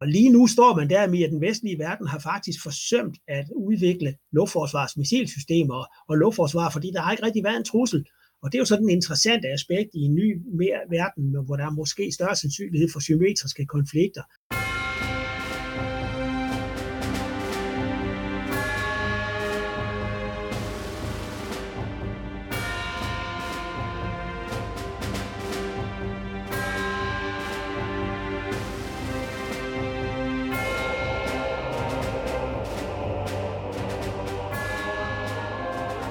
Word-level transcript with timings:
Og 0.00 0.08
lige 0.08 0.30
nu 0.30 0.46
står 0.46 0.76
man 0.76 0.90
der 0.90 1.06
med, 1.06 1.22
at 1.22 1.30
den 1.30 1.40
vestlige 1.40 1.78
verden 1.78 2.06
har 2.06 2.18
faktisk 2.18 2.62
forsømt 2.62 3.16
at 3.28 3.46
udvikle 3.56 4.14
luftforsvarsmissilsystemer 4.32 5.86
og 6.08 6.16
luftforsvar, 6.16 6.70
fordi 6.70 6.88
der 6.94 7.00
har 7.00 7.12
ikke 7.12 7.26
rigtig 7.26 7.44
været 7.44 7.56
en 7.56 7.64
trussel. 7.64 8.04
Og 8.42 8.52
det 8.52 8.58
er 8.58 8.62
jo 8.64 8.64
sådan 8.72 8.84
en 8.84 8.96
interessant 8.98 9.44
aspekt 9.44 9.90
i 9.94 10.00
en 10.08 10.14
ny 10.14 10.28
mere 10.60 10.80
verden, 10.90 11.24
hvor 11.46 11.56
der 11.56 11.66
er 11.66 11.70
måske 11.70 12.12
større 12.12 12.36
sandsynlighed 12.36 12.88
for 12.92 13.00
symmetriske 13.00 13.66
konflikter. 13.66 14.22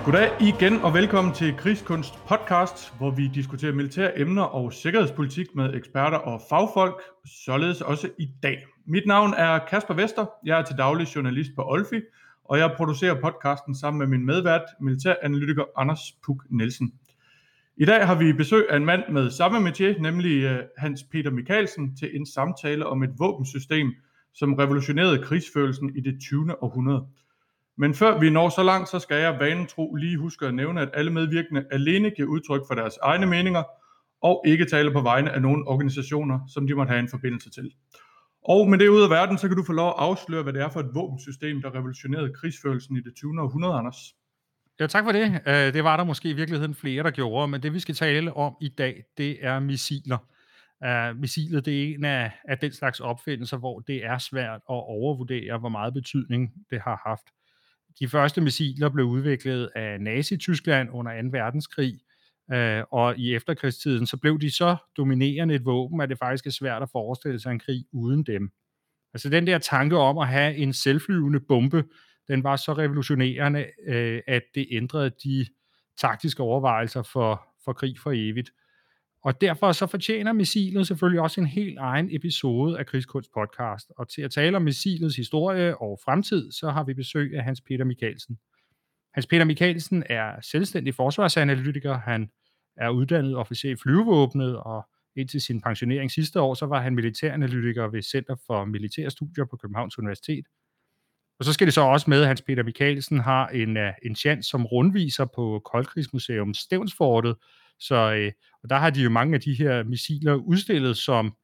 Goddag 0.07 0.41
igen 0.41 0.73
og 0.73 0.93
velkommen 0.93 1.33
til 1.33 1.55
Krigskunst 1.57 2.13
podcast, 2.27 2.97
hvor 2.97 3.11
vi 3.11 3.27
diskuterer 3.27 3.73
militære 3.73 4.19
emner 4.19 4.43
og 4.43 4.73
sikkerhedspolitik 4.73 5.55
med 5.55 5.73
eksperter 5.73 6.17
og 6.17 6.41
fagfolk, 6.49 7.01
således 7.45 7.81
også 7.81 8.09
i 8.19 8.29
dag. 8.43 8.65
Mit 8.85 9.05
navn 9.07 9.33
er 9.37 9.59
Kasper 9.69 9.93
Vester, 9.93 10.25
jeg 10.45 10.59
er 10.59 10.63
til 10.63 10.77
daglig 10.77 11.15
journalist 11.15 11.51
på 11.55 11.63
Olfi, 11.65 12.01
og 12.43 12.57
jeg 12.57 12.73
producerer 12.77 13.21
podcasten 13.21 13.75
sammen 13.75 13.99
med 13.99 14.07
min 14.07 14.25
medvært, 14.25 14.63
militæranalytiker 14.81 15.63
Anders 15.77 16.11
Puk 16.25 16.43
Nielsen. 16.49 16.93
I 17.77 17.85
dag 17.85 18.07
har 18.07 18.15
vi 18.15 18.33
besøg 18.33 18.65
af 18.69 18.77
en 18.77 18.85
mand 18.85 19.03
med 19.09 19.31
samme 19.31 19.59
metier, 19.59 19.99
nemlig 19.99 20.43
øh, 20.43 20.63
Hans 20.77 21.03
Peter 21.03 21.31
Mikkelsen, 21.31 21.95
til 21.95 22.15
en 22.15 22.25
samtale 22.25 22.85
om 22.85 23.03
et 23.03 23.11
våbensystem, 23.17 23.93
som 24.33 24.53
revolutionerede 24.53 25.23
krigsførelsen 25.23 25.95
i 25.95 26.01
det 26.01 26.19
20. 26.21 26.63
århundrede. 26.63 27.07
Men 27.77 27.93
før 27.93 28.19
vi 28.19 28.29
når 28.29 28.49
så 28.49 28.63
langt, 28.63 28.89
så 28.89 28.99
skal 28.99 29.21
jeg 29.21 29.39
vanen 29.39 29.67
tro 29.67 29.95
lige 29.95 30.17
huske 30.17 30.45
at 30.45 30.53
nævne, 30.53 30.81
at 30.81 30.89
alle 30.93 31.11
medvirkende 31.11 31.65
alene 31.71 32.11
giver 32.11 32.27
udtryk 32.27 32.61
for 32.67 32.75
deres 32.75 32.97
egne 33.03 33.25
meninger, 33.25 33.63
og 34.21 34.43
ikke 34.47 34.65
taler 34.65 34.93
på 34.93 35.01
vegne 35.01 35.31
af 35.31 35.41
nogle 35.41 35.67
organisationer, 35.67 36.39
som 36.53 36.67
de 36.67 36.75
måtte 36.75 36.89
have 36.89 36.99
en 36.99 37.09
forbindelse 37.09 37.49
til. 37.49 37.71
Og 38.47 38.69
med 38.69 38.77
det 38.77 38.87
ud 38.87 39.01
af 39.01 39.09
verden, 39.09 39.37
så 39.37 39.47
kan 39.47 39.57
du 39.57 39.63
få 39.63 39.73
lov 39.73 39.87
at 39.87 39.95
afsløre, 39.97 40.43
hvad 40.43 40.53
det 40.53 40.61
er 40.61 40.69
for 40.69 40.79
et 40.79 40.89
våbensystem, 40.93 41.61
der 41.61 41.75
revolutionerede 41.75 42.33
krigsførelsen 42.33 42.97
i 42.97 43.01
det 43.01 43.15
20. 43.15 43.41
århundrede, 43.41 43.73
Anders. 43.73 44.15
Ja, 44.79 44.87
tak 44.87 45.03
for 45.03 45.11
det. 45.11 45.41
Øh, 45.47 45.73
det 45.73 45.83
var 45.83 45.97
der 45.97 46.03
måske 46.03 46.29
i 46.29 46.33
virkeligheden 46.33 46.75
flere, 46.75 47.03
der 47.03 47.11
gjorde, 47.11 47.47
men 47.47 47.63
det 47.63 47.73
vi 47.73 47.79
skal 47.79 47.95
tale 47.95 48.33
om 48.33 48.55
i 48.61 48.69
dag, 48.69 49.03
det 49.17 49.45
er 49.45 49.59
missiler. 49.59 50.17
Uh, 50.85 51.19
missilet 51.19 51.65
det 51.65 51.83
er 51.83 51.95
en 51.95 52.05
af, 52.05 52.31
af 52.47 52.57
den 52.57 52.71
slags 52.71 52.99
opfindelser, 52.99 53.57
hvor 53.57 53.79
det 53.79 54.05
er 54.05 54.17
svært 54.17 54.55
at 54.55 54.61
overvurdere, 54.67 55.57
hvor 55.57 55.69
meget 55.69 55.93
betydning 55.93 56.53
det 56.69 56.81
har 56.81 57.01
haft. 57.05 57.36
De 57.99 58.07
første 58.07 58.41
missiler 58.41 58.89
blev 58.89 59.05
udviklet 59.05 59.69
af 59.75 60.01
Nazi-Tyskland 60.01 60.89
under 60.91 61.21
2. 61.21 61.27
verdenskrig, 61.31 61.99
øh, 62.53 62.83
og 62.91 63.17
i 63.17 63.35
efterkrigstiden 63.35 64.07
så 64.07 64.17
blev 64.17 64.39
de 64.39 64.51
så 64.51 64.75
dominerende 64.97 65.55
et 65.55 65.65
våben, 65.65 66.01
at 66.01 66.09
det 66.09 66.17
faktisk 66.17 66.45
er 66.45 66.51
svært 66.51 66.81
at 66.81 66.89
forestille 66.91 67.39
sig 67.39 67.51
en 67.51 67.59
krig 67.59 67.85
uden 67.93 68.23
dem. 68.23 68.51
Altså 69.13 69.29
den 69.29 69.47
der 69.47 69.57
tanke 69.57 69.97
om 69.97 70.17
at 70.17 70.27
have 70.27 70.55
en 70.55 70.73
selvflyvende 70.73 71.39
bombe, 71.39 71.83
den 72.27 72.43
var 72.43 72.55
så 72.55 72.73
revolutionerende, 72.73 73.65
øh, 73.87 74.21
at 74.27 74.43
det 74.55 74.67
ændrede 74.71 75.11
de 75.23 75.45
taktiske 75.97 76.43
overvejelser 76.43 77.03
for, 77.03 77.47
for 77.65 77.73
krig 77.73 77.99
for 77.99 78.11
evigt. 78.15 78.51
Og 79.23 79.41
derfor 79.41 79.71
så 79.71 79.87
fortjener 79.87 80.33
missilet 80.33 80.87
selvfølgelig 80.87 81.21
også 81.21 81.41
en 81.41 81.47
helt 81.47 81.77
egen 81.77 82.15
episode 82.15 82.79
af 82.79 82.85
Krigskunst 82.85 83.31
podcast. 83.33 83.91
Og 83.97 84.09
til 84.09 84.21
at 84.21 84.31
tale 84.31 84.57
om 84.57 84.63
missilets 84.63 85.15
historie 85.15 85.81
og 85.81 85.99
fremtid, 86.05 86.51
så 86.51 86.69
har 86.69 86.83
vi 86.83 86.93
besøg 86.93 87.35
af 87.35 87.43
Hans 87.43 87.61
Peter 87.61 87.85
Mikkelsen. 87.85 88.37
Hans 89.13 89.27
Peter 89.27 89.45
Mikkelsen 89.45 90.03
er 90.09 90.41
selvstændig 90.41 90.95
forsvarsanalytiker. 90.95 91.97
Han 91.97 92.29
er 92.77 92.89
uddannet 92.89 93.35
officer 93.35 93.71
i 93.71 93.75
flyvevåbnet, 93.75 94.57
og 94.57 94.89
indtil 95.15 95.41
sin 95.41 95.61
pensionering 95.61 96.11
sidste 96.11 96.41
år, 96.41 96.53
så 96.53 96.65
var 96.65 96.81
han 96.81 96.95
militæranalytiker 96.95 97.87
ved 97.87 98.01
Center 98.01 98.35
for 98.47 98.65
Militærstudier 98.65 99.45
på 99.45 99.57
Københavns 99.57 99.99
Universitet. 99.99 100.45
Og 101.39 101.45
så 101.45 101.53
skal 101.53 101.67
det 101.67 101.73
så 101.73 101.81
også 101.81 102.09
med, 102.09 102.21
at 102.21 102.27
Hans 102.27 102.41
Peter 102.41 102.63
Mikkelsen 102.63 103.19
har 103.19 103.47
en, 103.47 103.77
øh, 103.77 103.93
en 104.03 104.15
chance 104.15 104.49
som 104.49 104.65
rundviser 104.65 105.25
på 105.25 105.61
Koldkrigsmuseum 105.65 106.53
Stævnsfortet, 106.53 107.35
så 107.79 108.13
øh, 108.13 108.31
og 108.63 108.69
der 108.69 108.75
har 108.75 108.89
de 108.89 109.01
jo 109.01 109.09
mange 109.09 109.35
af 109.35 109.41
de 109.41 109.53
her 109.53 109.83
missiler 109.83 110.33
udstillet, 110.33 110.97
som, 110.97 111.35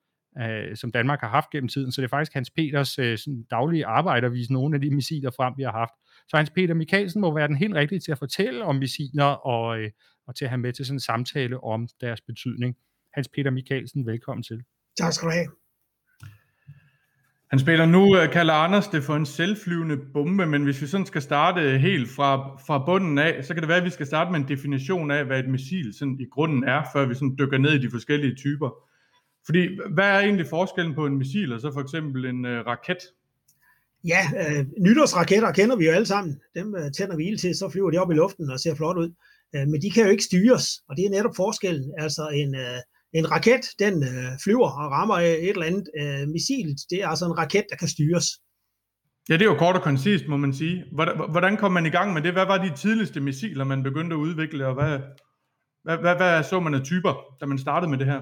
øh, 0.41 0.75
som 0.75 0.91
Danmark 0.91 1.19
har 1.21 1.29
haft 1.29 1.49
gennem 1.49 1.67
tiden, 1.67 1.91
så 1.91 2.01
det 2.01 2.07
er 2.07 2.09
faktisk 2.09 2.33
Hans 2.33 2.49
Peters 2.49 2.99
øh, 2.99 3.17
sådan 3.17 3.43
daglige 3.51 3.85
arbejde 3.85 4.27
at 4.27 4.33
vise 4.33 4.53
nogle 4.53 4.75
af 4.75 4.81
de 4.81 4.95
missiler 4.95 5.31
frem, 5.31 5.53
vi 5.57 5.63
har 5.63 5.71
haft. 5.71 5.93
Så 6.29 6.37
Hans 6.37 6.49
Peter 6.49 6.73
Mikkelsen 6.73 7.21
må 7.21 7.35
være 7.35 7.47
den 7.47 7.55
helt 7.55 7.73
rigtige 7.73 7.99
til 7.99 8.11
at 8.11 8.19
fortælle 8.19 8.65
om 8.65 8.75
missiler 8.75 9.25
og, 9.25 9.79
øh, 9.79 9.91
og 10.27 10.35
til 10.35 10.45
at 10.45 10.49
have 10.49 10.61
med 10.61 10.73
til 10.73 10.85
sådan 10.85 10.95
en 10.95 10.99
samtale 10.99 11.63
om 11.63 11.87
deres 12.01 12.21
betydning. 12.21 12.75
Hans 13.13 13.29
Peter 13.35 13.51
Mikkelsen, 13.51 14.05
velkommen 14.05 14.43
til. 14.43 14.63
Tak 14.97 15.13
skal 15.13 15.27
du 15.27 15.33
have. 15.33 15.62
Han 17.53 17.59
spiller 17.59 17.85
nu, 17.85 18.17
øh, 18.17 18.31
kalder 18.31 18.53
Anders 18.53 18.87
det 18.87 19.03
for 19.03 19.15
en 19.15 19.25
selvflyvende 19.25 19.97
bombe, 20.13 20.45
men 20.45 20.63
hvis 20.63 20.81
vi 20.81 20.87
sådan 20.87 21.05
skal 21.05 21.21
starte 21.21 21.61
øh, 21.61 21.73
helt 21.75 22.09
fra, 22.09 22.57
fra 22.67 22.85
bunden 22.85 23.17
af, 23.17 23.45
så 23.45 23.53
kan 23.53 23.61
det 23.61 23.67
være, 23.69 23.77
at 23.77 23.83
vi 23.83 23.89
skal 23.89 24.05
starte 24.05 24.31
med 24.31 24.39
en 24.39 24.47
definition 24.47 25.11
af, 25.11 25.25
hvad 25.25 25.39
et 25.39 25.49
missil 25.49 25.93
sådan 25.93 26.17
i 26.19 26.25
grunden 26.31 26.63
er, 26.63 26.83
før 26.93 27.05
vi 27.05 27.13
sådan 27.13 27.35
dykker 27.39 27.57
ned 27.57 27.71
i 27.71 27.77
de 27.77 27.91
forskellige 27.91 28.35
typer. 28.35 28.69
Fordi 29.45 29.79
hvad 29.93 30.05
er 30.05 30.19
egentlig 30.19 30.47
forskellen 30.49 30.95
på 30.95 31.05
en 31.05 31.17
missil 31.17 31.53
og 31.53 31.61
så 31.61 31.71
for 31.73 31.81
eksempel 31.81 32.25
en 32.25 32.45
øh, 32.45 32.65
raket? 32.65 32.97
Ja, 34.07 34.21
øh, 34.41 34.65
nytårsraketter 34.77 35.51
kender 35.51 35.75
vi 35.75 35.85
jo 35.85 35.91
alle 35.91 36.05
sammen. 36.05 36.39
Dem 36.55 36.75
øh, 36.75 36.91
tænder 36.91 37.15
vi 37.15 37.27
ild 37.27 37.37
til, 37.37 37.55
så 37.55 37.69
flyver 37.69 37.91
de 37.91 37.97
op 37.97 38.11
i 38.11 38.15
luften 38.15 38.49
og 38.49 38.59
ser 38.59 38.75
flot 38.75 38.97
ud. 38.97 39.13
Øh, 39.55 39.67
men 39.67 39.81
de 39.81 39.91
kan 39.91 40.03
jo 40.03 40.09
ikke 40.09 40.23
styres, 40.23 40.65
og 40.89 40.97
det 40.97 41.05
er 41.05 41.09
netop 41.09 41.35
forskellen. 41.35 41.93
Altså 41.97 42.29
en, 42.33 42.55
øh, 42.55 42.79
en 43.13 43.31
raket, 43.31 43.65
den 43.79 44.03
øh, 44.03 44.31
flyver 44.43 44.69
og 44.69 44.91
rammer 44.91 45.15
et 45.15 45.49
eller 45.49 45.65
andet 45.65 45.87
øh, 46.01 46.27
missil. 46.27 46.77
Det 46.89 46.97
er 47.03 47.07
altså 47.07 47.25
en 47.25 47.37
raket, 47.37 47.65
der 47.69 47.75
kan 47.75 47.87
styres. 47.87 48.25
Ja, 49.29 49.33
det 49.33 49.41
er 49.41 49.45
jo 49.45 49.57
kort 49.57 49.75
og 49.75 49.81
koncist, 49.81 50.27
må 50.27 50.37
man 50.37 50.53
sige. 50.53 50.83
Hvordan, 50.91 51.15
hvordan 51.31 51.57
kom 51.57 51.71
man 51.71 51.85
i 51.85 51.89
gang 51.89 52.13
med 52.13 52.21
det? 52.21 52.33
Hvad 52.33 52.45
var 52.45 52.57
de 52.57 52.77
tidligste 52.77 53.19
missiler, 53.19 53.63
man 53.63 53.83
begyndte 53.83 54.13
at 54.13 54.17
udvikle, 54.17 54.67
og 54.67 54.73
hvad, 54.73 54.99
hvad, 55.83 55.97
hvad, 55.97 56.15
hvad 56.15 56.43
så 56.43 56.59
man 56.59 56.73
af 56.73 56.83
typer, 56.83 57.13
da 57.41 57.45
man 57.45 57.57
startede 57.57 57.89
med 57.89 57.97
det 57.97 58.07
her? 58.07 58.21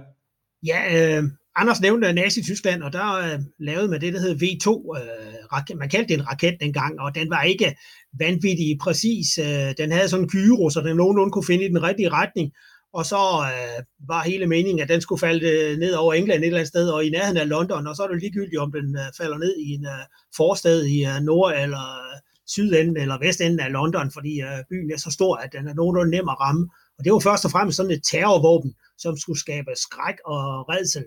Ja, 0.66 0.82
øh, 1.18 1.24
Anders 1.56 1.82
nævnte 1.82 2.14
Nazi-Tyskland, 2.14 2.84
og 2.84 2.94
der 2.94 3.18
øh, 3.18 3.40
lavede 3.60 3.88
man 3.88 4.02
det, 4.02 4.14
der 4.14 4.20
hedder 4.20 4.46
V2. 4.46 4.68
Øh, 5.00 5.34
raket, 5.54 5.78
man 5.78 5.90
kaldte 5.90 6.14
det 6.14 6.20
en 6.20 6.28
raket 6.28 6.58
dengang, 6.62 7.00
og 7.00 7.16
den 7.16 7.30
var 7.30 7.44
ikke 7.44 7.76
vanvittig 8.20 8.78
præcis. 8.82 9.38
Øh, 9.38 9.74
den 9.78 9.92
havde 9.92 10.10
sådan 10.10 10.26
en 10.26 10.30
gyro, 10.30 10.70
så 10.70 10.82
den 10.82 10.98
nogenlunde 10.98 11.32
kunne 11.32 11.46
finde 11.46 11.66
i 11.66 11.68
den 11.68 11.84
rigtige 11.84 12.10
retning 12.10 12.52
og 12.94 13.06
så 13.06 13.24
øh, 13.54 13.84
var 14.08 14.24
hele 14.24 14.48
meningen, 14.48 14.80
at 14.84 14.90
den 14.90 15.02
skulle 15.02 15.20
falde 15.20 15.48
øh, 15.50 15.78
ned 15.78 15.94
over 15.94 16.14
England 16.14 16.40
et 16.40 16.46
eller 16.46 16.60
andet 16.60 16.68
sted, 16.68 16.90
og 16.90 17.06
i 17.06 17.10
nærheden 17.10 17.38
af 17.38 17.50
London, 17.50 17.88
og 17.88 17.96
så 17.96 18.04
er 18.04 18.08
det 18.08 18.22
ligegyldigt, 18.22 18.62
om 18.62 18.72
den 18.72 18.96
øh, 18.96 19.08
falder 19.18 19.38
ned 19.38 19.58
i 19.58 19.68
en 19.76 19.86
øh, 19.86 20.04
forstad 20.36 20.84
i 20.86 21.06
øh, 21.06 21.20
nord- 21.22 21.54
eller 21.64 21.86
øh, 22.06 22.18
sydenden 22.48 22.98
eller 22.98 23.18
vestenden 23.20 23.60
af 23.60 23.72
London, 23.72 24.12
fordi 24.12 24.42
øh, 24.42 24.60
byen 24.70 24.92
er 24.92 24.98
så 24.98 25.12
stor, 25.12 25.36
at 25.36 25.54
den 25.54 25.68
er 25.68 25.74
nogenlunde 25.74 26.12
nem 26.12 26.30
at 26.30 26.40
ramme. 26.40 26.70
Og 26.98 27.04
det 27.04 27.14
var 27.14 27.20
først 27.20 27.46
og 27.46 27.52
fremmest 27.52 27.78
sådan 27.78 27.92
et 27.92 28.04
terrorvåben, 28.12 28.74
som 28.98 29.18
skulle 29.18 29.40
skabe 29.40 29.72
skræk 29.76 30.18
og 30.26 30.70
redsel. 30.70 31.06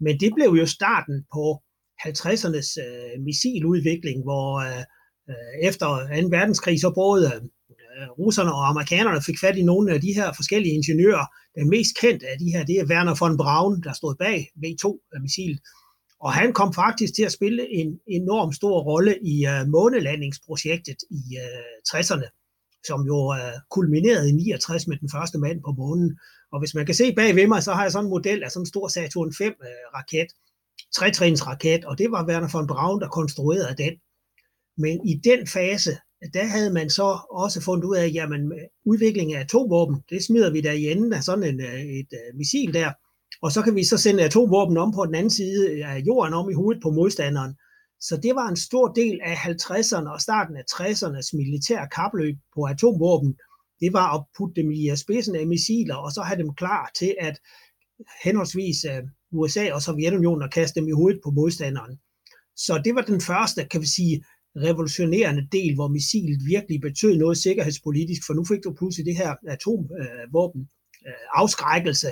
Men 0.00 0.20
det 0.20 0.30
blev 0.36 0.50
jo 0.60 0.66
starten 0.66 1.16
på 1.34 1.44
50'ernes 2.06 2.70
øh, 2.86 3.14
missiludvikling, 3.28 4.18
hvor 4.22 4.48
øh, 4.68 4.84
øh 5.30 5.68
efter 5.68 5.86
2. 5.86 6.28
verdenskrig 6.36 6.80
så 6.80 6.90
både 6.94 7.26
Øh, 7.34 7.40
Øh, 7.96 8.08
russerne 8.18 8.52
og 8.54 8.68
amerikanerne 8.68 9.22
fik 9.22 9.38
fat 9.40 9.56
i 9.56 9.62
nogle 9.62 9.92
af 9.94 10.00
de 10.00 10.12
her 10.12 10.32
forskellige 10.32 10.74
ingeniører. 10.74 11.26
Den 11.58 11.70
mest 11.70 11.92
kendte 12.00 12.26
af 12.28 12.38
de 12.38 12.50
her, 12.54 12.64
det 12.64 12.76
er 12.78 12.86
Werner 12.86 13.16
von 13.20 13.36
Braun, 13.36 13.82
der 13.82 13.92
stod 13.92 14.14
bag 14.14 14.38
V2-missilet. 14.62 15.60
Øh, 15.60 15.86
og 16.20 16.32
han 16.32 16.52
kom 16.52 16.74
faktisk 16.74 17.14
til 17.14 17.22
at 17.22 17.32
spille 17.32 17.62
en 17.72 17.98
enorm 18.06 18.52
stor 18.52 18.80
rolle 18.80 19.18
i 19.32 19.46
uh, 19.46 19.68
månelandingsprojektet 19.68 20.96
i 21.10 21.22
uh, 21.44 21.76
60'erne, 21.90 22.28
som 22.86 23.00
jo 23.06 23.18
uh, 23.28 23.56
kulminerede 23.70 24.28
i 24.28 24.32
69 24.32 24.86
med 24.86 24.96
den 24.96 25.10
første 25.10 25.38
mand 25.38 25.62
på 25.62 25.72
månen. 25.72 26.18
Og 26.52 26.58
hvis 26.60 26.74
man 26.74 26.86
kan 26.86 26.94
se 26.94 27.14
bag 27.14 27.34
ved 27.36 27.46
mig, 27.46 27.62
så 27.62 27.72
har 27.72 27.82
jeg 27.82 27.92
sådan 27.92 28.04
en 28.04 28.10
model 28.10 28.44
af 28.44 28.50
sådan 28.50 28.62
en 28.62 28.66
stor 28.66 28.88
Saturn 28.88 29.30
5-raket, 29.42 30.26
trætrins 30.94 31.46
raket, 31.46 31.84
og 31.84 31.98
det 31.98 32.10
var 32.10 32.26
Werner 32.28 32.48
von 32.52 32.66
Braun, 32.66 33.00
der 33.00 33.08
konstruerede 33.08 33.76
den. 33.84 33.94
Men 34.78 35.08
i 35.08 35.20
den 35.24 35.46
fase, 35.46 35.98
der 36.34 36.44
havde 36.44 36.72
man 36.72 36.90
så 36.90 37.18
også 37.30 37.60
fundet 37.60 37.84
ud 37.84 37.96
af, 37.96 38.10
jamen 38.14 38.52
udvikling 38.84 39.34
af 39.34 39.40
atomvåben, 39.40 40.02
det 40.10 40.24
smider 40.24 40.50
vi 40.50 40.60
der 40.60 40.72
i 40.72 40.90
enden 40.90 41.12
af 41.12 41.22
sådan 41.22 41.44
en, 41.44 41.60
øh, 41.60 41.80
et, 41.80 42.08
øh, 42.12 42.36
missil 42.36 42.74
der, 42.74 42.92
og 43.42 43.52
så 43.52 43.62
kan 43.62 43.74
vi 43.74 43.84
så 43.84 43.98
sende 43.98 44.24
atomvåben 44.24 44.76
om 44.76 44.92
på 44.92 45.06
den 45.06 45.14
anden 45.14 45.30
side 45.30 45.84
af 45.84 45.98
jorden, 46.06 46.34
om 46.34 46.50
i 46.50 46.54
hovedet 46.54 46.82
på 46.82 46.90
modstanderen. 46.90 47.54
Så 48.00 48.16
det 48.16 48.34
var 48.34 48.48
en 48.48 48.56
stor 48.56 48.88
del 48.88 49.20
af 49.24 49.34
50'erne 49.34 50.10
og 50.14 50.20
starten 50.20 50.56
af 50.56 50.64
60'ernes 50.72 51.36
militære 51.36 51.88
kapløb 51.88 52.36
på 52.54 52.60
atomvåben. 52.64 53.34
Det 53.80 53.92
var 53.92 54.14
at 54.14 54.24
putte 54.36 54.62
dem 54.62 54.70
i 54.70 54.90
øh, 54.90 54.96
spidsen 54.96 55.36
af 55.36 55.46
missiler, 55.46 55.96
og 55.96 56.12
så 56.12 56.20
have 56.22 56.42
dem 56.42 56.54
klar 56.54 56.90
til 56.98 57.14
at 57.20 57.38
henholdsvis 58.24 58.76
USA 59.32 59.72
og 59.72 59.82
Sovjetunionen 59.82 60.42
at 60.42 60.52
kaste 60.52 60.80
dem 60.80 60.88
i 60.88 60.92
hovedet 60.92 61.20
på 61.24 61.30
modstanderen. 61.30 61.98
Så 62.56 62.80
det 62.84 62.94
var 62.94 63.02
den 63.02 63.20
første, 63.20 63.64
kan 63.64 63.80
vi 63.80 63.86
sige, 63.86 64.24
revolutionerende 64.56 65.48
del, 65.52 65.74
hvor 65.74 65.88
missilet 65.88 66.40
virkelig 66.46 66.80
betød 66.80 67.16
noget 67.16 67.38
sikkerhedspolitisk, 67.38 68.22
for 68.26 68.34
nu 68.34 68.44
fik 68.44 68.64
du 68.64 68.72
pludselig 68.78 69.06
det 69.06 69.16
her 69.16 69.34
atomvåben, 69.48 70.62
øh, 71.06 71.12
øh, 71.12 71.40
afskrækkelse, 71.40 72.08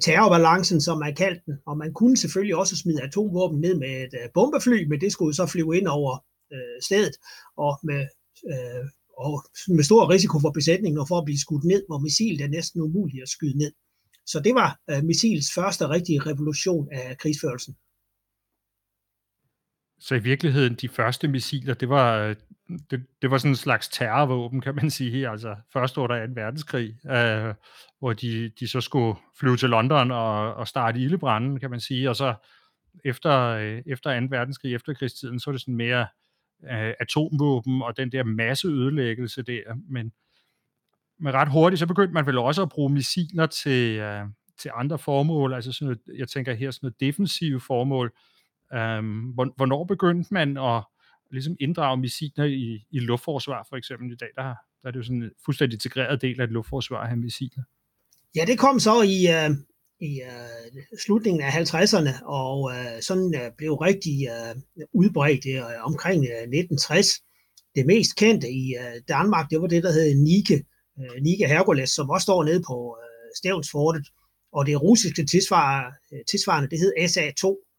terrorbalancen, 0.00 0.80
som 0.80 0.98
man 0.98 1.14
kaldte 1.14 1.42
den, 1.46 1.54
og 1.66 1.78
man 1.78 1.92
kunne 1.92 2.16
selvfølgelig 2.16 2.56
også 2.56 2.76
smide 2.76 3.02
atomvåben 3.02 3.60
ned 3.60 3.74
med 3.78 3.88
et 3.88 4.14
øh, 4.22 4.28
bombefly, 4.34 4.86
men 4.88 5.00
det 5.00 5.12
skulle 5.12 5.34
så 5.34 5.46
flyve 5.46 5.76
ind 5.78 5.86
over 5.86 6.24
øh, 6.52 6.82
stedet, 6.82 7.14
og 7.56 7.78
med, 7.82 8.02
øh, 8.52 8.84
og 9.18 9.44
med 9.68 9.84
stor 9.84 10.10
risiko 10.10 10.40
for 10.40 10.50
besætningen 10.50 10.98
og 10.98 11.08
for 11.08 11.18
at 11.18 11.24
blive 11.24 11.38
skudt 11.38 11.64
ned, 11.64 11.82
hvor 11.88 11.98
missilet 11.98 12.40
er 12.40 12.48
næsten 12.48 12.80
umuligt 12.80 13.22
at 13.22 13.28
skyde 13.28 13.58
ned. 13.58 13.72
Så 14.26 14.40
det 14.40 14.54
var 14.54 14.80
øh, 14.90 15.04
missilets 15.04 15.50
første 15.54 15.88
rigtige 15.88 16.20
revolution 16.20 16.88
af 16.92 17.18
krigsførelsen. 17.18 17.74
Så 20.02 20.14
i 20.14 20.18
virkeligheden, 20.18 20.74
de 20.74 20.88
første 20.88 21.28
missiler, 21.28 21.74
det 21.74 21.88
var, 21.88 22.18
øh, 22.18 22.36
det, 22.90 23.06
det 23.22 23.30
var 23.30 23.38
sådan 23.38 23.50
en 23.50 23.56
slags 23.56 23.88
terrorvåben, 23.88 24.60
kan 24.60 24.74
man 24.74 24.90
sige 24.90 25.10
her, 25.10 25.30
altså 25.30 25.56
først 25.72 25.98
under 25.98 26.26
2. 26.26 26.32
verdenskrig, 26.34 27.06
øh, 27.10 27.54
hvor 27.98 28.12
de, 28.12 28.48
de 28.60 28.68
så 28.68 28.80
skulle 28.80 29.18
flyve 29.40 29.56
til 29.56 29.68
London 29.68 30.10
og, 30.10 30.54
og 30.54 30.68
starte 30.68 31.00
ildebranden, 31.00 31.60
kan 31.60 31.70
man 31.70 31.80
sige, 31.80 32.10
og 32.10 32.16
så 32.16 32.34
efter, 33.04 33.38
øh, 33.38 33.82
efter 33.86 34.20
2. 34.20 34.26
verdenskrig, 34.30 34.74
efter 34.74 34.94
krigstiden, 34.94 35.40
så 35.40 35.50
er 35.50 35.52
det 35.52 35.60
sådan 35.60 35.76
mere 35.76 36.06
øh, 36.70 36.94
atomvåben 37.00 37.82
og 37.82 37.96
den 37.96 38.12
der 38.12 38.24
masseødelæggelse 38.24 39.42
der, 39.42 39.60
men, 39.88 40.12
men 41.20 41.34
ret 41.34 41.52
hurtigt, 41.52 41.78
så 41.78 41.86
begyndte 41.86 42.14
man 42.14 42.26
vel 42.26 42.38
også 42.38 42.62
at 42.62 42.68
bruge 42.68 42.92
missiler 42.92 43.46
til, 43.46 43.98
øh, 43.98 44.24
til 44.58 44.70
andre 44.74 44.98
formål, 44.98 45.54
altså 45.54 45.72
sådan 45.72 45.86
noget, 45.86 46.18
jeg 46.18 46.28
tænker 46.28 46.54
her 46.54 46.70
sådan 46.70 46.86
noget 46.86 47.00
defensive 47.00 47.60
formål, 47.60 48.12
Um, 48.72 49.34
hvornår 49.56 49.84
begyndte 49.84 50.34
man 50.34 50.56
at 50.56 50.84
ligesom 51.30 51.56
inddrage 51.60 51.96
missiler 51.96 52.44
i, 52.44 52.86
i 52.90 52.98
luftforsvar 52.98 53.66
for 53.68 53.76
eksempel 53.76 54.12
i 54.12 54.16
dag? 54.16 54.28
Der, 54.36 54.42
der 54.82 54.88
er 54.88 54.90
det 54.90 54.98
jo 54.98 55.02
sådan 55.02 55.22
en 55.22 55.30
fuldstændig 55.44 55.76
integreret 55.76 56.22
del 56.22 56.40
af 56.40 56.44
et 56.44 56.50
luftforsvar 56.50 57.00
at 57.00 57.08
have 57.08 57.20
missiler. 57.20 57.62
Ja, 58.36 58.44
det 58.46 58.58
kom 58.58 58.80
så 58.80 59.02
i, 59.02 59.18
øh, 59.36 59.50
i 60.00 60.20
øh, 60.20 60.98
slutningen 61.06 61.42
af 61.42 61.50
50'erne, 61.50 62.24
og 62.24 62.72
øh, 62.74 63.02
sådan 63.02 63.34
øh, 63.34 63.50
blev 63.58 63.72
rigtig 63.74 64.16
øh, 64.34 64.54
udbredt 64.92 65.46
øh, 65.56 65.86
omkring 65.88 66.20
øh, 66.24 66.42
1960. 66.42 67.06
Det 67.74 67.86
mest 67.86 68.16
kendte 68.16 68.48
i 68.50 68.74
øh, 68.82 69.00
Danmark, 69.08 69.50
det 69.50 69.60
var 69.60 69.66
det, 69.66 69.82
der 69.82 69.92
hed 69.92 70.14
Nike, 70.14 70.64
øh, 71.00 71.22
Nike 71.22 71.46
Hercules, 71.46 71.90
som 71.90 72.10
også 72.10 72.24
står 72.24 72.44
nede 72.44 72.62
på 72.70 72.98
øh, 73.02 73.28
Stævnsfortet, 73.36 74.06
og 74.52 74.66
det 74.66 74.82
russiske 74.82 75.26
tilsvar, 75.26 75.92
øh, 76.12 76.20
tilsvarende, 76.30 76.70
det 76.70 76.78
hed 76.78 76.92
SA-2, 77.12 77.71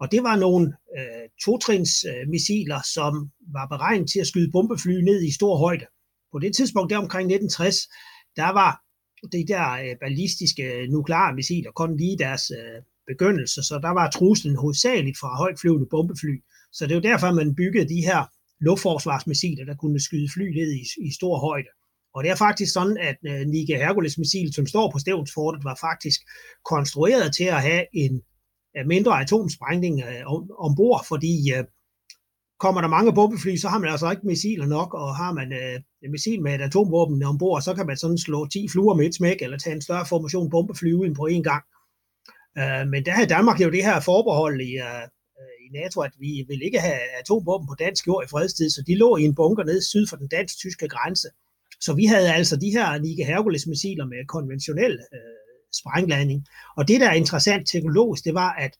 og 0.00 0.12
det 0.12 0.22
var 0.22 0.36
nogle 0.36 0.66
øh, 0.98 1.28
totrins 1.44 2.04
øh, 2.04 2.28
missiler, 2.28 2.80
som 2.94 3.30
var 3.52 3.66
beregnet 3.66 4.10
til 4.10 4.20
at 4.20 4.26
skyde 4.26 4.50
bombefly 4.52 4.96
ned 5.00 5.22
i 5.22 5.32
stor 5.32 5.56
højde. 5.56 5.86
På 6.32 6.38
det 6.38 6.56
tidspunkt, 6.56 6.90
der 6.90 6.98
omkring 6.98 7.26
1960, 7.26 7.76
der 8.36 8.50
var 8.60 8.72
de 9.32 9.44
der 9.52 9.66
øh, 9.82 9.96
ballistiske 10.00 10.62
øh, 10.62 10.88
nukleare 10.88 11.34
missiler 11.34 11.70
kun 11.70 11.96
lige 11.96 12.18
deres 12.18 12.50
øh, 12.50 12.82
begyndelse, 13.06 13.62
så 13.62 13.74
der 13.82 13.92
var 13.98 14.10
truslen 14.10 14.56
hovedsageligt 14.56 15.18
fra 15.18 15.36
højtflyvende 15.36 15.86
bombefly. 15.90 16.36
Så 16.72 16.84
det 16.84 16.92
er 16.92 17.00
jo 17.00 17.08
derfor, 17.10 17.32
man 17.32 17.54
byggede 17.54 17.88
de 17.94 18.00
her 18.08 18.20
luftforsvarsmissiler, 18.60 19.64
der 19.64 19.76
kunne 19.76 20.00
skyde 20.00 20.28
fly 20.34 20.46
ned 20.58 20.70
i, 20.80 20.82
i 21.08 21.10
stor 21.18 21.38
højde. 21.38 21.68
Og 22.14 22.24
det 22.24 22.30
er 22.30 22.36
faktisk 22.36 22.72
sådan, 22.72 22.98
at 23.10 23.18
øh, 23.30 23.40
Nike 23.46 23.76
Hercules-missilet, 23.76 24.54
som 24.54 24.66
står 24.66 24.90
på 24.90 24.98
Stævnsfortet, 24.98 25.64
var 25.64 25.78
faktisk 25.80 26.20
konstrueret 26.64 27.34
til 27.34 27.44
at 27.44 27.62
have 27.62 27.84
en 27.92 28.22
mindre 28.86 29.20
atomsprængning 29.20 30.00
øh, 30.00 30.22
ombord, 30.58 31.04
fordi 31.08 31.52
øh, 31.56 31.64
kommer 32.58 32.80
der 32.80 32.88
mange 32.88 33.14
bombefly, 33.14 33.56
så 33.56 33.68
har 33.68 33.78
man 33.78 33.90
altså 33.90 34.10
ikke 34.10 34.26
missiler 34.26 34.66
nok, 34.66 34.94
og 34.94 35.16
har 35.16 35.32
man 35.32 35.52
øh, 35.52 35.80
en 36.02 36.10
missil 36.10 36.42
med 36.42 36.54
et 36.54 36.60
atomvåben 36.60 37.22
ombord, 37.22 37.62
så 37.62 37.74
kan 37.74 37.86
man 37.86 37.96
sådan 37.96 38.18
slå 38.18 38.46
10 38.46 38.68
fluer 38.68 38.94
med 38.94 39.06
et 39.06 39.14
smæk, 39.14 39.42
eller 39.42 39.58
tage 39.58 39.76
en 39.76 39.82
større 39.82 40.06
formation 40.06 40.50
bombefly 40.50 40.92
ud 40.92 41.14
på 41.14 41.26
en 41.26 41.42
gang. 41.42 41.64
Øh, 42.58 42.88
men 42.92 43.04
der 43.06 43.12
har 43.12 43.26
Danmark 43.26 43.60
jo 43.60 43.70
det 43.70 43.84
her 43.84 44.00
forbehold 44.00 44.60
i, 44.60 44.72
øh, 44.88 45.04
i 45.64 45.66
NATO, 45.78 46.00
at 46.00 46.14
vi 46.18 46.44
vil 46.48 46.62
ikke 46.62 46.80
have 46.80 47.00
atomvåben 47.20 47.66
på 47.68 47.74
dansk 47.78 48.06
jord 48.06 48.24
i 48.24 48.28
fredstid, 48.28 48.70
så 48.70 48.82
de 48.86 48.94
lå 48.94 49.16
i 49.16 49.22
en 49.22 49.34
bunker 49.34 49.64
nede 49.64 49.84
syd 49.90 50.06
for 50.06 50.16
den 50.16 50.28
dansk-tyske 50.28 50.88
grænse. 50.88 51.28
Så 51.80 51.94
vi 51.94 52.04
havde 52.04 52.32
altså 52.32 52.56
de 52.56 52.70
her 52.70 52.98
Nike 52.98 53.24
Hercules-missiler 53.24 54.04
med 54.04 54.26
konventionel 54.26 54.92
øh, 54.92 55.47
sprængladning. 55.80 56.46
Og 56.76 56.88
det, 56.88 57.00
der 57.00 57.08
er 57.08 57.14
interessant 57.14 57.68
teknologisk, 57.68 58.24
det 58.24 58.34
var, 58.34 58.52
at 58.52 58.70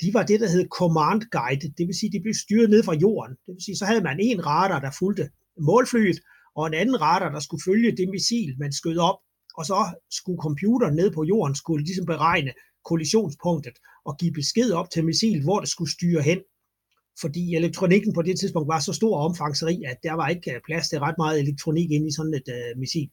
de 0.00 0.14
var 0.14 0.22
det, 0.22 0.40
der 0.40 0.48
hed 0.48 0.68
command 0.68 1.22
guide. 1.30 1.72
Det 1.78 1.86
vil 1.86 1.98
sige, 2.00 2.12
de 2.12 2.20
blev 2.20 2.34
styret 2.34 2.70
ned 2.70 2.82
fra 2.82 2.94
jorden. 2.94 3.36
Det 3.46 3.52
vil 3.54 3.64
sige, 3.64 3.76
så 3.76 3.84
havde 3.84 4.02
man 4.02 4.20
en 4.20 4.46
radar, 4.46 4.80
der 4.80 4.90
fulgte 4.98 5.30
målflyet, 5.60 6.18
og 6.56 6.66
en 6.66 6.74
anden 6.74 7.00
radar, 7.00 7.30
der 7.32 7.40
skulle 7.40 7.62
følge 7.68 7.96
det 7.96 8.08
missil, 8.08 8.54
man 8.58 8.72
skød 8.72 8.98
op. 8.98 9.18
Og 9.58 9.64
så 9.66 9.78
skulle 10.10 10.42
computeren 10.46 10.94
ned 10.94 11.10
på 11.10 11.24
jorden, 11.24 11.54
skulle 11.54 11.84
ligesom 11.84 12.06
beregne 12.06 12.52
kollisionspunktet 12.84 13.76
og 14.04 14.16
give 14.18 14.32
besked 14.32 14.70
op 14.72 14.90
til 14.90 15.04
missilet, 15.04 15.42
hvor 15.42 15.60
det 15.60 15.68
skulle 15.68 15.92
styre 15.92 16.22
hen. 16.22 16.40
Fordi 17.20 17.54
elektronikken 17.54 18.12
på 18.14 18.22
det 18.22 18.38
tidspunkt 18.38 18.68
var 18.68 18.80
så 18.80 18.92
stor 18.92 19.16
omfangsrig, 19.26 19.78
at 19.86 19.98
der 20.02 20.12
var 20.12 20.28
ikke 20.28 20.54
øh, 20.54 20.60
plads 20.66 20.88
til 20.88 20.98
ret 20.98 21.14
meget 21.18 21.40
elektronik 21.40 21.90
inde 21.90 22.08
i 22.08 22.16
sådan 22.16 22.34
et 22.34 22.48
uh, 22.48 22.80
missil. 22.80 23.10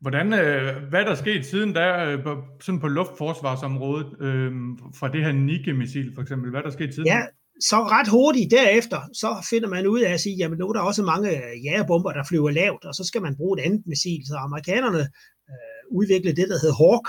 Hvordan, 0.00 0.32
øh, 0.32 0.88
hvad 0.90 1.00
er 1.00 1.04
der 1.04 1.14
sket 1.14 1.46
siden 1.46 1.72
da, 1.72 2.04
øh, 2.04 2.18
sådan 2.60 2.80
på 2.80 2.88
luftforsvarsområdet, 2.88 4.06
øh, 4.20 4.52
fra 4.98 5.08
det 5.12 5.24
her 5.24 5.32
Nike-missil 5.32 6.14
for 6.14 6.22
eksempel? 6.22 6.50
Hvad 6.50 6.60
er 6.60 6.64
der 6.64 6.70
sket 6.70 6.94
siden? 6.94 7.06
Ja, 7.06 7.20
så 7.60 7.76
ret 7.76 8.08
hurtigt 8.08 8.50
derefter, 8.50 9.00
så 9.12 9.46
finder 9.50 9.68
man 9.68 9.86
ud 9.86 10.00
af 10.00 10.12
at 10.12 10.20
sige, 10.20 10.36
jamen 10.36 10.58
nu 10.58 10.68
er 10.68 10.72
der 10.72 10.80
også 10.80 11.02
mange 11.02 11.30
øh, 11.30 11.64
jagerbomber, 11.64 12.12
der 12.12 12.24
flyver 12.28 12.50
lavt, 12.50 12.84
og 12.84 12.94
så 12.94 13.04
skal 13.04 13.22
man 13.22 13.36
bruge 13.36 13.58
et 13.58 13.64
andet 13.64 13.82
missil. 13.86 14.22
Så 14.26 14.36
amerikanerne 14.36 15.04
øh, 15.50 15.82
udviklede 15.98 16.36
det, 16.40 16.48
der 16.48 16.58
hedder 16.62 16.78
Hawk, 16.82 17.06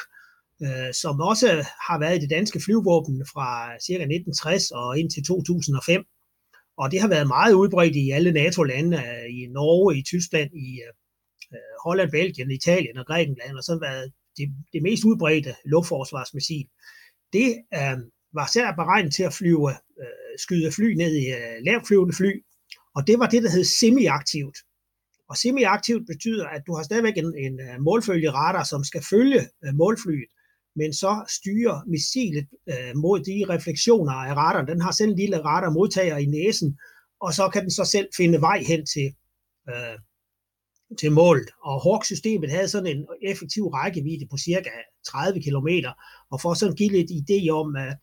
øh, 0.66 0.94
som 1.02 1.22
også 1.32 1.48
har 1.88 2.00
været 2.00 2.18
i 2.18 2.22
det 2.24 2.30
danske 2.30 2.60
flyvåben 2.66 3.18
fra 3.34 3.50
ca. 3.86 3.94
1960 3.94 4.72
og 4.72 5.00
indtil 5.00 5.24
2005. 5.24 6.04
Og 6.82 6.92
det 6.92 7.02
har 7.02 7.10
været 7.16 7.28
meget 7.28 7.54
udbredt 7.54 7.96
i 7.96 8.12
alle 8.18 8.32
NATO-lande, 8.32 8.98
øh, 8.98 9.28
i 9.38 9.40
Norge, 9.58 9.98
i 10.00 10.04
Tyskland, 10.12 10.50
i 10.68 10.70
øh, 10.86 10.92
Øh, 11.54 11.74
Holland, 11.86 12.12
Belgien, 12.12 12.52
Italien 12.52 12.98
og 12.98 13.06
Grækenland, 13.06 13.58
og 13.58 13.64
så 13.64 13.80
været 13.82 14.12
det, 14.38 14.48
det 14.74 14.84
mest 14.84 15.04
udbredte 15.04 15.56
luftforsvarsmissil. 15.66 16.68
Det 17.34 17.50
øh, 17.74 17.98
var 18.34 18.48
særligt 18.54 18.76
beregnet 18.76 19.14
til 19.14 19.24
at 19.24 19.34
flyve, 19.34 19.70
øh, 20.02 20.34
skyde 20.38 20.72
fly 20.72 20.94
ned 20.94 21.16
i 21.16 21.26
øh, 21.40 21.58
lavflyvende 21.66 22.16
fly, 22.16 22.32
og 22.96 23.08
det 23.08 23.20
var 23.20 23.28
det, 23.28 23.44
der 23.44 23.50
hed 23.50 23.64
semiaktivt. 23.64 24.58
Og 25.30 25.38
semiaktivt 25.38 26.08
betyder, 26.08 26.48
at 26.48 26.62
du 26.68 26.76
har 26.76 26.84
stadigvæk 26.84 27.18
en, 27.18 27.34
en 27.38 27.60
uh, 27.60 27.82
målfølgeradar, 27.82 28.64
som 28.64 28.84
skal 28.84 29.04
følge 29.10 29.42
øh, 29.66 29.74
målflyet, 29.74 30.32
men 30.76 30.94
så 30.94 31.26
styrer 31.40 31.84
missilet 31.88 32.48
øh, 32.70 32.96
mod 32.96 33.20
de 33.20 33.54
refleksioner 33.54 34.14
af 34.14 34.36
radaren. 34.36 34.68
Den 34.68 34.82
har 34.82 34.92
selv 34.92 35.12
en 35.12 35.18
lille 35.18 35.38
radarmodtager 35.40 36.18
i 36.18 36.26
næsen, 36.26 36.80
og 37.22 37.34
så 37.34 37.50
kan 37.54 37.62
den 37.62 37.72
så 37.72 37.86
selv 37.86 38.08
finde 38.18 38.42
vej 38.42 38.64
hen 38.68 38.86
til, 38.86 39.08
øh, 39.70 39.96
til 40.98 41.12
målet. 41.12 41.50
Og 41.64 41.82
Hawk-systemet 41.84 42.52
havde 42.52 42.68
sådan 42.68 42.98
en 42.98 43.06
effektiv 43.22 43.68
rækkevidde 43.68 44.28
på 44.32 44.38
cirka 44.38 44.70
30 45.08 45.42
km, 45.42 45.70
og 46.32 46.42
for 46.42 46.54
sådan 46.54 46.74
at 46.74 46.78
give 46.78 46.92
lidt 46.92 47.12
idé 47.12 47.50
om, 47.50 47.76
at 47.76 47.98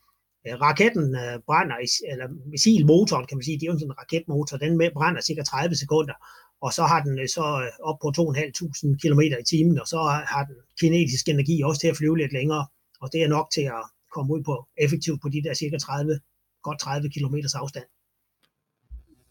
raketten 0.61 1.17
øh, 1.23 1.39
brænder, 1.47 1.77
eller 2.13 2.27
missilmotoren 2.53 3.27
kan 3.27 3.37
man 3.37 3.45
sige, 3.45 3.59
det 3.59 3.67
er 3.67 3.73
jo 3.73 3.79
sådan 3.79 3.91
en 3.91 3.99
raketmotor, 4.03 4.57
den 4.57 4.73
brænder 4.95 5.21
cirka 5.21 5.43
30 5.43 5.77
sekunder, 5.77 6.15
og 6.61 6.73
så 6.73 6.83
har 6.83 7.01
den 7.03 7.29
så 7.29 7.45
op 7.83 7.99
på 8.03 8.09
2.500 8.19 8.97
km 9.03 9.21
i 9.21 9.45
timen, 9.53 9.81
og 9.83 9.87
så 9.87 9.99
har 10.33 10.45
den 10.49 10.57
kinetisk 10.81 11.29
energi 11.29 11.63
også 11.63 11.81
til 11.81 11.89
at 11.89 11.97
flyve 11.97 12.19
lidt 12.19 12.33
længere, 12.33 12.67
og 13.01 13.13
det 13.13 13.23
er 13.23 13.29
nok 13.29 13.47
til 13.55 13.67
at 13.79 13.83
komme 14.15 14.35
ud 14.35 14.43
på 14.43 14.55
effektivt 14.85 15.23
på 15.23 15.29
de 15.29 15.43
der 15.45 15.55
cirka 15.55 15.79
30, 15.79 16.21
godt 16.63 16.79
30 16.81 17.11
km 17.15 17.37
afstand 17.55 17.87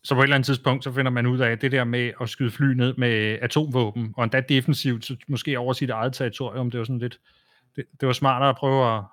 så 0.06 0.16
på 0.16 0.22
et 0.22 0.24
eller 0.24 0.36
andet 0.36 0.46
tidspunkt, 0.46 0.84
så 0.84 0.92
finder 0.92 1.12
man 1.12 1.26
ud 1.26 1.40
af, 1.40 1.52
at 1.52 1.62
det 1.62 1.72
der 1.72 1.84
med 1.84 2.12
at 2.22 2.30
skyde 2.30 2.52
fly 2.52 2.74
ned 2.74 2.94
med 2.98 3.38
atomvåben, 3.42 4.14
og 4.18 4.24
endda 4.24 4.42
defensivt, 4.50 5.06
så 5.06 5.16
måske 5.28 5.60
over 5.60 5.74
sit 5.74 5.90
eget 5.90 6.14
territorium, 6.14 6.72
det 6.72 6.78
var 6.78 6.84
sådan 6.84 7.00
lidt, 7.00 7.20
det, 7.76 7.84
det 8.00 8.08
var 8.08 8.14
smartere 8.14 8.50
at 8.50 8.56
prøve 8.56 8.96
at, 8.96 9.04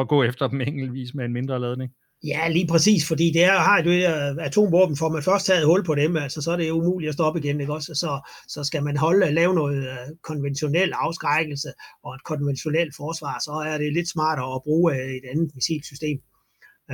at 0.00 0.08
gå 0.08 0.22
efter 0.22 0.48
dem 0.48 0.60
enkeltvis 0.60 1.14
med 1.14 1.24
en 1.24 1.32
mindre 1.32 1.60
ladning. 1.60 1.92
Ja, 2.24 2.48
lige 2.48 2.66
præcis, 2.66 3.08
fordi 3.08 3.30
det 3.34 3.44
er, 3.44 3.58
har 3.58 3.82
det 3.82 4.02
atomvåben, 4.40 4.96
får 4.96 5.08
man 5.08 5.22
først 5.22 5.46
taget 5.46 5.66
hul 5.66 5.84
på 5.84 5.94
dem, 5.94 6.16
altså 6.16 6.42
så 6.42 6.50
er 6.52 6.56
det 6.56 6.70
umuligt 6.70 7.08
at 7.08 7.14
stoppe 7.14 7.40
igen, 7.40 7.60
ikke 7.60 7.72
også? 7.72 7.94
Så, 7.94 8.30
så 8.48 8.64
skal 8.64 8.82
man 8.82 8.96
holde, 8.96 9.32
lave 9.32 9.54
noget 9.54 9.78
uh, 9.78 10.16
konventionel 10.22 10.92
afskrækkelse 10.92 11.68
og 12.04 12.14
et 12.14 12.24
konventionelt 12.24 12.96
forsvar, 12.96 13.38
så 13.44 13.52
er 13.70 13.78
det 13.78 13.92
lidt 13.92 14.08
smartere 14.08 14.54
at 14.54 14.62
bruge 14.62 14.92
uh, 14.92 14.98
et 14.98 15.24
andet 15.32 15.50
missilsystem. 15.54 16.18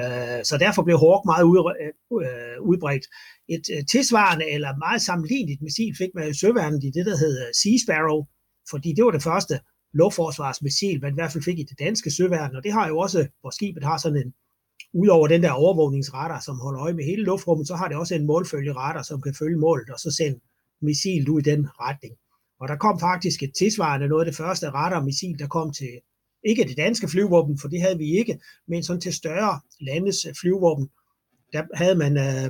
Øh, 0.00 0.40
så 0.44 0.54
derfor 0.64 0.82
blev 0.82 0.98
Hawk 0.98 1.22
meget 1.32 1.44
øh, 1.44 1.92
øh, 2.26 2.56
udbredt. 2.70 3.06
Et 3.48 3.66
tilsvarende 3.88 4.50
eller 4.50 4.76
meget 4.86 5.02
sammenligneligt 5.02 5.62
missil 5.62 5.96
fik 5.98 6.10
man 6.14 6.30
i 6.30 6.34
søværnet 6.34 6.84
i 6.84 6.90
det, 6.96 7.06
der 7.06 7.16
hedder 7.16 7.44
Sea 7.60 7.76
Sparrow, 7.84 8.20
fordi 8.70 8.92
det 8.96 9.04
var 9.04 9.10
det 9.10 9.22
første 9.22 9.60
luftforsvarsmissil, 9.94 11.00
man 11.00 11.12
i 11.12 11.18
hvert 11.18 11.32
fald 11.32 11.44
fik 11.44 11.58
i 11.58 11.62
det 11.70 11.78
danske 11.78 12.10
søværn, 12.10 12.56
og 12.56 12.64
det 12.64 12.72
har 12.72 12.88
jo 12.88 12.98
også, 12.98 13.26
hvor 13.40 13.50
skibet 13.50 13.84
har 13.84 13.98
sådan 13.98 14.18
en 14.24 14.32
udover 14.94 15.26
den 15.28 15.42
der 15.42 15.50
overvågningsradar, 15.50 16.40
som 16.40 16.56
holder 16.58 16.80
øje 16.82 16.92
med 16.94 17.04
hele 17.04 17.24
luftrummet, 17.24 17.68
så 17.68 17.74
har 17.74 17.88
det 17.88 17.96
også 17.96 18.14
en 18.14 18.26
målfølgeradar, 18.26 19.02
som 19.02 19.22
kan 19.22 19.34
følge 19.34 19.58
målet 19.58 19.90
og 19.90 19.98
så 19.98 20.10
sende 20.10 20.40
missilet 20.82 21.28
ud 21.28 21.40
i 21.40 21.50
den 21.50 21.68
retning. 21.80 22.14
Og 22.60 22.68
der 22.68 22.76
kom 22.76 23.00
faktisk 23.00 23.42
et 23.42 23.52
tilsvarende 23.58 24.08
noget 24.08 24.24
af 24.24 24.30
det 24.32 24.36
første 24.36 24.70
radarmissil, 24.70 25.38
der 25.38 25.46
kom 25.46 25.72
til, 25.72 25.94
ikke 26.44 26.64
det 26.64 26.76
danske 26.76 27.08
flyvåben, 27.08 27.58
for 27.58 27.68
det 27.68 27.80
havde 27.80 27.98
vi 27.98 28.18
ikke, 28.18 28.38
men 28.68 28.82
sådan 28.82 29.00
til 29.00 29.14
større 29.14 29.60
landes 29.80 30.24
øh, 30.24 30.34
flyvåben. 30.40 30.88
Der 31.52 31.62
havde 31.74 31.94
man 31.94 32.16
øh, 32.16 32.44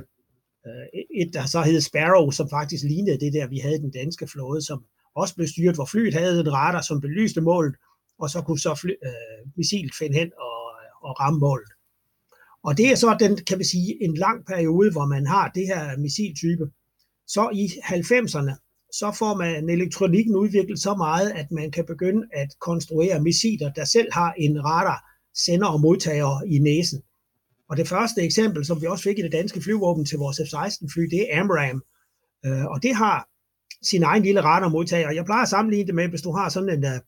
øh, 0.67 0.85
et, 1.21 1.33
der 1.33 1.45
så 1.45 1.61
hed 1.61 1.81
Sparrow, 1.81 2.31
som 2.31 2.49
faktisk 2.49 2.83
lignede 2.83 3.19
det 3.19 3.33
der, 3.33 3.47
vi 3.47 3.57
havde 3.57 3.79
den 3.79 3.91
danske 3.91 4.27
flåde, 4.27 4.61
som 4.61 4.85
også 5.15 5.35
blev 5.35 5.47
styret, 5.47 5.75
hvor 5.75 5.85
flyet 5.85 6.13
havde 6.13 6.39
en 6.39 6.53
radar, 6.53 6.81
som 6.81 7.01
belyste 7.01 7.41
målet, 7.41 7.75
og 8.19 8.29
så 8.29 8.41
kunne 8.41 8.59
så 8.59 8.75
fly, 8.81 8.91
øh, 9.05 9.51
missilet 9.57 9.95
finde 9.95 10.17
hen 10.19 10.31
og, 10.39 10.57
og 11.07 11.19
ramme 11.19 11.39
målet. 11.39 11.71
Og 12.63 12.77
det 12.77 12.91
er 12.91 12.95
så 12.95 13.17
den, 13.19 13.37
kan 13.37 13.59
vi 13.59 13.63
sige, 13.63 14.03
en 14.03 14.17
lang 14.17 14.45
periode, 14.45 14.91
hvor 14.91 15.05
man 15.05 15.25
har 15.25 15.51
det 15.55 15.67
her 15.67 15.97
missiltype. 15.97 16.65
Så 17.27 17.49
i 17.53 17.65
90'erne, 17.65 18.64
så 18.99 19.15
får 19.19 19.37
man 19.37 19.69
elektronikken 19.69 20.35
udviklet 20.35 20.79
så 20.79 20.95
meget, 20.95 21.29
at 21.31 21.51
man 21.51 21.71
kan 21.71 21.85
begynde 21.85 22.27
at 22.33 22.49
konstruere 22.59 23.21
missiler, 23.21 23.73
der 23.73 23.85
selv 23.85 24.07
har 24.13 24.33
en 24.37 24.65
radar, 24.65 24.99
sender 25.45 25.67
og 25.67 25.81
modtager 25.81 26.41
i 26.47 26.57
næsen. 26.59 27.01
Og 27.69 27.77
det 27.77 27.87
første 27.87 28.21
eksempel, 28.21 28.65
som 28.65 28.81
vi 28.81 28.87
også 28.87 29.03
fik 29.03 29.19
i 29.19 29.21
det 29.21 29.31
danske 29.31 29.61
flyvåben 29.61 30.05
til 30.05 30.17
vores 30.17 30.37
F-16-fly, 30.37 31.01
det 31.01 31.21
er 31.21 31.39
AMRAM. 31.39 31.83
Øh, 32.45 32.65
og 32.65 32.83
det 32.83 32.95
har 32.95 33.27
sin 33.85 34.03
egen 34.03 34.23
lille 34.23 34.41
radarmodtager. 34.41 35.11
Jeg 35.11 35.25
plejer 35.25 35.41
at 35.41 35.49
sammenligne 35.49 35.87
det 35.87 35.95
med, 35.95 36.07
hvis 36.07 36.21
du 36.21 36.31
har 36.31 36.49
sådan 36.49 36.69
en, 36.69 36.85
øh, 36.85 36.99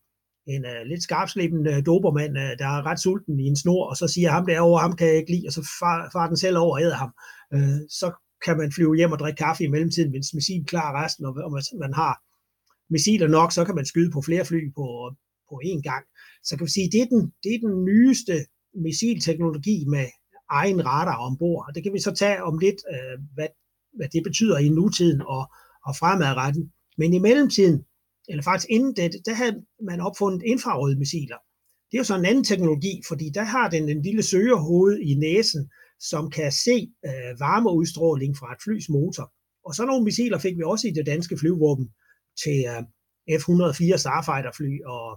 en, 0.48 0.56
en 0.56 0.66
uh, 0.66 0.88
lidt 0.88 1.04
skarpslæbende 1.04 1.72
uh, 1.72 1.86
dobermand, 1.86 2.38
uh, 2.38 2.52
der 2.60 2.68
er 2.68 2.86
ret 2.86 3.00
sulten 3.00 3.40
i 3.40 3.44
en 3.44 3.56
snor, 3.56 3.90
og 3.90 3.98
så 3.98 4.08
siger 4.08 4.32
ham 4.32 4.46
derovre, 4.46 4.82
ham 4.82 4.96
kan 4.96 5.08
jeg 5.08 5.16
ikke 5.16 5.32
lide, 5.32 5.48
og 5.48 5.54
så 5.54 5.62
far, 5.80 6.10
far 6.14 6.28
den 6.28 6.38
selv 6.38 6.58
over 6.58 6.74
og 6.76 6.82
æder 6.82 6.96
ham. 6.96 7.12
Uh, 7.56 7.80
så 7.90 8.08
kan 8.46 8.58
man 8.58 8.72
flyve 8.72 8.96
hjem 8.96 9.12
og 9.12 9.20
drikke 9.20 9.38
kaffe 9.38 9.64
i 9.64 9.68
mellemtiden, 9.68 10.12
mens 10.12 10.34
missil 10.34 10.66
klarer 10.66 11.04
resten, 11.04 11.26
og, 11.26 11.34
og 11.46 11.52
man 11.80 11.94
har 11.94 12.14
missiler 12.90 13.28
nok, 13.28 13.52
så 13.52 13.66
kan 13.66 13.76
man 13.76 13.86
skyde 13.86 14.12
på 14.12 14.22
flere 14.22 14.46
fly 14.46 14.74
på, 14.76 15.16
på 15.50 15.62
én 15.66 15.82
gang. 15.82 16.06
Så 16.44 16.58
kan 16.58 16.66
vi 16.66 16.72
sige, 16.72 16.92
det 16.92 17.02
er 17.02 17.06
den, 17.06 17.34
det 17.44 17.52
er 17.56 17.60
den 17.68 17.86
nyeste 17.86 18.34
missilteknologi 18.86 19.86
med 19.88 20.06
egen 20.50 20.86
radar 20.86 21.18
ombord, 21.18 21.66
og 21.68 21.76
det 21.76 21.84
kan 21.84 21.94
vi 21.94 22.00
så 22.00 22.12
tage 22.12 22.44
om 22.44 22.58
lidt, 22.58 22.80
øh, 22.94 23.20
hvad, 23.34 23.48
hvad 23.98 24.08
det 24.14 24.24
betyder 24.24 24.58
i 24.58 24.70
nutiden 24.70 25.22
og, 25.22 25.44
og 25.88 25.96
fremadretten. 25.96 26.72
Men 26.98 27.14
i 27.14 27.20
mellemtiden, 27.20 27.86
eller 28.30 28.44
faktisk 28.44 28.68
inden 28.70 28.96
det, 28.96 29.12
der 29.26 29.34
havde 29.34 29.66
man 29.82 30.02
opfundet 30.02 30.42
infrarøde 30.46 31.00
missiler. 31.00 31.38
Det 31.92 31.98
er 31.98 32.00
jo 32.00 32.04
så 32.04 32.16
en 32.16 32.26
anden 32.26 32.44
teknologi, 32.44 33.02
fordi 33.08 33.30
der 33.34 33.44
har 33.44 33.70
den 33.70 33.90
en 33.90 34.02
lille 34.02 34.24
søgerhoved 34.24 35.00
i 35.00 35.14
næsen, 35.14 35.72
som 36.00 36.30
kan 36.30 36.52
se 36.52 36.78
øh, 37.06 37.40
varmeudstråling 37.40 38.38
fra 38.38 38.54
et 38.54 38.62
flys 38.64 38.90
motor. 38.90 39.34
Og 39.66 39.76
så 39.76 39.86
nogle 39.86 40.04
missiler 40.04 40.40
fik 40.40 40.58
vi 40.58 40.64
også 40.64 40.88
i 40.88 40.92
det 40.92 41.06
danske 41.06 41.38
flyvåben 41.38 41.90
til 42.44 42.58
øh, 42.72 42.84
F-104 43.40 43.98
Starfighter-fly 44.04 44.74
og 44.86 45.08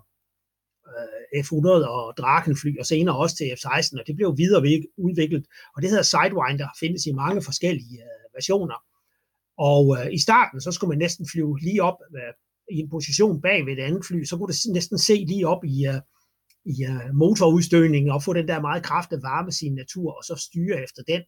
øh, 0.91 1.43
F-100 1.45 1.89
og 1.97 2.17
Draken-fly, 2.17 2.79
og 2.79 2.87
senere 2.87 3.17
også 3.17 3.37
til 3.37 3.47
F-16, 3.59 4.01
og 4.01 4.07
det 4.07 4.17
blev 4.17 4.37
videre 4.37 4.63
udviklet. 4.99 5.45
Og 5.75 5.83
det 5.83 5.91
hedder 5.91 6.11
Sidewinder, 6.13 6.69
findes 6.81 7.07
i 7.07 7.13
mange 7.13 7.43
forskellige 7.43 7.99
øh, 8.09 8.27
versioner. 8.37 8.79
Og 9.59 9.83
øh, 9.99 10.13
i 10.13 10.21
starten, 10.27 10.61
så 10.61 10.71
skulle 10.73 10.89
man 10.89 10.99
næsten 10.99 11.27
flyve 11.33 11.59
lige 11.61 11.83
op 11.83 11.99
øh, 12.17 12.33
i 12.77 12.77
en 12.79 12.91
position 12.91 13.41
bag 13.41 13.67
ved 13.67 13.73
et 13.73 13.83
andet 13.83 14.05
fly, 14.09 14.25
så 14.25 14.37
kunne 14.37 14.53
det 14.53 14.61
næsten 14.73 14.99
se 14.99 15.15
lige 15.15 15.47
op 15.49 15.65
i, 15.65 15.77
uh, 15.89 16.01
i 16.65 16.75
uh, 16.91 17.15
motorudstødningen 17.15 18.11
og 18.11 18.23
få 18.23 18.33
den 18.33 18.49
der 18.49 18.61
meget 18.61 18.83
kraftige 18.83 19.23
varmesignatur, 19.23 20.13
og 20.19 20.25
så 20.25 20.35
styre 20.47 20.83
efter 20.83 21.03
den. 21.03 21.23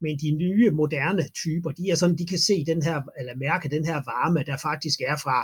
Men 0.00 0.18
de 0.18 0.30
nye, 0.42 0.70
moderne 0.70 1.24
typer, 1.42 1.70
de 1.70 1.90
er 1.90 1.94
sådan, 1.94 2.18
de 2.18 2.26
kan 2.26 2.38
se 2.38 2.64
den 2.66 2.82
her, 2.82 3.02
eller 3.18 3.34
mærke 3.36 3.68
den 3.68 3.84
her 3.84 3.94
varme, 3.94 4.42
der 4.50 4.56
faktisk 4.56 5.00
er 5.00 5.16
fra 5.24 5.38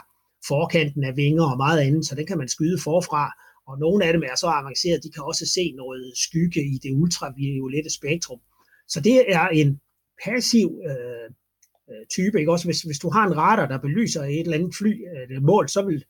forkanten 0.49 1.05
af 1.05 1.17
vinger 1.17 1.45
og 1.53 1.57
meget 1.57 1.81
andet, 1.81 2.07
så 2.07 2.15
den 2.15 2.27
kan 2.27 2.39
man 2.39 2.49
skyde 2.49 2.79
forfra. 2.85 3.25
Og 3.69 3.79
nogle 3.79 4.05
af 4.05 4.13
dem 4.13 4.23
er 4.23 4.37
så 4.37 4.47
avancerede, 4.47 5.03
de 5.03 5.13
kan 5.15 5.23
også 5.23 5.47
se 5.57 5.73
noget 5.77 6.13
skygge 6.27 6.61
i 6.75 6.77
det 6.83 6.93
ultraviolette 7.03 7.91
spektrum. 7.99 8.41
Så 8.89 9.01
det 9.01 9.17
er 9.37 9.49
en 9.49 9.81
passiv 10.25 10.69
øh, 10.91 11.29
øh, 11.91 12.05
type. 12.17 12.39
Ikke? 12.39 12.53
Også 12.53 12.67
hvis, 12.69 12.83
hvis 12.83 12.99
du 12.99 13.11
har 13.11 13.25
en 13.27 13.37
radar, 13.37 13.67
der 13.67 13.79
belyser 13.79 14.23
et 14.23 14.41
eller 14.41 14.59
andet 14.59 14.75
fly, 14.81 14.93
øh, 15.13 15.43
mål, 15.43 15.69
så 15.69 15.83
vil 15.89 16.05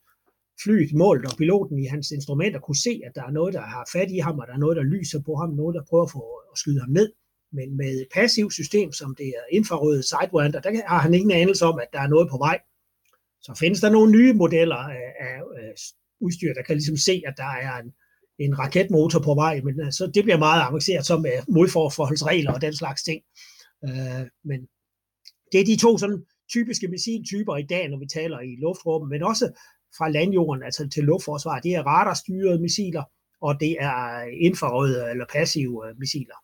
flyet 0.65 0.93
målt, 0.95 1.27
og 1.27 1.39
piloten 1.39 1.79
i 1.79 1.87
hans 1.87 2.11
instrumenter 2.11 2.61
kunne 2.61 2.83
se, 2.87 3.01
at 3.07 3.13
der 3.15 3.25
er 3.25 3.31
noget, 3.31 3.55
der 3.55 3.61
har 3.61 3.89
fat 3.93 4.11
i 4.11 4.19
ham, 4.19 4.39
og 4.39 4.47
der 4.47 4.55
er 4.55 4.65
noget, 4.65 4.77
der 4.77 4.83
lyser 4.83 5.21
på 5.27 5.35
ham, 5.35 5.51
noget, 5.51 5.75
der 5.75 5.83
prøver 5.91 6.05
at, 6.05 6.11
få, 6.11 6.23
at 6.53 6.59
skyde 6.59 6.81
ham 6.81 6.91
ned. 6.91 7.13
Men 7.53 7.77
med 7.77 7.91
et 8.03 8.09
passivt 8.15 8.53
system, 8.53 8.93
som 8.93 9.15
det 9.19 9.29
er 9.29 9.57
infrarøde 9.57 10.03
Sidewinder, 10.03 10.61
der 10.61 10.89
har 10.89 10.99
han 10.99 11.15
ingen 11.15 11.31
anelse 11.31 11.65
om, 11.65 11.79
at 11.85 11.89
der 11.93 12.01
er 12.01 12.09
noget 12.09 12.31
på 12.31 12.39
vej. 12.39 12.59
Så 13.43 13.55
findes 13.59 13.81
der 13.81 13.91
nogle 13.91 14.13
nye 14.13 14.33
modeller 14.33 14.77
af, 14.77 15.07
af, 15.21 15.37
af 15.63 15.73
udstyr, 16.21 16.55
der 16.55 16.63
kan 16.63 16.77
ligesom 16.77 16.97
se, 16.97 17.23
at 17.27 17.35
der 17.37 17.53
er 17.69 17.75
en, 17.83 17.93
en 18.39 18.59
raketmotor 18.59 19.21
på 19.21 19.35
vej, 19.35 19.61
men 19.61 19.81
øh, 19.81 19.93
så 19.93 20.11
det 20.15 20.25
bliver 20.25 20.39
meget 20.39 20.63
avanceret 20.63 21.07
som 21.07 21.23
med 21.23 21.37
modforholdsregler 21.49 22.53
og 22.53 22.61
den 22.61 22.75
slags 22.77 23.03
ting. 23.03 23.21
Øh, 23.85 24.25
men 24.45 24.61
det 25.53 25.61
er 25.61 25.65
de 25.65 25.77
to 25.77 25.99
sådan 25.99 26.25
typiske 26.51 26.89
missiltyper 26.89 27.57
i 27.57 27.67
dag, 27.75 27.89
når 27.89 27.99
vi 27.99 28.07
taler 28.07 28.41
i 28.41 28.53
luftrummet, 28.65 29.11
men 29.11 29.23
også 29.23 29.47
fra 29.99 30.09
landjorden, 30.09 30.63
altså 30.63 30.89
til 30.89 31.05
luftforsvar. 31.05 31.61
Det 31.61 31.75
er 31.75 31.83
radarstyrede 31.83 32.61
missiler, 32.61 33.03
og 33.41 33.61
det 33.61 33.77
er 33.81 34.25
infrarøde 34.41 35.11
eller 35.11 35.25
passive 35.33 35.89
øh, 35.89 35.99
missiler. 35.99 36.35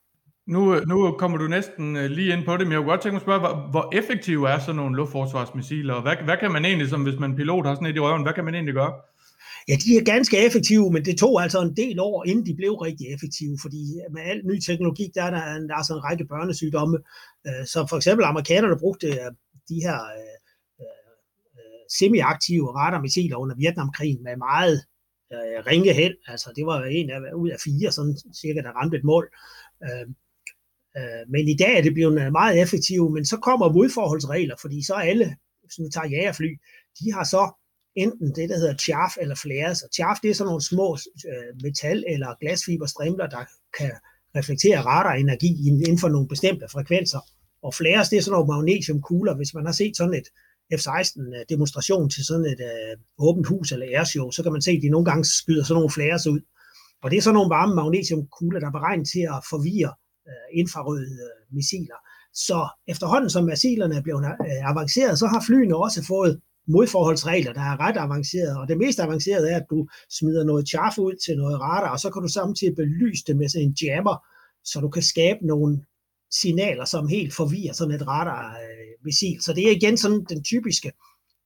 Nu, 0.47 0.81
nu 0.81 1.13
kommer 1.19 1.39
du 1.39 1.47
næsten 1.47 1.97
øh, 1.97 2.11
lige 2.11 2.33
ind 2.33 2.45
på 2.45 2.57
det, 2.57 2.67
men 2.67 2.73
jeg 2.73 2.79
kunne 2.79 2.91
godt 2.91 3.01
tænke 3.03 3.15
mig 3.15 3.21
at 3.23 3.27
spørge, 3.27 3.41
hvor, 3.41 3.71
hvor 3.71 3.99
effektive 3.99 4.49
er 4.49 4.59
sådan 4.59 4.77
nogle 4.77 4.97
luftforsvarsmissiler, 4.97 5.95
og 5.95 6.03
hvad, 6.03 6.17
hvad 6.25 6.37
kan 6.37 6.53
man 6.53 6.65
egentlig, 6.65 6.89
som 6.89 7.03
hvis 7.03 7.19
man 7.19 7.37
pilot 7.37 7.67
har 7.67 7.75
sådan 7.75 7.87
et 7.87 7.97
i 7.97 8.01
røven, 8.01 8.23
hvad 8.23 8.33
kan 8.33 8.45
man 8.45 8.55
egentlig 8.55 8.75
gøre? 8.75 8.93
Ja, 9.69 9.75
de 9.85 9.97
er 9.97 10.05
ganske 10.05 10.47
effektive, 10.47 10.93
men 10.93 11.05
det 11.05 11.19
tog 11.19 11.43
altså 11.43 11.61
en 11.63 11.77
del 11.77 12.01
år, 12.01 12.25
inden 12.27 12.47
de 12.47 12.55
blev 12.55 12.73
rigtig 12.73 13.07
effektive, 13.15 13.59
fordi 13.63 13.83
med 14.15 14.23
al 14.23 14.41
ny 14.51 14.61
teknologi, 14.61 15.07
der 15.15 15.23
er 15.23 15.31
der, 15.31 15.43
der 15.69 15.77
er 15.79 15.83
sådan 15.83 15.99
en 15.99 16.05
række 16.05 16.25
børnesygdomme, 16.25 16.99
øh, 17.47 17.67
så 17.73 17.87
for 17.91 17.97
eksempel 17.97 18.25
amerikanerne 18.25 18.79
brugte 18.79 19.07
øh, 19.07 19.31
de 19.69 19.79
her 19.87 19.99
semiaktive 21.91 22.63
øh, 22.63 22.69
semi-aktive 22.69 22.77
radarmissiler 22.79 23.37
under 23.37 23.57
Vietnamkrigen 23.57 24.23
med 24.23 24.37
meget 24.37 24.77
øh, 25.33 25.59
ringe 25.67 25.93
held, 25.93 26.17
altså 26.27 26.53
det 26.57 26.67
var 26.67 26.85
en 26.85 27.11
af, 27.11 27.19
ud 27.43 27.49
af 27.49 27.61
fire, 27.65 27.93
sådan 27.93 28.17
cirka, 28.43 28.61
der 28.61 28.73
ramte 28.79 28.97
et 28.97 29.05
mål. 29.05 29.27
Øh, 29.85 30.07
øh, 30.99 31.23
men 31.33 31.49
i 31.49 31.57
dag 31.57 31.79
er 31.79 31.83
det 31.83 31.95
blevet 31.95 32.21
øh, 32.23 32.33
meget 32.33 32.63
effektive, 32.63 33.11
men 33.11 33.25
så 33.25 33.37
kommer 33.37 33.73
modforholdsregler, 33.73 34.57
fordi 34.61 34.79
så 34.85 34.95
alle, 34.95 35.37
hvis 35.63 35.79
vi 35.79 35.91
tager 35.95 36.09
jagerfly, 36.09 36.51
de 36.99 37.13
har 37.13 37.25
så 37.25 37.43
enten 37.97 38.29
det, 38.35 38.49
der 38.49 38.59
hedder 38.59 38.77
chaff 38.77 39.13
eller 39.21 39.35
flares. 39.35 39.83
Og 39.83 39.89
chaff, 39.95 40.21
det 40.23 40.31
er 40.31 40.35
sådan 40.35 40.49
nogle 40.49 40.65
små 40.73 40.99
øh, 41.31 41.51
metal- 41.65 42.05
eller 42.15 42.39
glasfiberstrimler, 42.41 43.27
der 43.27 43.45
kan 43.79 43.93
reflektere 44.37 44.81
radarenergi 44.81 45.53
inden 45.69 45.99
for 45.99 46.09
nogle 46.09 46.29
bestemte 46.29 46.67
frekvenser. 46.73 47.21
Og 47.63 47.75
flares, 47.75 48.09
det 48.09 48.17
er 48.17 48.23
sådan 48.23 48.35
nogle 48.37 48.53
magnesiumkugler. 48.55 49.37
Hvis 49.37 49.55
man 49.55 49.67
har 49.67 49.73
set 49.73 49.97
sådan 49.97 50.15
et 50.15 50.29
F-16-demonstration 50.75 52.05
øh, 52.05 52.11
til 52.11 52.25
sådan 52.25 52.45
et 52.45 52.61
øh, 52.71 52.97
åbent 53.19 53.47
hus 53.47 53.73
eller 53.73 53.87
airshow, 53.99 54.31
så 54.31 54.43
kan 54.43 54.53
man 54.53 54.63
se, 54.63 54.71
at 54.71 54.83
de 54.83 54.89
nogle 54.89 55.05
gange 55.11 55.25
skyder 55.25 55.65
sådan 55.65 55.79
nogle 55.79 55.97
flares 55.97 56.27
ud. 56.27 56.41
Og 57.03 57.11
det 57.11 57.17
er 57.17 57.23
sådan 57.23 57.35
nogle 57.35 57.55
varme 57.57 57.75
magnesiumkugler, 57.75 58.61
der 58.61 58.67
er 58.67 58.79
beregnet 58.79 59.09
til 59.15 59.25
at 59.35 59.41
forvirre 59.53 59.93
øh, 60.29 60.49
infrarøde 60.61 61.11
øh, 61.27 61.55
missiler. 61.57 61.99
Så 62.47 62.59
efterhånden 62.93 63.31
som 63.31 63.45
missilerne 63.45 63.97
er 63.97 64.03
blevet 64.03 64.25
øh, 64.25 64.71
avanceret, 64.71 65.19
så 65.19 65.27
har 65.27 65.45
flyene 65.49 65.77
også 65.77 66.01
fået 66.15 66.41
modforholdsregler, 66.69 67.53
der 67.53 67.61
er 67.61 67.81
ret 67.81 67.97
avancerede. 67.97 68.59
Og 68.61 68.69
det 68.69 68.79
mest 68.79 68.99
avancerede 69.01 69.51
er, 69.51 69.57
at 69.57 69.67
du 69.71 69.89
smider 70.19 70.45
noget 70.45 70.69
chaff 70.69 70.99
ud 70.99 71.15
til 71.25 71.37
noget 71.37 71.61
radar, 71.61 71.93
og 71.93 72.01
så 72.01 72.11
kan 72.11 72.23
du 72.23 72.29
samtidig 72.29 72.77
belyse 72.77 73.25
det 73.27 73.37
med 73.37 73.49
sådan 73.49 73.67
en 73.67 73.77
jammer, 73.83 74.17
så 74.65 74.81
du 74.81 74.89
kan 74.89 75.03
skabe 75.03 75.47
nogle 75.47 75.85
signaler, 76.31 76.85
som 76.85 77.09
helt 77.09 77.35
forvirrer 77.35 77.73
sådan 77.73 77.95
et 77.95 78.07
radar-missil. 78.07 79.43
Så 79.43 79.53
det 79.53 79.67
er 79.67 79.77
igen 79.77 79.97
sådan 79.97 80.25
den 80.29 80.45
typiske 80.45 80.93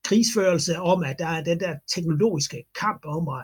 krigsførelse 0.03 0.79
om, 0.79 1.03
at 1.03 1.19
der 1.19 1.27
er 1.27 1.43
den 1.43 1.59
der 1.59 1.75
teknologiske 1.95 2.63
kamp 2.79 3.01
om 3.05 3.27
at 3.37 3.43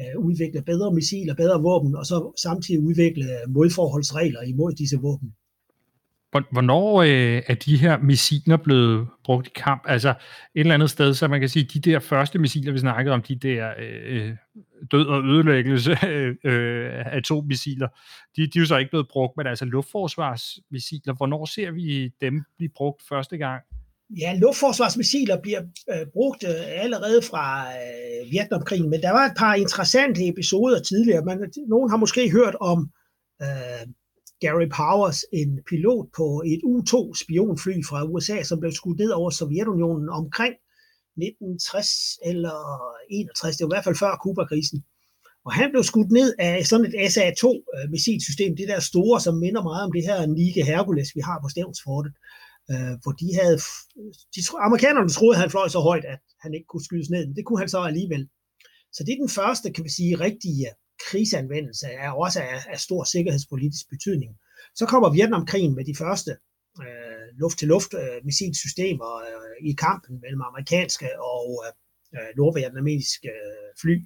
øh, 0.00 0.24
udvikle 0.26 0.62
bedre 0.62 0.94
missiler, 0.94 1.34
bedre 1.34 1.62
våben, 1.62 1.96
og 1.96 2.06
så 2.06 2.32
samtidig 2.42 2.80
udvikle 2.80 3.26
modforholdsregler 3.48 4.42
imod 4.42 4.72
disse 4.72 4.96
våben. 4.96 5.34
Hvornår 6.50 7.02
øh, 7.02 7.42
er 7.46 7.54
de 7.54 7.76
her 7.76 7.98
missiler 7.98 8.56
blevet 8.56 9.08
brugt 9.24 9.46
i 9.46 9.50
kamp? 9.54 9.82
Altså 9.86 10.08
et 10.10 10.16
eller 10.54 10.74
andet 10.74 10.90
sted, 10.90 11.14
så 11.14 11.28
man 11.28 11.40
kan 11.40 11.48
sige, 11.48 11.64
de 11.64 11.90
der 11.90 11.98
første 11.98 12.38
missiler, 12.38 12.72
vi 12.72 12.78
snakkede 12.78 13.14
om, 13.14 13.22
de 13.22 13.36
der 13.36 13.70
øh, 13.78 14.28
øh 14.28 14.36
død 14.92 15.06
og 15.06 15.24
ødelæggelse 15.24 15.96
øh, 16.06 16.34
øh, 16.44 17.06
atommissiler, 17.06 17.88
de, 18.36 18.42
de 18.42 18.58
er 18.58 18.60
jo 18.60 18.66
så 18.66 18.76
ikke 18.76 18.90
blevet 18.90 19.08
brugt, 19.08 19.36
men 19.36 19.46
altså 19.46 19.64
luftforsvarsmissiler, 19.64 21.14
hvornår 21.14 21.44
ser 21.44 21.70
vi 21.70 22.10
dem 22.20 22.44
blive 22.58 22.70
brugt 22.76 23.02
første 23.08 23.36
gang? 23.36 23.62
Ja, 24.10 24.34
luftforsvarsmissiler 24.34 25.40
bliver 25.42 25.62
øh, 25.90 26.06
brugt 26.12 26.44
øh, 26.44 26.82
allerede 26.84 27.22
fra 27.30 27.66
øh, 27.66 28.30
Vietnamkrigen, 28.30 28.90
men 28.90 29.00
der 29.00 29.10
var 29.10 29.24
et 29.26 29.36
par 29.36 29.54
interessante 29.54 30.28
episoder 30.28 30.80
tidligere. 30.80 31.24
Man, 31.24 31.52
nogen 31.68 31.90
har 31.90 31.96
måske 31.96 32.30
hørt 32.30 32.56
om 32.60 32.90
øh, 33.42 33.86
Gary 34.40 34.68
Powers, 34.78 35.18
en 35.32 35.50
pilot 35.68 36.06
på 36.16 36.42
et 36.52 36.60
U-2 36.64 36.96
spionfly 37.22 37.76
fra 37.88 38.04
USA, 38.04 38.42
som 38.42 38.60
blev 38.60 38.72
skudt 38.72 38.98
ned 38.98 39.10
over 39.10 39.30
Sovjetunionen 39.30 40.08
omkring 40.08 40.54
1960 41.16 42.18
eller 42.30 42.58
61, 43.10 43.56
det 43.56 43.64
var 43.64 43.70
i 43.70 43.74
hvert 43.74 43.88
fald 43.88 44.02
før 44.04 44.20
Kuba-krisen. 44.22 44.84
Og 45.46 45.52
han 45.52 45.70
blev 45.72 45.82
skudt 45.90 46.12
ned 46.18 46.28
af 46.38 46.66
sådan 46.66 46.86
et 46.86 46.94
SA-2-missilsystem, 47.14 48.50
øh, 48.52 48.58
det 48.60 48.68
der 48.72 48.80
store, 48.80 49.20
som 49.20 49.34
minder 49.44 49.62
meget 49.62 49.84
om 49.86 49.92
det 49.96 50.02
her 50.08 50.26
Nike 50.26 50.64
Hercules, 50.70 51.10
vi 51.16 51.20
har 51.28 51.38
på 51.40 51.48
Stævnsfortet, 51.48 52.12
øh, 52.72 52.94
hvor 53.02 53.12
de 53.20 53.28
havde, 53.40 53.56
de, 54.34 54.40
amerikanerne 54.68 55.10
troede, 55.16 55.36
at 55.36 55.42
han 55.42 55.50
fløj 55.54 55.68
så 55.68 55.80
højt, 55.90 56.04
at 56.14 56.20
han 56.42 56.54
ikke 56.54 56.68
kunne 56.70 56.86
skydes 56.88 57.10
ned, 57.10 57.22
men 57.26 57.36
det 57.36 57.44
kunne 57.44 57.62
han 57.62 57.72
så 57.74 57.80
alligevel. 57.90 58.22
Så 58.94 59.00
det 59.04 59.12
er 59.12 59.22
den 59.24 59.36
første, 59.40 59.66
kan 59.74 59.84
vi 59.84 59.92
sige, 59.98 60.20
rigtige 60.26 60.66
krigsanvendelse, 61.04 61.86
er 61.86 62.10
også 62.10 62.40
af, 62.40 62.60
af 62.68 62.80
stor 62.80 63.04
sikkerhedspolitisk 63.04 63.90
betydning. 63.90 64.32
Så 64.74 64.86
kommer 64.86 65.12
Vietnamkrigen 65.12 65.74
med 65.74 65.84
de 65.84 65.94
første 65.94 66.30
øh, 66.80 67.26
luft-til-luft 67.40 67.94
øh, 67.94 68.24
missilsystemer 68.24 69.10
øh, 69.28 69.68
i 69.70 69.72
kampen 69.72 70.20
mellem 70.20 70.40
amerikanske 70.40 71.08
og 71.20 71.64
øh, 72.14 72.30
nordvietnamesiske 72.36 73.28
øh, 73.28 73.70
fly. 73.82 73.96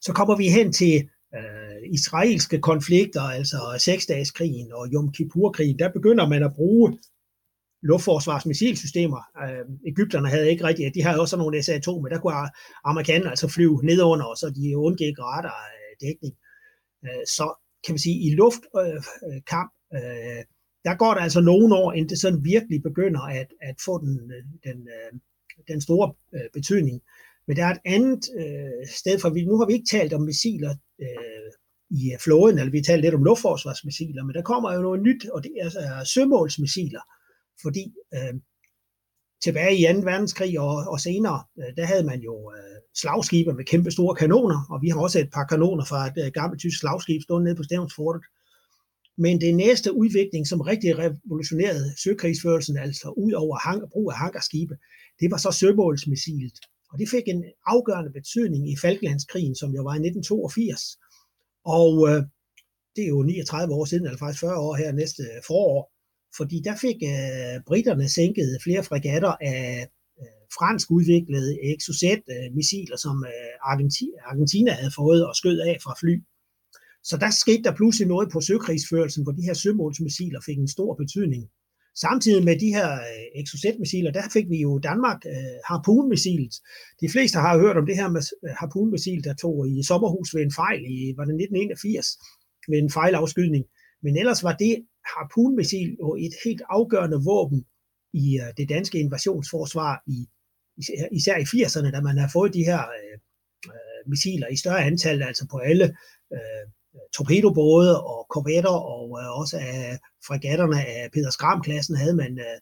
Så 0.00 0.12
kommer 0.12 0.36
vi 0.36 0.48
hen 0.48 0.72
til 0.72 1.08
øh, 1.36 1.76
israelske 1.98 2.58
konflikter, 2.60 3.20
altså 3.20 3.58
seksdageskrigen 3.78 4.72
og 4.72 4.88
Yom 4.92 5.12
Kippur-krigen. 5.12 5.78
Der 5.78 5.92
begynder 5.92 6.28
man 6.28 6.42
at 6.42 6.54
bruge 6.54 6.98
luftforsvarsmissilsystemer. 7.86 9.20
Øh, 9.42 9.64
Ægypterne 9.86 10.28
havde 10.28 10.50
ikke 10.50 10.64
rigtigt, 10.64 10.94
de 10.94 11.02
havde 11.02 11.20
også 11.20 11.36
nogle 11.36 11.58
SA-2, 11.58 11.90
men 12.02 12.10
der 12.12 12.18
kunne 12.20 12.34
amerikanerne 12.84 13.30
altså 13.30 13.48
flyve 13.48 13.80
nedunder, 13.84 14.24
og 14.24 14.36
så 14.36 14.46
de 14.56 14.78
undgik 14.78 15.18
radardækning. 15.18 16.34
Øh, 17.04 17.24
så 17.36 17.46
kan 17.84 17.92
man 17.92 17.98
sige, 17.98 18.18
i 18.26 18.28
luftkamp, 18.34 19.72
øh, 19.94 20.00
øh, 20.00 20.42
der 20.86 20.94
går 21.02 21.14
der 21.14 21.20
altså 21.20 21.40
nogle 21.40 21.74
år, 21.74 21.92
inden 21.92 22.08
det 22.08 22.20
sådan 22.20 22.44
virkelig 22.44 22.82
begynder 22.82 23.20
at, 23.20 23.48
at 23.62 23.76
få 23.84 24.00
den, 24.04 24.14
den, 24.66 24.78
øh, 24.96 25.10
den 25.68 25.80
store 25.80 26.14
øh, 26.34 26.48
betydning. 26.52 27.02
Men 27.46 27.56
der 27.56 27.64
er 27.64 27.72
et 27.74 27.84
andet 27.84 28.22
øh, 28.40 28.86
sted, 29.00 29.18
for 29.18 29.30
vi, 29.30 29.44
nu 29.44 29.58
har 29.58 29.66
vi 29.66 29.72
ikke 29.72 29.90
talt 29.90 30.12
om 30.12 30.22
missiler 30.22 30.74
øh, 31.00 31.50
i 31.90 32.02
flåden, 32.24 32.58
eller 32.58 32.70
vi 32.70 32.78
har 32.78 32.82
talt 32.82 33.02
lidt 33.02 33.14
om 33.14 33.24
luftforsvarsmissiler, 33.24 34.24
men 34.24 34.34
der 34.34 34.42
kommer 34.42 34.74
jo 34.74 34.80
noget 34.82 35.02
nyt, 35.02 35.28
og 35.34 35.42
det 35.44 35.52
er 35.60 35.64
altså 35.64 36.12
sømålsmissiler, 36.14 37.00
fordi 37.62 37.84
øh, 38.14 38.34
tilbage 39.44 39.76
i 39.78 39.84
2. 39.94 40.00
verdenskrig 40.10 40.60
og, 40.60 40.74
og 40.92 41.00
senere, 41.00 41.44
øh, 41.58 41.76
der 41.76 41.84
havde 41.84 42.04
man 42.04 42.20
jo 42.20 42.52
øh, 42.56 42.76
slagskibe 43.00 43.52
med 43.52 43.64
kæmpe 43.64 43.90
store 43.90 44.14
kanoner, 44.14 44.66
og 44.70 44.82
vi 44.82 44.88
har 44.88 45.00
også 45.00 45.18
et 45.20 45.30
par 45.32 45.44
kanoner 45.44 45.84
fra 45.84 46.06
et 46.06 46.18
øh, 46.24 46.32
gammelt 46.32 46.60
tysk 46.60 46.78
slagskib 46.80 47.22
stående 47.22 47.44
nede 47.44 47.56
på 47.56 47.62
Stævnsfortet. 47.62 48.22
Men 49.18 49.40
det 49.40 49.54
næste 49.54 49.92
udvikling, 49.92 50.46
som 50.46 50.60
rigtig 50.60 50.98
revolutionerede 50.98 51.94
søkrigsførelsen, 52.04 52.76
altså 52.76 53.08
ud 53.16 53.32
over 53.32 53.56
hang, 53.56 53.82
brug 53.92 54.10
af 54.10 54.16
hangarskibe, 54.16 54.74
det 55.20 55.30
var 55.30 55.36
så 55.36 55.50
sømålsmissilet. 55.50 56.58
Og 56.92 56.98
det 56.98 57.08
fik 57.08 57.26
en 57.26 57.44
afgørende 57.66 58.12
betydning 58.12 58.72
i 58.72 58.76
Falklandskrigen, 58.76 59.54
som 59.54 59.70
jo 59.76 59.82
var 59.82 59.94
i 59.94 60.02
1982. 60.06 60.98
Og 61.64 62.08
øh, 62.08 62.22
det 62.96 63.04
er 63.04 63.08
jo 63.08 63.22
39 63.22 63.74
år 63.74 63.84
siden, 63.84 64.04
eller 64.04 64.18
faktisk 64.18 64.40
40 64.40 64.58
år 64.58 64.74
her 64.74 64.92
næste 64.92 65.22
forår 65.46 65.95
fordi 66.36 66.60
der 66.64 66.76
fik 66.84 66.98
øh, 67.12 67.56
britterne 67.66 68.08
sænket 68.08 68.58
flere 68.64 68.84
fregatter 68.84 69.34
af 69.40 69.88
øh, 70.20 70.44
fransk 70.58 70.90
udviklede 70.90 71.50
Exocet-missiler, 71.72 72.98
øh, 72.98 73.04
som 73.06 73.16
øh, 73.32 73.70
Argentina, 73.72 74.18
Argentina 74.30 74.70
havde 74.72 74.94
fået 74.96 75.26
og 75.28 75.36
skød 75.36 75.58
af 75.58 75.76
fra 75.84 75.94
fly. 76.00 76.14
Så 77.08 77.16
der 77.16 77.30
skete 77.30 77.62
der 77.62 77.74
pludselig 77.74 78.08
noget 78.08 78.28
på 78.32 78.40
søkrigsførelsen, 78.40 79.22
hvor 79.22 79.32
de 79.32 79.46
her 79.48 79.54
sømålsmissiler 79.54 80.40
fik 80.46 80.58
en 80.58 80.68
stor 80.68 80.94
betydning. 80.94 81.44
Samtidig 82.04 82.44
med 82.44 82.56
de 82.60 82.70
her 82.76 82.90
øh, 82.92 83.40
Exocet-missiler, 83.40 84.12
der 84.12 84.22
fik 84.32 84.46
vi 84.50 84.58
jo 84.66 84.78
Danmark 84.78 85.20
øh, 85.26 85.56
Harpoon-missilet. 85.68 86.54
De 87.00 87.08
fleste 87.14 87.38
har 87.38 87.58
hørt 87.58 87.76
om 87.76 87.86
det 87.86 87.96
her 87.96 88.08
med 88.08 88.22
øh, 88.22 88.54
harpunmissil, 88.60 88.60
Harpoon-missil, 88.60 89.24
der 89.24 89.34
tog 89.34 89.68
i 89.68 89.82
sommerhus 89.90 90.34
ved 90.34 90.42
en 90.42 90.54
fejl 90.62 90.80
i 90.94 91.14
var 91.16 91.24
det 91.24 91.34
1981 91.34 92.06
ved 92.70 92.78
en 92.78 92.90
fejlafskydning. 92.98 93.64
Men 94.02 94.16
ellers 94.16 94.42
var 94.42 94.52
det 94.52 94.86
harpunmissil 95.16 95.96
jo 96.00 96.16
et 96.16 96.34
helt 96.44 96.62
afgørende 96.68 97.24
våben 97.24 97.64
i 98.12 98.38
uh, 98.40 98.48
det 98.56 98.68
danske 98.68 98.98
invasionsforsvar, 98.98 100.02
i, 100.06 100.26
især, 100.78 101.08
især 101.12 101.36
i 101.36 101.42
80'erne, 101.42 101.90
da 101.90 102.00
man 102.00 102.18
har 102.18 102.30
fået 102.32 102.54
de 102.54 102.64
her 102.64 102.82
uh, 103.66 104.10
missiler 104.10 104.48
i 104.48 104.56
større 104.56 104.84
antal, 104.84 105.22
altså 105.22 105.46
på 105.50 105.58
alle 105.58 105.96
uh, 106.30 106.64
torpedobåde 107.16 108.04
og 108.04 108.26
korvetter, 108.30 108.76
og 108.94 109.10
uh, 109.10 109.40
også 109.40 109.56
af 109.58 109.98
fregatterne 110.26 110.86
af 110.86 111.10
Peter 111.12 111.30
Skram-klassen 111.30 111.96
havde 111.96 112.16
man 112.16 112.32
uh, 112.32 112.58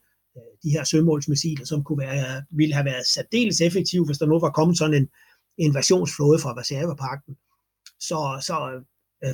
de 0.63 0.71
her 0.71 0.85
sømålsmissiler, 0.85 1.65
som 1.65 1.85
kunne 1.85 1.99
være, 1.99 2.45
ville 2.51 2.75
have 2.75 2.85
været 2.85 3.07
særdeles 3.07 3.61
effektive, 3.61 4.07
hvis 4.07 4.19
der 4.19 4.27
nu 4.27 4.41
var 4.41 4.51
kommet 4.51 4.79
sådan 4.79 4.95
en 4.95 5.09
invasionsflåde 5.59 6.39
fra 6.39 6.55
Varsava-pakten. 6.55 7.35
Så, 8.01 8.19
så 8.47 8.57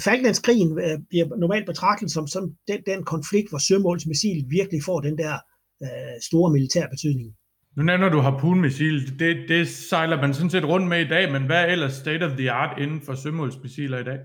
Falklandskrigen 0.01 0.79
øh, 0.79 0.99
bliver 1.09 1.37
normalt 1.37 1.67
betragtet 1.67 2.11
som, 2.11 2.27
som 2.27 2.55
den, 2.69 2.83
den 2.87 3.05
konflikt, 3.05 3.49
hvor 3.49 3.59
sømålsmissil 3.59 4.45
virkelig 4.49 4.83
får 4.85 5.01
den 5.01 5.19
der 5.19 5.35
øh, 5.83 5.89
store 6.23 6.53
militær 6.53 6.87
betydning. 6.89 7.37
Nu 7.77 7.83
nævner 7.83 8.09
du 8.09 8.19
harpunmissil. 8.21 9.19
Det, 9.19 9.49
det 9.49 9.69
sejler 9.69 10.21
man 10.21 10.35
sådan 10.35 10.51
set 10.51 10.65
rundt 10.65 10.89
med 10.89 11.01
i 11.01 11.09
dag, 11.09 11.33
men 11.33 11.47
hvad 11.47 11.57
er 11.57 11.67
ellers 11.67 11.93
state 11.93 12.25
of 12.25 12.37
the 12.37 12.51
art 12.51 12.79
inden 12.79 13.01
for 13.03 13.15
sømålsmissiler 13.15 13.99
i 13.99 14.05
dag? 14.05 14.19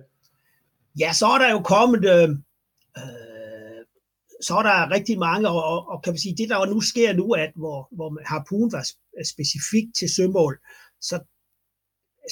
Ja, 1.00 1.14
så 1.14 1.26
er 1.26 1.38
der 1.38 1.52
jo 1.52 1.60
kommet... 1.60 2.06
Øh, 2.06 2.30
øh, 2.98 3.86
så 4.42 4.56
er 4.56 4.64
der 4.64 4.92
rigtig 4.92 5.20
mange, 5.20 5.50
og, 5.50 5.64
og, 5.64 5.90
og 5.90 6.04
kan 6.04 6.14
vi 6.14 6.20
sige, 6.20 6.38
det 6.38 6.50
der 6.50 6.66
nu 6.66 6.82
sker 6.82 7.14
nu, 7.14 7.32
at 7.32 7.52
hvor, 7.56 7.88
hvor 7.92 8.20
harpun 8.26 8.72
var 8.72 8.86
specifikt 9.34 9.96
til 10.00 10.10
sømål, 10.16 10.60
så 11.02 11.20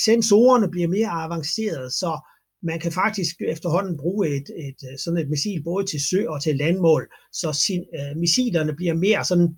sensorerne 0.06 0.72
bliver 0.72 0.88
mere 0.88 1.08
avancerede, 1.08 1.92
så 1.92 2.20
man 2.63 2.80
kan 2.80 2.91
faktisk 2.91 3.36
efterhånden 3.41 3.97
bruge 3.97 4.28
et, 4.28 4.47
et, 4.67 4.80
øh, 4.91 4.97
sådan 4.97 5.19
et 5.19 5.30
missil 5.30 5.63
både 5.63 5.86
til 5.86 5.99
sø 6.10 6.28
og 6.28 6.43
til 6.43 6.56
landmål, 6.56 7.04
så 7.32 7.54
sin, 7.54 7.86
øh, 7.97 8.17
missilerne 8.17 8.76
bliver 8.76 8.93
mere 8.93 9.26
sådan 9.26 9.49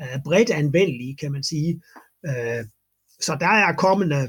øh, 0.00 0.18
bredt 0.24 0.50
anvendelige, 0.50 1.16
kan 1.16 1.32
man 1.32 1.42
sige. 1.42 1.82
Øh, 2.28 2.64
så 3.20 3.36
der 3.40 3.52
er 3.64 3.72
kommende, 3.86 4.16
øh, 4.16 4.28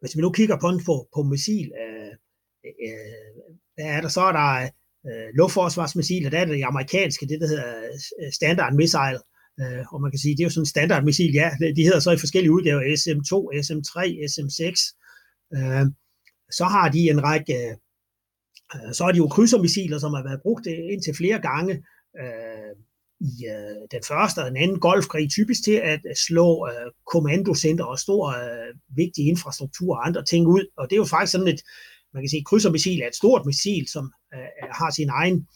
hvis 0.00 0.16
vi 0.16 0.20
nu 0.20 0.30
kigger 0.32 0.56
på, 0.60 0.68
på, 0.86 1.08
på 1.14 1.22
missil, 1.22 1.72
øh, 1.82 2.12
øh, 2.86 3.32
hvad 3.74 3.86
er 3.96 4.00
der, 4.00 4.08
så? 4.08 4.20
Er 4.20 4.32
der 4.32 4.70
øh, 5.08 5.28
luftforsvarsmissiler, 5.34 6.30
der 6.30 6.38
er 6.38 6.44
det 6.44 6.62
amerikanske, 6.62 7.28
det 7.28 7.40
der 7.40 7.48
hedder 7.48 7.70
øh, 8.20 8.32
Standard 8.32 8.74
Missile, 8.74 9.20
øh, 9.60 9.82
og 9.92 10.00
man 10.00 10.10
kan 10.10 10.18
sige, 10.18 10.34
det 10.34 10.42
er 10.42 10.48
jo 10.48 10.50
sådan 10.50 10.62
en 10.62 10.74
standard 10.74 11.04
missil, 11.04 11.32
ja, 11.32 11.50
de 11.76 11.86
hedder 11.88 12.00
så 12.00 12.10
i 12.10 12.24
forskellige 12.24 12.52
udgaver, 12.52 12.82
SM2, 13.02 13.32
SM3, 13.66 13.96
SM6, 14.34 14.66
øh, 15.56 15.86
så 16.50 16.64
har 16.64 16.88
de 16.88 17.10
en 17.10 17.22
række, 17.22 17.76
øh, 18.74 18.92
så 18.92 19.04
er 19.04 19.12
de 19.12 19.18
jo 19.18 19.28
krydsermissiler, 19.28 19.98
som 19.98 20.14
har 20.14 20.22
været 20.22 20.42
brugt 20.42 20.66
øh, 20.66 20.92
indtil 20.92 21.14
flere 21.16 21.38
gange 21.38 21.74
øh, 22.20 22.74
i 23.20 23.46
øh, 23.46 23.76
den 23.90 24.02
første 24.08 24.38
og 24.38 24.46
den 24.50 24.56
anden 24.56 24.80
golfkrig, 24.80 25.30
typisk 25.30 25.64
til 25.64 25.72
at 25.72 26.00
øh, 26.08 26.14
slå 26.14 26.68
øh, 26.68 26.90
kommandocenter 27.12 27.84
og 27.84 27.98
stor 27.98 28.28
øh, 28.28 28.74
vigtig 28.88 29.26
infrastruktur 29.26 29.96
og 29.96 30.06
andre 30.06 30.24
ting 30.24 30.46
ud. 30.46 30.64
Og 30.76 30.90
det 30.90 30.96
er 30.96 31.00
jo 31.04 31.04
faktisk 31.04 31.32
sådan 31.32 31.48
et, 31.48 31.62
man 32.14 32.22
kan 32.22 32.28
sige, 32.28 32.44
krydsermissil 32.44 33.00
er 33.00 33.08
et 33.08 33.14
stort 33.14 33.46
missil, 33.46 33.88
som 33.88 34.12
øh, 34.34 34.68
har 34.70 34.90
sin 34.90 35.08
egen, 35.08 35.48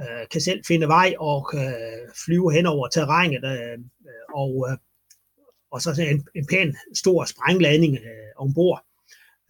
øh, 0.00 0.28
kan 0.30 0.40
selv 0.40 0.60
finde 0.66 0.88
vej 0.88 1.14
og 1.18 1.50
øh, 1.54 2.08
flyve 2.24 2.52
hen 2.52 2.66
over 2.66 2.88
terrænet, 2.88 3.44
øh, 3.44 3.78
og, 4.34 4.66
øh, 4.70 4.76
og 5.70 5.82
så 5.82 5.90
en, 6.14 6.26
en 6.34 6.46
pæn 6.46 6.76
stor 6.94 7.24
sprængladning 7.24 7.94
øh, 7.94 8.30
ombord. 8.36 8.87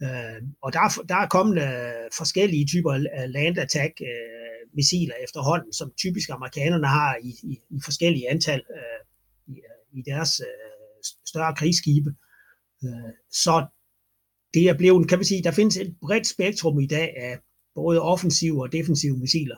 Øh, 0.03 0.41
og 0.61 0.73
der, 0.73 1.03
der 1.09 1.15
er 1.15 1.27
kommet 1.27 1.57
øh, 1.57 2.09
forskellige 2.17 2.65
typer 2.65 2.93
af 2.93 3.31
land 3.31 3.57
attack 3.57 3.93
øh, 4.01 4.59
missiler 4.73 5.15
efterhånden, 5.23 5.73
som 5.73 5.91
typisk 5.97 6.29
amerikanerne 6.29 6.87
har 6.87 7.17
i, 7.23 7.29
i, 7.43 7.59
i 7.69 7.79
forskellige 7.83 8.29
antal 8.29 8.61
øh, 8.75 9.01
i, 9.47 9.55
øh, 9.57 9.99
i 9.99 10.01
deres 10.01 10.39
øh, 10.39 11.03
større 11.25 11.55
krigsskibe. 11.55 12.09
Øh, 12.83 13.13
så 13.31 13.65
det 14.53 14.69
er 14.69 14.77
blevet, 14.77 15.09
kan 15.09 15.17
man 15.17 15.25
sige, 15.25 15.43
der 15.43 15.51
findes 15.51 15.77
et 15.77 15.95
bredt 16.01 16.27
spektrum 16.27 16.79
i 16.79 16.87
dag 16.87 17.13
af 17.17 17.39
både 17.75 18.01
offensive 18.01 18.61
og 18.61 18.71
defensive 18.71 19.17
missiler. 19.17 19.57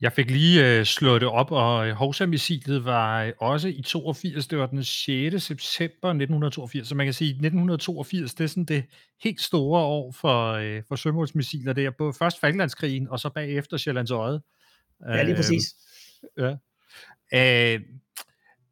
Jeg 0.00 0.12
fik 0.12 0.30
lige 0.30 0.78
øh, 0.78 0.84
slået 0.84 1.20
det 1.20 1.28
op, 1.28 1.52
og 1.52 1.88
øh, 1.88 1.94
Hovsa-missilet 1.94 2.84
var 2.84 3.22
øh, 3.22 3.32
også 3.40 3.68
i 3.68 3.82
82, 3.82 4.46
det 4.46 4.58
var 4.58 4.66
den 4.66 4.84
6. 4.84 5.42
september 5.42 6.08
1982, 6.08 6.88
så 6.88 6.94
man 6.94 7.06
kan 7.06 7.12
sige, 7.12 7.28
at 7.28 7.34
1982, 7.34 8.34
det 8.34 8.44
er 8.44 8.48
sådan 8.48 8.64
det 8.64 8.84
helt 9.22 9.40
store 9.40 9.80
år 9.80 10.12
for, 10.12 10.52
øh, 10.52 10.82
for 10.88 10.96
sømålsmissiler. 10.96 11.72
Det 11.72 11.84
er 11.84 11.90
både 11.90 12.12
først 12.12 12.40
Falklandskrigen, 12.40 13.08
og 13.08 13.20
så 13.20 13.28
bagefter 13.28 13.76
Sjællands 13.76 14.10
Øje. 14.10 14.40
Ja, 15.08 15.22
lige 15.22 15.36
præcis. 15.36 15.74
Øh, 16.38 16.54
ja. 17.32 17.74
Øh, 17.74 17.80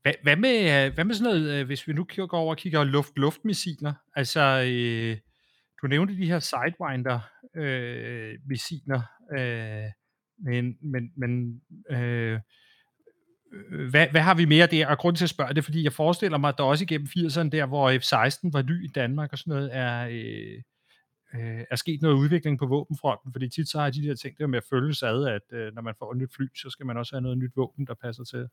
hvad, 0.03 0.13
hvad, 0.23 0.37
med, 0.37 0.91
hvad 0.91 1.05
med 1.05 1.15
sådan 1.15 1.33
noget, 1.33 1.51
øh, 1.51 1.67
hvis 1.67 1.89
vi 1.89 1.93
nu 1.93 2.05
går 2.05 2.39
over 2.39 2.51
og 2.51 2.57
kigger 2.57 2.85
luft-luftmissiler? 2.85 3.93
Altså, 4.17 4.41
øh, 4.41 5.17
du 5.83 5.87
nævnte 5.87 6.17
de 6.17 6.27
her 6.27 6.39
Sidewinder-missiler, 6.39 9.03
Øh, 9.39 9.85
men 10.45 10.77
men, 10.81 11.13
men 11.17 11.61
øh, 11.91 12.41
øh, 13.53 13.91
hvad, 13.91 14.07
hvad 14.11 14.21
har 14.21 14.35
vi 14.35 14.45
mere 14.45 14.67
der? 14.67 14.87
Og 14.87 14.99
grund 14.99 15.17
til 15.17 15.25
at 15.25 15.31
spørge 15.31 15.55
det, 15.55 15.65
fordi 15.65 15.85
jeg 15.85 15.93
forestiller 15.93 16.39
mig, 16.39 16.49
at 16.49 16.55
der 16.59 16.65
også 16.65 16.85
igennem 16.85 17.09
80'erne 17.19 17.49
der, 17.49 17.67
hvor 17.67 17.91
F-16 17.91 18.51
var 18.53 18.63
ny 18.63 18.85
i 18.85 18.89
Danmark 18.89 19.33
og 19.33 19.39
sådan 19.39 19.51
noget, 19.51 19.71
er, 19.77 20.07
øh, 20.07 20.63
øh, 21.35 21.65
er 21.71 21.77
sket 21.77 22.03
noget 22.03 22.17
udvikling 22.17 22.59
på 22.59 22.67
våbenfronten, 22.67 23.33
fordi 23.33 23.49
tit 23.49 23.69
så 23.69 23.81
har 23.81 23.91
de 23.91 24.03
der 24.03 24.15
ting 24.15 24.39
der 24.39 24.47
med 24.47 24.59
at 24.59 24.65
følges 24.71 25.03
ad, 25.03 25.27
at 25.27 25.59
øh, 25.59 25.75
når 25.75 25.83
man 25.83 25.95
får 25.99 26.13
et 26.13 26.19
nyt 26.19 26.35
fly, 26.37 26.47
så 26.57 26.71
skal 26.71 26.87
man 26.87 26.97
også 26.97 27.17
have 27.17 27.23
noget 27.23 27.39
nyt 27.39 27.57
våben, 27.57 27.87
der 27.87 27.95
passer 27.95 28.25
til. 28.25 28.49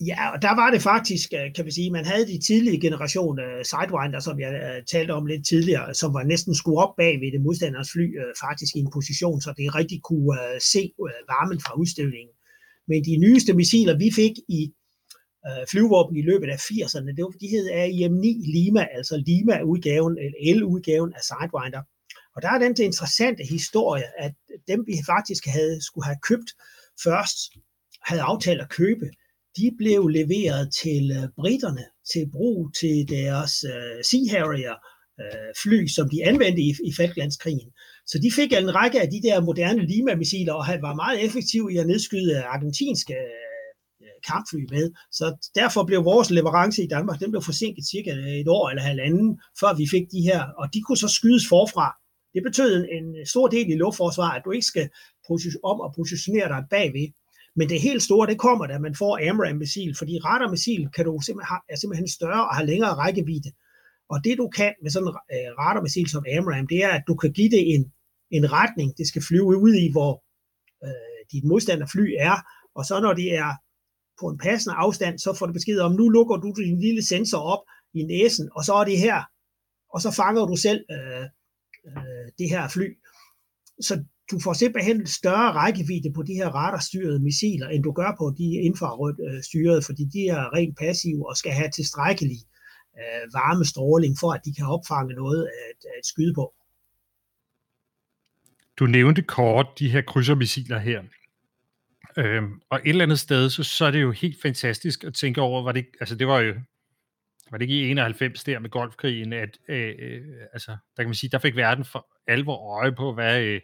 Ja, 0.00 0.32
og 0.32 0.42
der 0.42 0.54
var 0.60 0.70
det 0.70 0.82
faktisk, 0.82 1.28
øh, 1.38 1.54
kan 1.54 1.64
vi 1.66 1.70
sige, 1.70 1.90
man 1.90 2.04
havde 2.04 2.26
de 2.26 2.38
tidlige 2.46 2.80
generationer 2.80 3.44
uh, 3.46 3.58
øh, 3.58 3.64
Sidewinder, 3.64 4.20
som 4.20 4.40
jeg 4.40 4.52
uh, 4.68 4.84
talte 4.92 5.12
om 5.12 5.26
lidt 5.26 5.46
tidligere, 5.46 5.94
som 5.94 6.14
var 6.14 6.22
næsten 6.22 6.54
skruet 6.54 6.82
op 6.84 6.94
bag 6.96 7.20
ved 7.20 7.32
det 7.32 7.40
modstanders 7.46 7.90
fly, 7.92 8.06
uh, 8.20 8.32
faktisk 8.44 8.72
i 8.76 8.80
en 8.84 8.90
position, 8.98 9.40
så 9.40 9.50
det 9.58 9.74
rigtig 9.74 10.00
kunne 10.08 10.28
uh, 10.40 10.58
se 10.72 10.82
uh, 11.02 11.10
varmen 11.32 11.60
fra 11.64 11.72
udstødningen. 11.80 12.34
Men 12.88 13.04
de 13.08 13.16
nyeste 13.24 13.52
missiler, 13.60 13.94
vi 14.04 14.08
fik 14.20 14.34
i 14.58 14.60
uh, 15.48 15.64
flyvåben 15.70 16.16
i 16.16 16.22
løbet 16.30 16.48
af 16.54 16.58
80'erne, 16.70 17.10
det 17.16 17.22
var, 17.24 17.34
de 17.44 17.52
hed 17.54 17.66
AIM-9 17.82 18.26
Lima, 18.56 18.82
altså 18.98 19.14
Lima-udgaven, 19.28 20.14
eller 20.24 20.38
L-udgaven 20.56 21.12
af 21.18 21.22
Sidewinder. 21.28 21.82
Og 22.34 22.42
der 22.42 22.50
er 22.54 22.58
den 22.58 22.74
interessante 22.90 23.42
historie, 23.56 24.08
at 24.18 24.34
dem 24.70 24.80
vi 24.86 24.96
faktisk 25.12 25.42
havde, 25.46 25.76
skulle 25.88 26.06
have 26.10 26.20
købt 26.28 26.50
først, 27.04 27.38
havde 28.08 28.22
aftalt 28.22 28.60
at 28.60 28.70
købe, 28.80 29.06
de 29.56 29.70
blev 29.78 30.08
leveret 30.08 30.74
til 30.82 31.04
øh, 31.18 31.28
britterne 31.40 31.84
til 32.12 32.30
brug 32.32 32.74
til 32.80 33.08
deres 33.08 33.52
uh, 33.72 33.98
Sea 34.08 34.24
Harrier 34.32 34.76
uh, 35.22 35.50
fly, 35.62 35.86
som 35.96 36.06
de 36.12 36.24
anvendte 36.30 36.62
i, 36.62 36.70
i 36.88 36.92
Falklandskrigen. 36.98 37.70
Så 38.06 38.16
de 38.24 38.30
fik 38.38 38.52
en 38.52 38.74
række 38.74 39.00
af 39.00 39.08
de 39.10 39.22
der 39.28 39.40
moderne 39.40 39.86
Lima-missiler, 39.86 40.52
og 40.52 40.64
han 40.64 40.82
var 40.82 40.94
meget 40.94 41.24
effektiv 41.24 41.62
i 41.72 41.76
at 41.76 41.86
nedskyde 41.86 42.42
argentinske 42.42 43.14
kampfly 44.30 44.64
med. 44.74 44.92
Så 45.18 45.26
derfor 45.54 45.84
blev 45.84 46.04
vores 46.04 46.30
leverance 46.30 46.82
i 46.82 46.88
Danmark, 46.88 47.20
den 47.20 47.30
blev 47.30 47.42
forsinket 47.42 47.84
cirka 47.92 48.10
et 48.10 48.48
år 48.48 48.70
eller 48.70 48.82
halvanden, 48.82 49.40
før 49.60 49.76
vi 49.76 49.86
fik 49.94 50.06
de 50.14 50.20
her, 50.20 50.42
og 50.60 50.66
de 50.74 50.80
kunne 50.82 50.98
så 51.04 51.08
skydes 51.08 51.44
forfra. 51.48 51.86
Det 52.34 52.42
betød 52.42 52.86
en 52.98 53.26
stor 53.26 53.46
del 53.48 53.70
i 53.70 53.76
luftforsvaret, 53.76 54.36
at 54.36 54.42
du 54.44 54.50
ikke 54.50 54.66
skal 54.72 54.88
om 55.70 55.78
at 55.86 55.94
positionere 55.96 56.48
dig 56.48 56.62
bagved. 56.70 57.08
Men 57.56 57.68
det 57.68 57.80
helt 57.80 58.02
store, 58.02 58.26
det 58.26 58.38
kommer, 58.38 58.66
da 58.66 58.78
man 58.78 58.94
får 58.94 59.28
AMRAAM-missil, 59.28 59.94
fordi 59.98 60.18
radarmissil 60.18 60.88
kan 60.94 61.04
du 61.04 61.20
simpelthen, 61.26 61.58
er 61.68 61.76
simpelthen 61.76 62.08
større 62.08 62.48
og 62.48 62.54
har 62.56 62.64
længere 62.64 62.94
rækkevidde. 62.94 63.50
Og 64.08 64.24
det 64.24 64.38
du 64.38 64.48
kan 64.48 64.74
med 64.82 64.90
sådan 64.90 65.08
en 65.08 65.14
øh, 65.14 65.48
radarmissil 65.58 66.08
som 66.08 66.24
AMRAAM, 66.36 66.66
det 66.66 66.84
er, 66.84 66.88
at 66.88 67.04
du 67.08 67.14
kan 67.14 67.32
give 67.32 67.50
det 67.50 67.74
en, 67.74 67.92
en 68.30 68.52
retning, 68.52 68.98
det 68.98 69.06
skal 69.08 69.22
flyve 69.28 69.56
ud 69.66 69.74
i, 69.74 69.92
hvor 69.92 70.12
øh, 70.84 71.20
dit 71.32 71.44
modstanderfly 71.44 72.06
er, 72.18 72.36
og 72.74 72.84
så 72.84 73.00
når 73.00 73.12
det 73.12 73.34
er 73.34 73.50
på 74.20 74.26
en 74.28 74.38
passende 74.38 74.74
afstand, 74.74 75.18
så 75.18 75.34
får 75.38 75.46
du 75.46 75.52
besked 75.52 75.78
om, 75.80 75.92
nu 75.92 76.08
lukker 76.08 76.36
du 76.36 76.52
din 76.56 76.80
lille 76.80 77.02
sensor 77.02 77.38
op 77.38 77.62
i 77.94 78.02
næsen, 78.02 78.48
og 78.56 78.64
så 78.64 78.72
er 78.74 78.84
det 78.84 78.98
her, 78.98 79.22
og 79.94 80.00
så 80.00 80.10
fanger 80.10 80.46
du 80.46 80.56
selv 80.56 80.84
øh, 80.90 81.24
øh, 81.86 82.26
det 82.38 82.48
her 82.50 82.68
fly. 82.68 82.88
Så 83.80 84.04
du 84.32 84.38
får 84.44 84.52
simpelthen 84.52 85.06
større 85.06 85.52
rækkevidde 85.52 86.12
på 86.12 86.22
de 86.22 86.34
her 86.34 86.48
radarstyrede 86.48 87.18
missiler, 87.22 87.68
end 87.68 87.82
du 87.82 87.92
gør 87.92 88.14
på 88.18 88.34
de 88.38 88.46
infrarødt 88.68 89.44
styrede, 89.44 89.82
fordi 89.88 90.04
de 90.14 90.28
er 90.28 90.54
rent 90.56 90.78
passive 90.78 91.28
og 91.28 91.36
skal 91.36 91.52
have 91.52 91.70
tilstrækkelig 91.70 92.38
øh, 93.00 93.24
varmestråling 93.32 94.16
for, 94.20 94.30
at 94.32 94.40
de 94.44 94.54
kan 94.54 94.66
opfange 94.66 95.14
noget 95.14 95.42
at, 95.68 95.78
at 95.98 96.06
skyde 96.06 96.34
på. 96.34 96.54
Du 98.78 98.86
nævnte 98.86 99.22
kort 99.22 99.66
de 99.78 99.90
her 99.90 100.02
krydsermissiler 100.02 100.78
her. 100.78 101.02
Øhm, 102.16 102.60
og 102.70 102.80
et 102.84 102.88
eller 102.88 103.04
andet 103.04 103.18
sted, 103.18 103.50
så, 103.50 103.62
så 103.62 103.84
er 103.84 103.90
det 103.90 104.02
jo 104.02 104.10
helt 104.10 104.42
fantastisk 104.42 105.04
at 105.04 105.14
tænke 105.14 105.40
over, 105.40 105.62
var 105.62 105.72
det, 105.72 105.86
altså 106.00 106.14
det 106.14 106.26
var 106.26 106.40
jo 106.40 106.54
var 107.50 107.58
det 107.58 107.64
ikke 107.64 107.80
i 107.80 107.90
91 107.90 108.44
der 108.44 108.58
med 108.58 108.70
golfkrigen, 108.70 109.32
at 109.32 109.58
øh, 109.68 109.94
øh, 109.98 110.20
altså, 110.52 110.70
der 110.70 111.02
kan 111.02 111.06
man 111.06 111.14
sige, 111.14 111.30
der 111.30 111.38
fik 111.38 111.56
verden 111.56 111.84
for 111.84 112.06
alvor 112.26 112.78
øje 112.78 112.92
på, 112.92 113.14
hvad, 113.14 113.42
øh, 113.42 113.60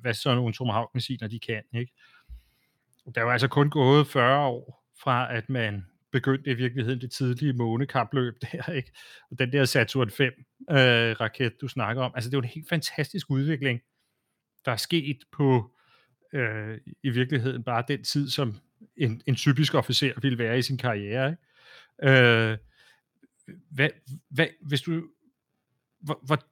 hvad 0.00 0.14
sådan 0.14 0.36
nogle 0.36 0.54
tomahawk-missiler 0.54 1.28
de 1.28 1.40
kan. 1.40 1.62
Ikke? 1.74 1.92
Der 3.14 3.22
var 3.22 3.32
altså 3.32 3.48
kun 3.48 3.70
gået 3.70 4.06
40 4.06 4.46
år 4.46 4.84
fra, 5.02 5.34
at 5.36 5.48
man 5.48 5.84
begyndte 6.12 6.50
i 6.50 6.54
virkeligheden 6.54 7.00
det 7.00 7.12
tidlige 7.12 7.52
månekapløb 7.52 8.34
der, 8.52 8.72
ikke? 8.72 8.92
Og 9.30 9.38
den 9.38 9.52
der 9.52 9.64
Saturn 9.64 10.10
5 10.10 10.32
øh, 10.70 10.76
raket, 11.20 11.60
du 11.60 11.68
snakker 11.68 12.02
om, 12.02 12.12
altså 12.14 12.30
det 12.30 12.36
er 12.36 12.42
en 12.42 12.48
helt 12.48 12.68
fantastisk 12.68 13.30
udvikling, 13.30 13.80
der 14.64 14.72
er 14.72 14.76
sket 14.76 15.18
på 15.32 15.76
øh, 16.32 16.78
i 17.02 17.10
virkeligheden 17.10 17.64
bare 17.64 17.84
den 17.88 18.04
tid, 18.04 18.30
som 18.30 18.56
en, 18.96 19.22
en 19.26 19.34
typisk 19.34 19.74
officer 19.74 20.12
ville 20.22 20.38
være 20.38 20.58
i 20.58 20.62
sin 20.62 20.78
karriere. 20.78 21.30
Ikke? 21.30 22.12
Øh, 22.20 22.58
hvad, 23.70 23.88
hvad, 24.30 24.46
hvis 24.60 24.80
du, 24.80 25.08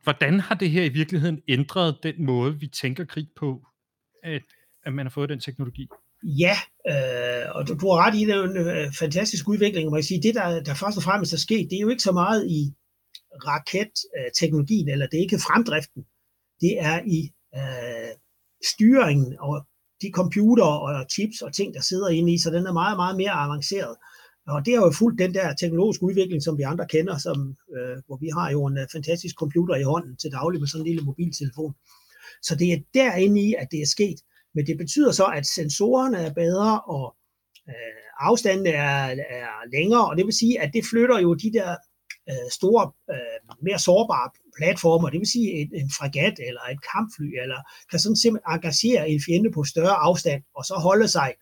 hvordan 0.02 0.40
har 0.40 0.54
det 0.54 0.70
her 0.70 0.84
i 0.84 0.88
virkeligheden 0.88 1.40
ændret 1.48 1.96
den 2.02 2.24
måde, 2.24 2.60
vi 2.60 2.66
tænker 2.66 3.04
krig 3.04 3.28
på, 3.36 3.66
at, 4.22 4.42
at 4.86 4.92
man 4.92 5.06
har 5.06 5.10
fået 5.10 5.28
den 5.28 5.40
teknologi? 5.40 5.88
Ja, 6.24 6.56
øh, 6.92 7.56
og 7.56 7.68
du, 7.68 7.74
du 7.74 7.86
har 7.90 8.06
ret 8.06 8.14
i, 8.14 8.24
det 8.24 8.34
er 8.34 8.42
en 8.42 8.56
øh, 8.56 8.92
fantastisk 8.92 9.48
udvikling, 9.48 9.90
må 9.90 9.96
jeg 9.96 10.04
sige. 10.04 10.22
Det, 10.22 10.34
der, 10.34 10.62
der 10.62 10.74
først 10.74 10.96
og 10.96 11.02
fremmest 11.02 11.32
er 11.32 11.36
sket, 11.36 11.70
det 11.70 11.76
er 11.76 11.80
jo 11.80 11.88
ikke 11.88 12.02
så 12.02 12.12
meget 12.12 12.46
i 12.50 12.74
raketteknologien, 13.48 14.88
eller 14.88 15.06
det 15.06 15.16
er 15.16 15.22
ikke 15.22 15.44
fremdriften. 15.46 16.02
Det 16.60 16.72
er 16.90 16.96
i 17.16 17.20
øh, 17.58 18.12
styringen 18.70 19.36
og 19.40 19.66
de 20.02 20.10
computer 20.14 20.64
og 20.64 21.06
chips 21.10 21.42
og 21.42 21.52
ting, 21.52 21.74
der 21.74 21.80
sidder 21.80 22.08
inde 22.08 22.34
i, 22.34 22.38
så 22.38 22.50
den 22.50 22.66
er 22.66 22.72
meget, 22.72 22.96
meget 22.96 23.16
mere 23.16 23.30
avanceret. 23.30 23.96
Og 24.48 24.66
det 24.66 24.74
har 24.74 24.84
jo 24.84 24.92
fulgt 24.98 25.18
den 25.18 25.34
der 25.34 25.54
teknologiske 25.54 26.04
udvikling, 26.04 26.42
som 26.42 26.58
vi 26.58 26.62
andre 26.62 26.86
kender, 26.86 27.18
som, 27.18 27.56
øh, 27.76 27.96
hvor 28.06 28.16
vi 28.16 28.28
har 28.28 28.50
jo 28.50 28.66
en 28.66 28.78
øh, 28.78 28.86
fantastisk 28.92 29.34
computer 29.36 29.74
i 29.76 29.82
hånden 29.82 30.16
til 30.16 30.30
daglig 30.32 30.60
med 30.60 30.68
sådan 30.68 30.80
en 30.80 30.86
lille 30.86 31.04
mobiltelefon. 31.04 31.74
Så 32.42 32.54
det 32.54 32.72
er 32.72 32.78
derinde 32.94 33.40
i, 33.40 33.54
at 33.58 33.68
det 33.70 33.80
er 33.82 33.86
sket. 33.86 34.18
Men 34.54 34.66
det 34.66 34.78
betyder 34.78 35.12
så, 35.12 35.24
at 35.24 35.46
sensorerne 35.46 36.18
er 36.18 36.32
bedre, 36.32 36.80
og 36.80 37.16
øh, 37.68 38.04
afstanden 38.20 38.66
er, 38.66 38.98
er 39.40 39.70
længere, 39.72 40.08
og 40.08 40.16
det 40.16 40.24
vil 40.26 40.34
sige, 40.34 40.60
at 40.60 40.70
det 40.74 40.84
flytter 40.90 41.18
jo 41.18 41.34
de 41.34 41.52
der 41.52 41.76
øh, 42.30 42.48
store, 42.58 42.92
øh, 43.10 43.56
mere 43.62 43.78
sårbare 43.78 44.30
platformer, 44.58 45.10
det 45.10 45.18
vil 45.18 45.34
sige 45.36 45.50
en, 45.60 45.70
en 45.74 45.90
fregat 45.98 46.36
eller 46.48 46.62
et 46.72 46.80
kampfly, 46.92 47.28
eller 47.42 47.60
kan 47.90 47.98
sådan 47.98 48.16
simpelthen 48.16 48.54
engagere 48.54 49.10
en 49.10 49.20
fjende 49.26 49.50
på 49.52 49.64
større 49.64 49.96
afstand, 50.08 50.42
og 50.56 50.64
så 50.64 50.74
holde 50.74 51.08
sig 51.08 51.34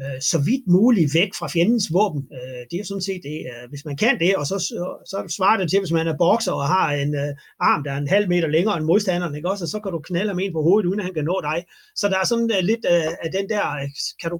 øh, 0.00 0.20
så 0.30 0.38
vidt 0.48 0.64
muligt 0.76 1.14
væk 1.14 1.30
fra 1.38 1.48
fjendens 1.54 1.86
våben. 1.96 2.22
Øh, 2.38 2.62
det 2.70 2.76
er 2.80 2.84
sådan 2.84 3.08
set 3.08 3.22
det. 3.30 3.38
Øh, 3.52 3.64
hvis 3.70 3.84
man 3.88 3.96
kan 3.96 4.14
det, 4.24 4.32
og 4.40 4.46
så, 4.50 4.56
så, 4.58 4.84
så 5.12 5.18
svarer 5.36 5.58
det 5.58 5.70
til, 5.70 5.78
hvis 5.80 5.96
man 5.98 6.08
er 6.08 6.16
bokser 6.24 6.52
og 6.52 6.66
har 6.76 6.86
en 6.92 7.14
øh, 7.22 7.30
arm, 7.70 7.84
der 7.84 7.92
er 7.92 8.00
en 8.00 8.14
halv 8.16 8.28
meter 8.28 8.48
længere 8.48 8.76
end 8.76 8.86
modstanderen, 8.90 9.34
ikke? 9.36 9.50
Også, 9.50 9.64
og 9.64 9.68
så 9.68 9.78
kan 9.80 9.92
du 9.92 9.98
knalde 9.98 10.32
ham 10.32 10.38
ind 10.44 10.52
på 10.54 10.62
hovedet, 10.62 10.88
uden 10.88 11.00
at 11.00 11.06
han 11.06 11.14
kan 11.14 11.24
nå 11.24 11.36
dig. 11.50 11.58
Så 12.00 12.08
der 12.08 12.18
er 12.18 12.26
sådan 12.32 12.50
øh, 12.56 12.62
lidt 12.70 12.84
øh, 12.94 13.12
af 13.24 13.30
den 13.36 13.48
der, 13.52 13.64
øh, 13.80 13.88
kan 14.20 14.30
du, 14.30 14.38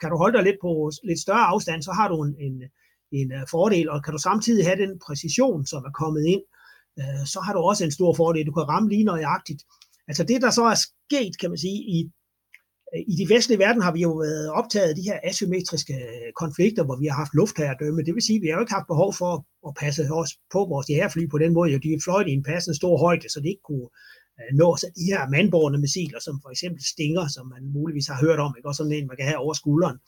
kan 0.00 0.10
du 0.10 0.16
holde 0.22 0.36
dig 0.36 0.44
lidt 0.44 0.60
på 0.66 0.90
lidt 1.08 1.20
større 1.26 1.46
afstand, 1.52 1.82
så 1.82 1.92
har 1.98 2.08
du 2.08 2.16
en, 2.26 2.34
en, 2.46 2.54
en 3.18 3.28
uh, 3.38 3.44
fordel, 3.50 3.86
og 3.90 4.04
kan 4.04 4.12
du 4.12 4.18
samtidig 4.28 4.64
have 4.68 4.82
den 4.84 4.92
præcision, 5.06 5.66
som 5.66 5.82
er 5.88 5.94
kommet 6.02 6.24
ind, 6.34 6.42
øh, 7.00 7.22
så 7.32 7.38
har 7.44 7.52
du 7.52 7.60
også 7.70 7.84
en 7.84 7.96
stor 7.98 8.12
fordel. 8.20 8.46
Du 8.46 8.52
kan 8.52 8.68
ramme 8.72 8.88
lige 8.88 9.04
nøjagtigt. 9.04 9.62
Altså 10.08 10.24
det, 10.24 10.42
der 10.42 10.50
så 10.50 10.64
er 10.64 10.78
sket, 10.88 11.34
kan 11.40 11.50
man 11.50 11.58
sige, 11.58 11.78
i 11.96 11.98
i 13.12 13.14
de 13.20 13.34
vestlige 13.34 13.58
verden 13.58 13.82
har 13.82 13.92
vi 13.92 14.00
jo 14.00 14.12
været 14.12 14.50
optaget 14.50 14.88
af 14.88 14.94
de 14.94 15.08
her 15.10 15.18
asymmetriske 15.22 15.94
øh, 15.94 16.32
konflikter, 16.42 16.84
hvor 16.84 16.96
vi 17.00 17.06
har 17.06 17.16
haft 17.22 17.34
luftherredømme. 17.34 18.02
Det 18.06 18.14
vil 18.14 18.22
sige, 18.22 18.36
at 18.38 18.42
vi 18.42 18.48
har 18.48 18.56
jo 18.56 18.64
ikke 18.64 18.76
haft 18.78 18.92
behov 18.92 19.10
for 19.20 19.32
at 19.68 19.72
passe 19.82 20.02
os 20.20 20.30
på 20.54 20.60
vores 20.72 20.86
jægerfly 20.90 21.24
på 21.30 21.38
den 21.38 21.52
måde. 21.56 21.72
Jo, 21.72 21.78
de 21.78 21.92
er 21.92 22.04
fløjt 22.04 22.28
i 22.28 22.32
en 22.38 22.48
passende 22.50 22.76
stor 22.76 22.94
højde, 23.06 23.28
så 23.32 23.38
det 23.40 23.48
ikke 23.48 23.68
kunne 23.70 23.88
øh, 24.40 24.50
nå 24.60 24.66
nås 24.70 24.84
af 24.88 24.92
de 24.98 25.04
her 25.12 25.22
mandborgende 25.34 25.80
missiler, 25.84 26.20
som 26.26 26.34
for 26.44 26.50
eksempel 26.54 26.80
Stinger, 26.92 27.26
som 27.36 27.44
man 27.54 27.62
muligvis 27.78 28.06
har 28.06 28.18
hørt 28.24 28.40
om, 28.46 28.54
ikke? 28.56 28.68
også 28.68 28.80
sådan 28.82 28.96
en, 28.98 29.06
man 29.10 29.16
kan 29.16 29.26
have 29.30 29.42
over 29.44 29.54
skulderen. 29.62 29.98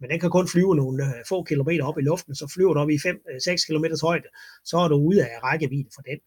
Men 0.00 0.10
den 0.10 0.20
kan 0.20 0.30
kun 0.30 0.48
flyve 0.54 0.74
nogle 0.82 1.04
øh, 1.06 1.20
få 1.28 1.38
kilometer 1.50 1.84
op 1.90 1.98
i 1.98 2.02
luften, 2.10 2.34
så 2.34 2.46
flyver 2.54 2.72
du 2.74 2.80
op 2.80 2.90
i 2.90 2.98
5-6 3.06 3.66
km 3.68 3.86
højde, 4.08 4.28
så 4.64 4.76
er 4.84 4.88
du 4.88 4.96
ude 5.08 5.20
af 5.28 5.36
rækkevidde 5.46 5.90
for 5.96 6.02
den. 6.10 6.18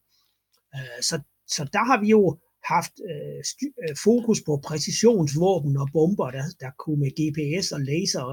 Så, 1.01 1.15
så 1.55 1.69
der 1.73 1.83
har 1.89 1.99
vi 2.01 2.07
jo 2.09 2.37
haft 2.73 2.95
øh, 3.11 3.39
øh, 3.83 3.95
fokus 4.07 4.39
på 4.47 4.53
præcisionsvåben 4.67 5.77
og 5.77 5.87
bomber, 5.93 6.29
der, 6.37 6.45
der 6.59 6.71
kunne 6.81 6.99
med 7.03 7.11
GPS 7.19 7.71
og 7.71 7.81
laser 7.81 8.23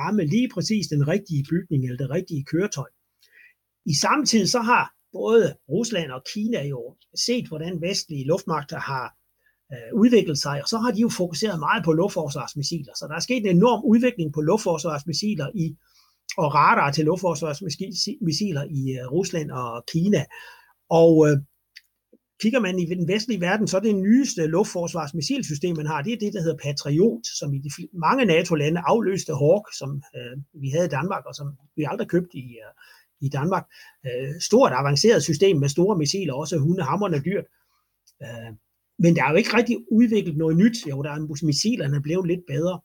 ramme 0.00 0.24
lige 0.24 0.48
præcis 0.54 0.86
den 0.86 1.08
rigtige 1.08 1.44
bygning 1.50 1.84
eller 1.84 1.98
det 2.04 2.10
rigtige 2.10 2.44
køretøj. 2.44 2.90
I 3.86 3.94
samtidig 3.94 4.48
så 4.48 4.60
har 4.60 4.84
både 5.12 5.56
Rusland 5.68 6.10
og 6.10 6.22
Kina 6.32 6.60
jo 6.66 6.96
set, 7.26 7.48
hvordan 7.48 7.82
vestlige 7.82 8.26
luftmagter 8.26 8.78
har 8.78 9.06
øh, 9.72 10.00
udviklet 10.00 10.38
sig, 10.38 10.62
og 10.62 10.68
så 10.68 10.78
har 10.78 10.90
de 10.92 11.00
jo 11.00 11.08
fokuseret 11.08 11.58
meget 11.58 11.84
på 11.84 11.92
luftforsvarsmissiler. 11.92 12.92
Så 12.96 13.04
der 13.08 13.14
er 13.14 13.20
sket 13.20 13.42
en 13.46 13.56
enorm 13.56 13.82
udvikling 13.84 14.32
på 14.32 14.40
luftforsvarsmissiler 14.40 15.48
i, 15.54 15.76
og 16.42 16.54
radar 16.54 16.90
til 16.92 17.04
luftforsvarsmissiler 17.04 18.64
i 18.80 18.82
øh, 18.98 19.12
Rusland 19.12 19.50
og 19.50 19.84
Kina. 19.92 20.24
Og 20.90 21.12
øh, 21.28 21.36
kigger 22.40 22.60
man 22.60 22.78
i 22.78 22.84
den 22.84 23.08
vestlige 23.08 23.40
verden, 23.40 23.66
så 23.68 23.76
er 23.76 23.80
det 23.80 23.94
nyeste 23.94 24.46
luftforsvarsmissilsystem, 24.46 25.76
man 25.76 25.86
har, 25.86 26.02
det 26.02 26.12
er 26.12 26.18
det, 26.18 26.32
der 26.32 26.42
hedder 26.42 26.56
Patriot, 26.56 27.26
som 27.38 27.54
i 27.54 27.58
de 27.58 27.70
mange 27.92 28.24
NATO-lande 28.24 28.80
afløste 28.84 29.32
Hawk, 29.34 29.64
som 29.78 30.02
øh, 30.16 30.62
vi 30.62 30.68
havde 30.68 30.86
i 30.86 30.94
Danmark, 30.98 31.24
og 31.26 31.34
som 31.34 31.46
vi 31.76 31.84
aldrig 31.88 32.08
købte 32.08 32.38
i, 32.38 32.46
øh, 32.64 32.72
i 33.20 33.28
Danmark. 33.28 33.64
Øh, 34.06 34.40
stort 34.40 34.72
avanceret 34.72 35.22
system 35.22 35.56
med 35.56 35.68
store 35.68 35.98
missiler, 35.98 36.34
også 36.34 36.58
hundehammerne 36.58 37.22
dyrt. 37.24 37.46
Øh, 38.22 38.52
men 38.98 39.16
der 39.16 39.24
er 39.24 39.30
jo 39.30 39.36
ikke 39.36 39.56
rigtig 39.56 39.76
udviklet 39.90 40.36
noget 40.36 40.56
nyt. 40.56 40.76
Jo, 40.90 41.02
der 41.02 41.10
er 41.10 41.44
missilerne 41.46 42.02
blevet 42.02 42.26
lidt 42.26 42.44
bedre. 42.46 42.80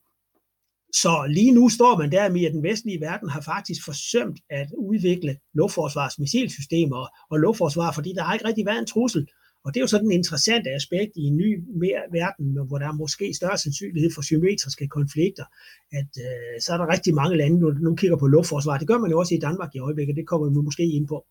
Så 1.02 1.26
lige 1.28 1.52
nu 1.52 1.68
står 1.68 1.98
man 1.98 2.12
der 2.12 2.28
med, 2.28 2.44
at 2.44 2.52
den 2.52 2.62
vestlige 2.62 3.00
verden 3.00 3.28
har 3.28 3.40
faktisk 3.40 3.84
forsømt 3.84 4.38
at 4.50 4.68
udvikle 4.78 5.36
luftforsvarsmissilsystemer 5.54 7.08
og 7.30 7.38
luftforsvar, 7.38 7.92
fordi 7.92 8.12
der 8.12 8.22
har 8.22 8.34
ikke 8.34 8.48
rigtig 8.48 8.66
været 8.66 8.78
en 8.78 8.86
trussel. 8.86 9.28
Og 9.64 9.74
det 9.74 9.80
er 9.80 9.82
jo 9.82 9.86
sådan 9.86 10.06
en 10.06 10.12
interessant 10.12 10.66
aspekt 10.66 11.12
i 11.16 11.22
en 11.22 11.36
ny 11.36 11.64
mere 11.82 12.02
verden, 12.12 12.66
hvor 12.68 12.78
der 12.78 12.88
er 12.88 12.92
måske 12.92 13.34
større 13.34 13.58
sandsynlighed 13.58 14.10
for 14.14 14.22
symmetriske 14.22 14.88
konflikter, 14.88 15.44
at 15.92 16.12
øh, 16.26 16.60
så 16.60 16.72
er 16.72 16.76
der 16.76 16.92
rigtig 16.92 17.14
mange 17.14 17.36
lande, 17.36 17.60
der 17.60 17.74
nu 17.86 17.94
kigger 17.94 18.16
på 18.16 18.26
luftforsvar. 18.26 18.78
Det 18.78 18.88
gør 18.88 18.98
man 18.98 19.10
jo 19.10 19.18
også 19.18 19.34
i 19.34 19.38
Danmark 19.38 19.74
i 19.74 19.78
øjeblikket, 19.78 20.16
det 20.16 20.26
kommer 20.26 20.48
vi 20.48 20.54
måske 20.54 20.82
ind 20.82 21.08
på. 21.08 21.24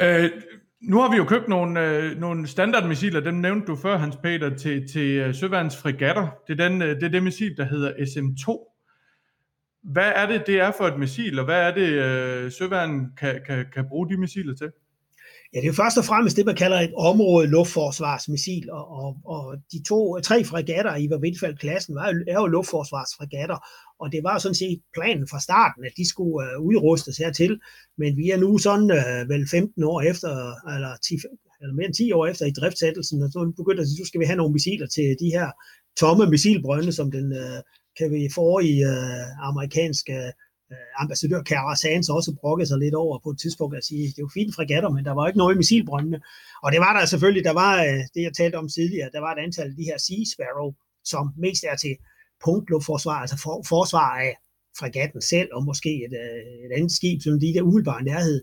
Øh, 0.00 0.45
nu 0.86 1.00
har 1.00 1.10
vi 1.10 1.16
jo 1.16 1.24
købt 1.24 1.48
nogle, 1.48 1.80
øh, 1.80 2.18
nogle 2.18 2.46
standardmissiler, 2.46 3.20
dem 3.20 3.34
nævnte 3.34 3.66
du 3.66 3.76
før, 3.76 3.96
Hans 3.96 4.16
Peter, 4.16 4.56
til, 4.56 4.88
til 4.88 5.10
øh, 5.10 5.28
uh, 5.28 5.34
Søværens 5.34 5.76
fregatter. 5.76 6.28
Det 6.48 6.60
er, 6.60 6.68
den, 6.68 6.82
øh, 6.82 6.88
det 6.88 7.02
er 7.02 7.08
det 7.08 7.22
missil, 7.22 7.56
der 7.56 7.64
hedder 7.64 7.92
SM2. 7.92 8.72
Hvad 9.82 10.12
er 10.16 10.26
det, 10.26 10.46
det 10.46 10.60
er 10.60 10.72
for 10.78 10.84
et 10.84 10.98
missil, 10.98 11.38
og 11.38 11.44
hvad 11.44 11.62
er 11.62 11.74
det, 11.74 11.88
øh, 11.88 12.52
Søværn 12.52 13.12
kan, 13.16 13.40
kan, 13.46 13.66
kan 13.74 13.88
bruge 13.88 14.08
de 14.08 14.16
missiler 14.16 14.54
til? 14.54 14.70
Ja, 15.56 15.60
det 15.60 15.68
er 15.68 15.82
først 15.82 15.98
og 15.98 16.04
fremmest 16.04 16.36
det, 16.36 16.46
man 16.46 16.56
kalder 16.56 16.80
et 16.80 16.94
område 16.94 17.46
luftforsvarsmissil, 17.46 18.70
og, 18.70 18.84
og, 19.00 19.16
og 19.24 19.56
de 19.72 19.82
to, 19.88 20.20
tre 20.20 20.44
fregatter 20.44 20.96
i 20.96 21.08
Vindfald-klassen 21.20 21.94
var, 21.94 22.06
er 22.28 22.38
jo 22.40 22.46
luftforsvarsfregatter, 22.46 23.58
og 24.00 24.12
det 24.12 24.20
var 24.22 24.38
sådan 24.38 24.54
set 24.54 24.80
planen 24.94 25.28
fra 25.30 25.40
starten, 25.40 25.84
at 25.84 25.92
de 25.96 26.08
skulle 26.08 26.34
uh, 26.34 26.66
udrustes 26.66 27.16
hertil, 27.16 27.60
men 27.98 28.16
vi 28.16 28.30
er 28.30 28.36
nu 28.36 28.58
sådan 28.58 28.90
uh, 28.98 29.28
vel 29.32 29.48
15 29.50 29.84
år 29.84 30.00
efter, 30.00 30.30
eller, 30.74 30.92
10, 31.08 31.14
eller 31.60 31.74
mere 31.74 31.86
end 31.86 31.94
10 31.94 32.12
år 32.12 32.26
efter 32.26 32.46
i 32.46 32.56
driftsættelsen, 32.58 33.22
og 33.22 33.28
så 33.32 33.52
begyndte 33.56 33.82
at 33.82 33.88
sige, 33.88 34.04
så 34.04 34.08
skal 34.08 34.20
vi 34.20 34.30
have 34.30 34.40
nogle 34.40 34.52
missiler 34.52 34.86
til 34.86 35.16
de 35.22 35.28
her 35.36 35.48
tomme 36.00 36.26
missilbrønde, 36.34 36.92
som 36.92 37.10
den 37.10 37.26
uh, 37.32 37.58
kan 37.98 38.08
vi 38.14 38.22
få 38.34 38.48
i 38.70 38.74
uh, 38.92 39.48
amerikanske 39.50 40.12
øh, 40.12 40.32
Øh, 40.72 41.02
ambassadør 41.02 41.42
Kara 41.42 41.76
Sands 41.76 42.08
også 42.08 42.36
brokkede 42.40 42.68
sig 42.68 42.78
lidt 42.78 42.94
over 42.94 43.18
på 43.24 43.30
et 43.30 43.38
tidspunkt 43.38 43.76
at 43.76 43.84
sige, 43.84 44.12
det 44.16 44.22
er 44.22 44.36
fint 44.38 44.54
fregatter, 44.54 44.90
men 44.90 45.04
der 45.04 45.14
var 45.18 45.26
ikke 45.26 45.38
noget 45.38 45.54
i 45.54 45.60
missilbrøndene. 45.62 46.20
Og 46.64 46.72
det 46.72 46.80
var 46.80 46.92
der 46.98 47.06
selvfølgelig, 47.06 47.44
der 47.44 47.56
var 47.64 47.72
øh, 47.86 48.00
det, 48.14 48.22
jeg 48.26 48.34
talte 48.34 48.56
om 48.56 48.68
tidligere, 48.68 49.10
der 49.12 49.20
var 49.20 49.32
et 49.34 49.42
antal 49.46 49.68
af 49.70 49.76
de 49.80 49.88
her 49.90 49.98
Sea 50.06 50.22
Sparrow, 50.32 50.68
som 51.04 51.24
mest 51.44 51.64
er 51.70 51.76
til 51.76 51.94
punktluftforsvar, 52.44 53.18
altså 53.24 53.36
for, 53.44 53.54
forsvar 53.68 54.10
af 54.26 54.32
fregatten 54.78 55.22
selv, 55.22 55.48
og 55.56 55.64
måske 55.64 55.92
et, 56.06 56.14
øh, 56.24 56.42
et 56.66 56.72
andet 56.76 56.92
skib, 56.92 57.18
som 57.22 57.40
de 57.40 57.54
der 57.54 57.62
umiddelbare 57.62 58.02
nærhed. 58.10 58.38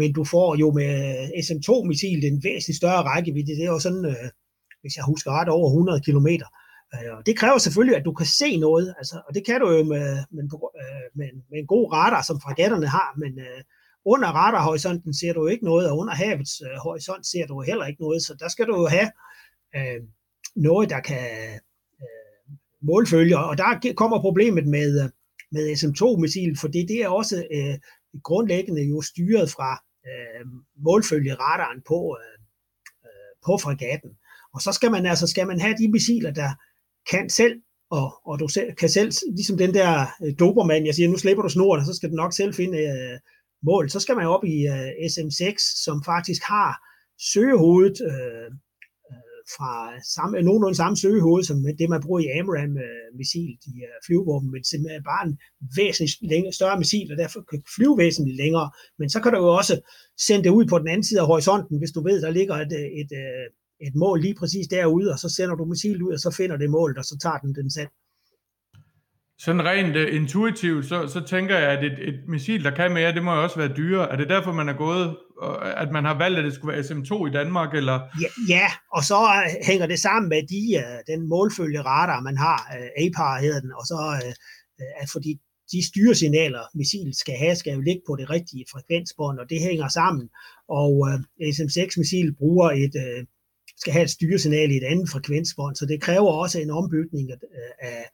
Men 0.00 0.12
du 0.12 0.24
får 0.24 0.56
jo 0.62 0.68
med 0.78 0.90
SM-2-missil 1.46 2.20
en 2.24 2.44
væsentlig 2.44 2.76
større 2.76 3.02
rækkevidde. 3.10 3.56
Det 3.58 3.64
er 3.64 3.74
jo 3.76 3.78
sådan, 3.78 4.04
øh, 4.12 4.28
hvis 4.80 4.96
jeg 4.96 5.04
husker 5.04 5.30
ret, 5.38 5.48
over 5.48 5.68
100 5.70 6.00
kilometer. 6.08 6.48
Øh, 6.94 7.16
og 7.18 7.26
det 7.26 7.38
kræver 7.38 7.58
selvfølgelig, 7.58 7.96
at 7.96 8.04
du 8.04 8.12
kan 8.12 8.26
se 8.26 8.56
noget, 8.56 8.94
altså, 8.98 9.22
og 9.28 9.34
det 9.34 9.46
kan 9.46 9.60
du 9.60 9.70
jo 9.70 9.84
med, 9.84 10.06
med, 10.30 10.44
øh, 10.82 11.06
med, 11.18 11.28
med 11.50 11.58
en 11.58 11.66
god 11.66 11.92
radar, 11.92 12.22
som 12.22 12.40
fregatterne 12.40 12.86
har, 12.86 13.14
men 13.18 13.38
øh, 13.38 13.60
under 14.04 14.28
radarhorisonten 14.28 15.14
ser 15.14 15.32
du 15.32 15.46
ikke 15.46 15.64
noget, 15.64 15.90
og 15.90 15.98
under 15.98 16.14
havets 16.14 16.60
øh, 16.66 16.76
horisont 16.84 17.26
ser 17.26 17.46
du 17.46 17.62
heller 17.62 17.86
ikke 17.86 18.02
noget, 18.02 18.22
så 18.22 18.34
der 18.40 18.48
skal 18.48 18.66
du 18.66 18.74
jo 18.80 18.86
have 18.86 19.10
øh, 19.76 20.00
noget, 20.56 20.90
der 20.90 21.00
kan 21.00 21.26
øh, 22.02 22.56
målfølge, 22.82 23.38
og 23.38 23.58
der 23.58 23.92
kommer 23.96 24.20
problemet 24.20 24.66
med, 24.66 25.02
øh, 25.02 25.10
med 25.52 25.64
SM2-missil, 25.80 26.58
for 26.60 26.68
det, 26.68 26.88
det 26.88 26.98
er 27.02 27.08
også 27.08 27.36
øh, 27.56 27.78
grundlæggende 28.22 28.82
jo 28.82 29.00
styret 29.00 29.50
fra 29.50 29.70
øh, 30.08 30.46
målfølgeradaren 30.86 31.80
på, 31.88 32.18
øh, 32.20 32.38
øh, 33.06 33.32
på 33.46 33.58
fregatten. 33.64 34.10
Og 34.54 34.60
så 34.60 34.72
skal 34.72 34.90
man 34.90 35.06
altså 35.06 35.26
skal 35.26 35.46
man 35.46 35.60
have 35.60 35.76
de 35.80 35.92
missiler, 35.92 36.30
der 36.30 36.50
kan 37.10 37.30
selv, 37.30 37.54
og, 37.90 38.06
og 38.28 38.38
du 38.40 38.48
selv, 38.48 38.74
kan 38.74 38.88
selv, 38.88 39.12
ligesom 39.36 39.58
den 39.58 39.74
der 39.74 40.06
øh, 40.24 40.32
dobermand, 40.38 40.84
jeg 40.84 40.94
siger, 40.94 41.08
nu 41.08 41.18
slipper 41.18 41.42
du 41.42 41.48
snoren, 41.48 41.80
og 41.80 41.86
så 41.86 41.94
skal 41.94 42.10
du 42.10 42.14
nok 42.14 42.32
selv 42.32 42.54
finde 42.54 42.78
øh, 42.78 43.18
mål. 43.62 43.90
Så 43.90 44.00
skal 44.00 44.16
man 44.16 44.26
op 44.26 44.44
i 44.44 44.56
øh, 44.74 44.90
SM6, 45.12 45.54
som 45.84 45.96
faktisk 46.04 46.42
har 46.42 46.72
søgehovedet 47.32 47.98
øh, 48.10 48.48
øh, 49.10 49.42
fra 49.56 49.72
samme, 50.14 50.42
nogenlunde 50.42 50.76
samme 50.76 50.96
søgehoved, 50.96 51.44
som 51.44 51.56
det, 51.78 51.88
man 51.88 52.02
bruger 52.02 52.20
i 52.20 52.30
AMRAM-missil, 52.38 53.50
øh, 53.54 53.58
de 53.64 53.72
øh, 53.88 53.96
flyvevåben, 54.06 54.50
men 54.52 54.64
simpelthen 54.64 55.04
bare 55.12 55.26
en 55.28 55.38
væsentligt 55.76 56.30
længere, 56.32 56.52
større 56.52 56.78
missil, 56.78 57.12
og 57.12 57.18
derfor 57.18 57.40
kan 57.50 57.62
flyve 57.76 57.98
væsentligt 57.98 58.40
længere. 58.42 58.68
Men 58.98 59.10
så 59.10 59.18
kan 59.20 59.32
du 59.32 59.38
jo 59.38 59.50
også 59.60 59.74
sende 60.26 60.44
det 60.44 60.56
ud 60.58 60.66
på 60.66 60.78
den 60.78 60.88
anden 60.88 61.08
side 61.08 61.20
af 61.20 61.26
horisonten, 61.26 61.78
hvis 61.78 61.94
du 61.96 62.00
ved, 62.08 62.22
der 62.22 62.30
ligger 62.38 62.54
et, 62.54 62.72
øh, 62.80 62.88
et, 63.00 63.10
et 63.12 63.54
et 63.80 63.94
mål 63.94 64.20
lige 64.20 64.34
præcis 64.34 64.66
derude, 64.68 65.12
og 65.12 65.18
så 65.18 65.28
sender 65.28 65.54
du 65.54 65.64
missil 65.64 66.02
ud, 66.02 66.12
og 66.12 66.20
så 66.20 66.30
finder 66.30 66.56
det 66.56 66.70
målet, 66.70 66.98
og 66.98 67.04
så 67.04 67.18
tager 67.22 67.38
den 67.38 67.54
den 67.54 67.70
selv. 67.70 67.88
Sådan 69.38 69.64
rent 69.64 69.96
uh, 69.96 70.14
intuitivt, 70.14 70.86
så, 70.86 71.08
så 71.08 71.20
tænker 71.28 71.58
jeg, 71.58 71.70
at 71.70 71.84
et, 71.84 72.08
et 72.08 72.20
missil, 72.28 72.64
der 72.64 72.70
kan 72.70 72.92
mere, 72.92 73.14
det 73.14 73.24
må 73.24 73.34
jo 73.34 73.42
også 73.42 73.56
være 73.56 73.76
dyrere. 73.76 74.12
Er 74.12 74.16
det 74.16 74.28
derfor, 74.28 74.52
man 74.52 74.68
er 74.68 74.76
gået, 74.86 75.16
at 75.82 75.92
man 75.92 76.04
har 76.04 76.18
valgt, 76.18 76.38
at 76.38 76.44
det 76.44 76.54
skulle 76.54 76.72
være 76.72 76.84
SM2 76.84 77.26
i 77.26 77.32
Danmark? 77.32 77.74
Eller? 77.74 78.00
Ja, 78.22 78.28
ja, 78.48 78.68
og 78.92 79.02
så 79.04 79.18
uh, 79.22 79.66
hænger 79.66 79.86
det 79.86 79.98
sammen 79.98 80.28
med 80.28 80.42
de, 80.52 80.62
uh, 80.82 81.14
den 81.14 81.28
målfølge 81.28 81.80
radar, 81.82 82.20
man 82.20 82.36
har, 82.36 82.58
uh, 82.76 83.04
APAR 83.04 83.40
hedder 83.40 83.60
den, 83.60 83.72
og 83.72 83.84
så 83.86 83.98
uh, 84.24 84.32
uh, 84.80 85.08
fordi 85.12 85.32
de 85.72 85.86
styresignaler, 85.90 86.62
missilet 86.74 87.16
skal 87.16 87.34
have, 87.34 87.56
skal 87.56 87.72
jo 87.74 87.80
ligge 87.80 88.02
på 88.06 88.16
det 88.16 88.30
rigtige 88.30 88.64
frekvensbånd, 88.72 89.38
og 89.38 89.50
det 89.50 89.60
hænger 89.60 89.88
sammen. 89.88 90.28
Og 90.68 90.92
uh, 90.92 91.20
SM6-missil 91.56 92.28
bruger 92.38 92.70
et, 92.70 92.94
uh, 93.04 93.20
skal 93.76 93.92
have 93.92 94.04
et 94.04 94.10
styresignal 94.10 94.70
i 94.70 94.76
et 94.76 94.84
andet 94.92 95.08
frekvensbånd, 95.10 95.76
så 95.76 95.86
det 95.86 96.00
kræver 96.00 96.30
også 96.32 96.60
en 96.60 96.70
ombygning 96.70 97.30
af, 97.30 97.38
af, 97.80 98.04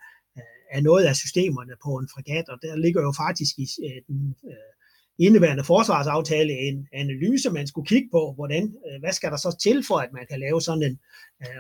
af 0.73 0.83
noget 0.83 1.05
af 1.05 1.17
systemerne 1.17 1.75
på 1.85 1.91
en 2.01 2.09
fregat, 2.15 2.49
og 2.49 2.59
der 2.63 2.77
ligger 2.77 3.03
jo 3.03 3.13
faktisk 3.25 3.59
i 3.59 3.67
øh, 3.87 4.01
den 4.09 4.35
øh, 4.51 4.73
indeværende 5.19 5.65
forsvarsaftale 5.65 6.53
en 6.53 6.89
analyse, 6.93 7.51
man 7.51 7.67
skulle 7.67 7.89
kigge 7.89 8.09
på, 8.13 8.33
hvordan, 8.35 8.65
øh, 8.87 9.01
hvad 9.01 9.13
skal 9.13 9.31
der 9.31 9.37
så 9.37 9.57
til 9.63 9.85
for, 9.89 9.99
at 10.05 10.13
man 10.13 10.27
kan 10.31 10.41
lave 10.41 10.61
sådan 10.61 10.83
en, 10.83 10.99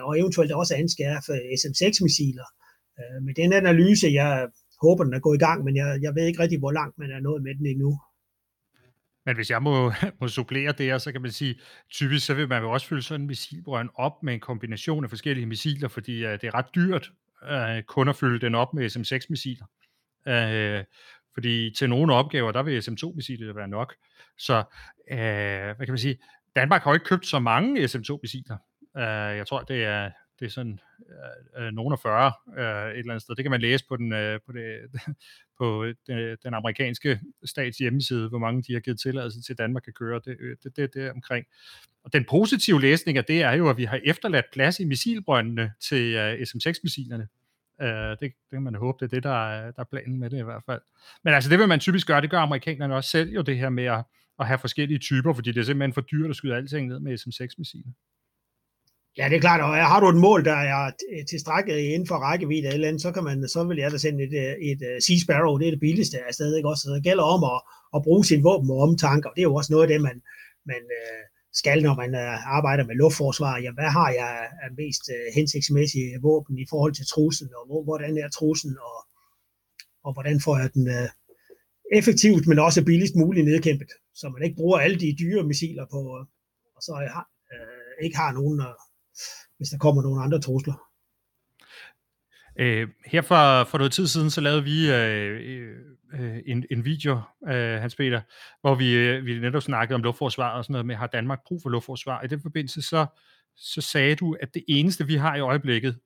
og 0.06 0.18
eventuelt 0.20 0.52
også 0.52 0.74
anskaffe 0.74 1.32
SM6-missiler. 1.60 2.48
Med 3.26 3.34
den 3.34 3.52
analyse, 3.52 4.08
jeg 4.20 4.48
håber, 4.82 5.04
den 5.04 5.14
er 5.14 5.26
gået 5.26 5.36
i 5.36 5.44
gang, 5.46 5.64
men 5.64 5.76
jeg, 5.76 5.98
jeg 6.02 6.14
ved 6.14 6.24
ikke 6.26 6.42
rigtig, 6.42 6.58
hvor 6.58 6.72
langt 6.72 6.98
man 6.98 7.10
er 7.10 7.20
nået 7.20 7.42
med 7.42 7.54
den 7.58 7.66
endnu. 7.66 7.90
Men 9.26 9.34
hvis 9.34 9.50
jeg 9.50 9.62
må, 9.62 9.92
må 10.20 10.28
supplere 10.28 10.72
det, 10.72 11.02
så 11.02 11.12
kan 11.12 11.22
man 11.22 11.30
sige, 11.30 11.60
typisk 11.90 12.26
så 12.26 12.34
vil 12.34 12.48
man 12.48 12.62
jo 12.62 12.70
også 12.70 12.86
fylde 12.86 13.02
sådan 13.02 13.20
en 13.20 13.26
missilbrønd 13.26 13.90
op 13.94 14.22
med 14.22 14.34
en 14.34 14.40
kombination 14.40 15.04
af 15.04 15.10
forskellige 15.10 15.46
missiler, 15.46 15.88
fordi 15.88 16.24
uh, 16.24 16.30
det 16.32 16.44
er 16.44 16.54
ret 16.54 16.74
dyrt 16.74 17.12
uh, 17.42 17.82
kun 17.86 18.08
at 18.08 18.16
fylde 18.16 18.40
den 18.40 18.54
op 18.54 18.74
med 18.74 18.86
SM6-missiler. 18.86 19.66
Uh, 20.26 20.54
øh, 20.54 20.84
fordi 21.34 21.74
til 21.78 21.88
nogle 21.88 22.14
opgaver, 22.14 22.52
der 22.52 22.62
vil 22.62 22.78
SM2-missiler 22.78 23.52
være 23.52 23.68
nok. 23.68 23.94
Så 24.38 24.58
uh, 25.12 25.16
hvad 25.76 25.86
kan 25.86 25.92
man 25.92 25.98
sige, 25.98 26.18
Danmark 26.56 26.82
har 26.82 26.94
ikke 26.94 27.06
købt 27.06 27.26
så 27.26 27.38
mange 27.38 27.84
SM2-missiler. 27.84 28.56
Uh, 28.94 29.36
jeg 29.36 29.46
tror, 29.46 29.60
det 29.60 29.84
er 29.84 30.10
det 30.42 30.48
er 30.48 30.52
sådan 30.52 30.80
øh, 31.56 31.66
øh 31.66 31.72
nogen 31.72 31.92
af 31.92 31.98
40 31.98 32.32
øh, 32.58 32.64
et 32.64 32.98
eller 32.98 33.12
andet 33.12 33.22
sted. 33.22 33.34
Det 33.34 33.44
kan 33.44 33.50
man 33.50 33.60
læse 33.60 33.84
på 33.88 33.96
den, 33.96 34.12
øh, 34.12 34.40
på 34.46 34.52
det, 34.52 34.64
på 35.62 35.86
den, 36.06 36.36
den 36.44 36.54
amerikanske 36.54 37.20
stats 37.44 37.78
hjemmeside, 37.78 38.28
hvor 38.28 38.38
mange 38.38 38.62
de 38.62 38.72
har 38.72 38.80
givet 38.80 39.00
tilladelse 39.00 39.42
til, 39.42 39.52
at 39.52 39.58
Danmark 39.58 39.82
kan 39.82 39.92
køre 39.92 40.20
det, 40.24 40.36
øh, 40.40 40.56
det, 40.62 40.76
det, 40.76 40.94
det 40.94 41.10
omkring. 41.10 41.46
Og 42.04 42.12
den 42.12 42.24
positive 42.30 42.80
læsning 42.80 43.18
af 43.18 43.24
det 43.24 43.42
er 43.42 43.52
jo, 43.52 43.70
at 43.70 43.76
vi 43.76 43.84
har 43.84 44.00
efterladt 44.04 44.46
plads 44.52 44.80
i 44.80 44.84
missilbrøndene 44.84 45.72
til 45.80 46.14
øh, 46.14 46.32
uh, 46.32 46.46
SM-6-missilerne. 46.46 47.26
Uh, 47.82 47.88
det, 47.88 48.20
det 48.20 48.32
kan 48.50 48.62
man 48.62 48.74
håbe, 48.74 48.96
det 49.00 49.12
er 49.12 49.16
det, 49.16 49.22
der 49.22 49.48
er, 49.48 49.70
der 49.70 49.80
er 49.80 49.84
planen 49.84 50.18
med 50.20 50.30
det 50.30 50.38
i 50.38 50.42
hvert 50.42 50.62
fald. 50.66 50.80
Men 51.24 51.34
altså 51.34 51.50
det 51.50 51.58
vil 51.58 51.68
man 51.68 51.80
typisk 51.80 52.06
gøre, 52.06 52.20
det 52.20 52.30
gør 52.30 52.38
amerikanerne 52.38 52.94
også 52.94 53.10
selv 53.10 53.30
jo, 53.30 53.42
det 53.42 53.58
her 53.58 53.68
med 53.68 53.84
at, 53.84 54.04
at 54.40 54.46
have 54.46 54.58
forskellige 54.58 54.98
typer, 54.98 55.32
fordi 55.32 55.52
det 55.52 55.60
er 55.60 55.64
simpelthen 55.64 55.92
for 55.92 56.00
dyrt 56.00 56.30
at 56.30 56.36
skyde 56.36 56.56
alting 56.56 56.88
ned 56.88 57.00
med 57.00 57.18
SM-6-missiler. 57.18 57.90
Ja, 59.18 59.28
det 59.28 59.36
er 59.36 59.40
klart, 59.40 59.60
og 59.60 59.86
har 59.92 60.00
du 60.00 60.08
et 60.08 60.24
mål, 60.28 60.44
der 60.44 60.58
er 60.74 60.90
tilstrækkeligt 61.30 61.92
inden 61.94 62.08
for 62.08 62.14
rækkevidde 62.14 62.68
eller 62.68 62.88
andet, 62.88 63.02
så, 63.02 63.12
kan 63.12 63.24
man, 63.24 63.48
så 63.48 63.64
vil 63.64 63.78
jeg 63.78 63.90
da 63.92 63.98
sende 63.98 64.24
et, 64.24 64.34
øh, 64.44 64.54
et, 64.70 64.80
et 64.96 65.04
Sea 65.04 65.18
Sparrow, 65.24 65.58
det 65.58 65.66
er 65.66 65.70
det 65.70 65.80
billigste 65.80 66.18
afsted, 66.28 66.56
ikke 66.56 66.68
også? 66.68 66.82
Så 66.82 66.90
det 66.94 67.04
gælder 67.08 67.24
om 67.34 67.44
at, 67.52 67.60
at 67.96 68.02
bruge 68.06 68.24
sin 68.24 68.44
våben 68.44 68.70
og 68.70 68.78
omtanke, 68.86 69.28
og 69.28 69.32
det 69.34 69.42
er 69.42 69.50
jo 69.50 69.54
også 69.54 69.72
noget 69.72 69.84
af 69.86 69.92
det, 69.92 70.00
man, 70.08 70.16
man, 70.66 70.82
øh, 71.00 71.22
skal, 71.60 71.82
når 71.82 71.94
man 72.02 72.10
arbejder 72.58 72.84
med 72.86 72.94
luftforsvar. 72.94 73.58
Ja, 73.64 73.70
hvad 73.72 73.90
har 73.98 74.10
jeg 74.20 74.32
af 74.64 74.70
mest 74.82 75.04
hensigtsmæssige 75.34 76.10
våben 76.22 76.58
i 76.58 76.66
forhold 76.70 76.94
til 76.94 77.06
truslen, 77.06 77.50
og 77.58 77.66
hvor, 77.66 77.82
hvordan 77.84 78.18
er 78.18 78.28
truslen, 78.28 78.76
og, 78.88 78.98
og 80.06 80.12
hvordan 80.12 80.40
får 80.40 80.58
jeg 80.58 80.68
den 80.74 80.86
effektivt, 81.98 82.46
men 82.46 82.58
også 82.58 82.84
billigst 82.84 83.16
muligt 83.16 83.46
nedkæmpet, 83.46 83.90
så 84.14 84.28
man 84.28 84.42
ikke 84.42 84.56
bruger 84.56 84.78
alle 84.78 84.98
de 85.00 85.16
dyre 85.22 85.44
missiler 85.44 85.86
på, 85.94 86.00
og 86.76 86.82
så 86.86 86.92
har, 87.14 87.26
øh, 87.52 88.04
ikke 88.04 88.16
har 88.16 88.32
nogen, 88.32 88.60
hvis 89.56 89.68
der 89.68 89.78
kommer 89.78 90.02
nogle 90.02 90.22
andre 90.22 90.40
trusler. 90.40 90.74
Øh, 92.56 92.88
her 93.06 93.22
for, 93.22 93.64
for 93.64 93.78
noget 93.78 93.92
tid 93.92 94.06
siden, 94.06 94.30
så 94.30 94.40
lavede 94.40 94.64
vi 94.64 94.92
øh, 94.92 95.76
øh, 96.14 96.38
en, 96.46 96.64
en 96.70 96.84
video, 96.84 97.20
øh, 97.48 97.80
Hans 97.80 97.96
Peter, 97.96 98.20
hvor 98.60 98.74
vi, 98.74 98.94
øh, 98.94 99.26
vi 99.26 99.38
netop 99.38 99.62
snakkede 99.62 99.94
om 99.94 100.02
luftforsvar 100.02 100.56
og 100.56 100.64
sådan 100.64 100.72
noget 100.72 100.86
med, 100.86 100.94
har 100.94 101.06
Danmark 101.06 101.38
brug 101.46 101.62
for 101.62 101.70
luftforsvar? 101.70 102.22
I 102.22 102.26
den 102.26 102.42
forbindelse, 102.42 102.82
så, 102.82 103.06
så 103.56 103.80
sagde 103.80 104.14
du, 104.16 104.36
at 104.40 104.54
det 104.54 104.64
eneste, 104.68 105.06
vi 105.06 105.16
har 105.16 105.36
i 105.36 105.40
øjeblikket, 105.40 105.98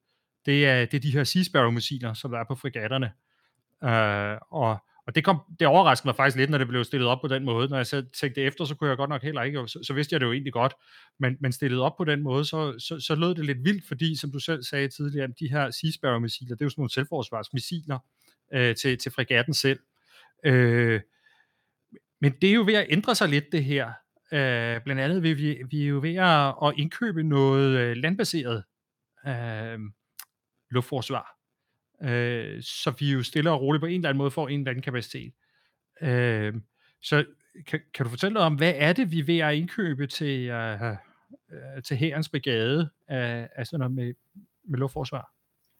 det 0.46 0.66
er, 0.66 0.84
det 0.84 0.94
er 0.94 1.00
de 1.00 1.12
her 1.12 1.24
Sea 1.24 1.42
Sparrow-missiler, 1.42 2.14
som 2.14 2.30
der 2.30 2.38
er 2.38 2.44
på 2.48 2.54
fregatterne. 2.54 3.12
Øh, 3.84 4.38
og 4.50 4.85
og 5.06 5.14
det, 5.14 5.24
kom, 5.24 5.40
det 5.60 5.66
overraskede 5.66 6.08
mig 6.08 6.16
faktisk 6.16 6.36
lidt, 6.36 6.50
når 6.50 6.58
det 6.58 6.68
blev 6.68 6.84
stillet 6.84 7.08
op 7.08 7.20
på 7.20 7.28
den 7.28 7.44
måde. 7.44 7.68
Når 7.68 7.76
jeg 7.76 7.86
så 7.86 8.04
tænkte 8.20 8.42
efter, 8.42 8.64
så 8.64 8.74
kunne 8.74 8.90
jeg 8.90 8.96
godt 8.96 9.10
nok 9.10 9.22
heller 9.22 9.42
ikke, 9.42 9.68
så, 9.68 9.78
så 9.82 9.94
vidste 9.94 10.12
jeg 10.12 10.20
det 10.20 10.26
jo 10.26 10.32
egentlig 10.32 10.52
godt. 10.52 10.74
Men, 11.18 11.36
men 11.40 11.52
stillet 11.52 11.80
op 11.80 11.96
på 11.96 12.04
den 12.04 12.22
måde, 12.22 12.44
så, 12.44 12.78
så, 12.78 13.00
så 13.00 13.14
lød 13.14 13.34
det 13.34 13.44
lidt 13.44 13.64
vildt, 13.64 13.88
fordi, 13.88 14.16
som 14.16 14.32
du 14.32 14.38
selv 14.38 14.62
sagde 14.62 14.88
tidligere, 14.88 15.28
de 15.40 15.50
her 15.50 15.70
Sea 15.70 15.90
Sparrow-missiler, 15.90 16.54
det 16.54 16.60
er 16.60 16.66
jo 16.66 16.70
sådan 16.70 16.80
nogle 16.80 16.90
selvforsvarsmissiler 16.90 17.98
øh, 18.54 18.74
til, 18.74 18.98
til 18.98 19.12
fregatten 19.12 19.54
selv. 19.54 19.78
Øh, 20.44 21.00
men 22.20 22.32
det 22.42 22.50
er 22.50 22.54
jo 22.54 22.64
ved 22.66 22.74
at 22.74 22.86
ændre 22.90 23.14
sig 23.14 23.28
lidt, 23.28 23.52
det 23.52 23.64
her. 23.64 23.86
Øh, 24.32 24.80
blandt 24.84 25.00
andet 25.00 25.22
vil 25.22 25.38
vi, 25.38 25.62
vi 25.70 25.82
er 25.82 25.86
jo 25.86 26.00
ved 26.02 26.14
at, 26.14 26.54
at 26.62 26.74
indkøbe 26.76 27.22
noget 27.22 27.78
øh, 27.78 27.96
landbaseret 27.96 28.64
øh, 29.26 29.78
luftforsvar 30.70 31.35
øh, 32.02 32.62
så 32.62 32.94
vi 32.98 33.12
jo 33.12 33.22
stille 33.22 33.50
og 33.50 33.60
roligt 33.60 33.82
på 33.82 33.86
en 33.86 33.94
eller 33.94 34.08
anden 34.08 34.18
måde 34.18 34.30
får 34.30 34.48
en 34.48 34.60
eller 34.60 34.70
anden 34.70 34.82
kapacitet. 34.82 35.32
Øh, 36.02 36.54
så 37.02 37.24
kan, 37.66 37.80
kan 37.94 38.04
du 38.04 38.10
fortælle 38.10 38.34
noget 38.34 38.46
om, 38.46 38.54
hvad 38.54 38.72
er 38.76 38.92
det, 38.92 39.10
vi 39.10 39.18
er 39.18 39.24
ved 39.24 39.38
at 39.38 39.54
indkøbe 39.54 40.06
til, 40.06 40.48
øh, 40.48 40.82
øh 40.82 41.82
til 41.84 41.96
herrens 41.96 42.28
brigade 42.28 42.90
af, 43.08 43.48
af 43.56 43.66
sådan 43.66 43.78
noget 43.78 43.94
med, 43.94 44.14
med 44.64 44.78
luftforsvar? 44.78 45.35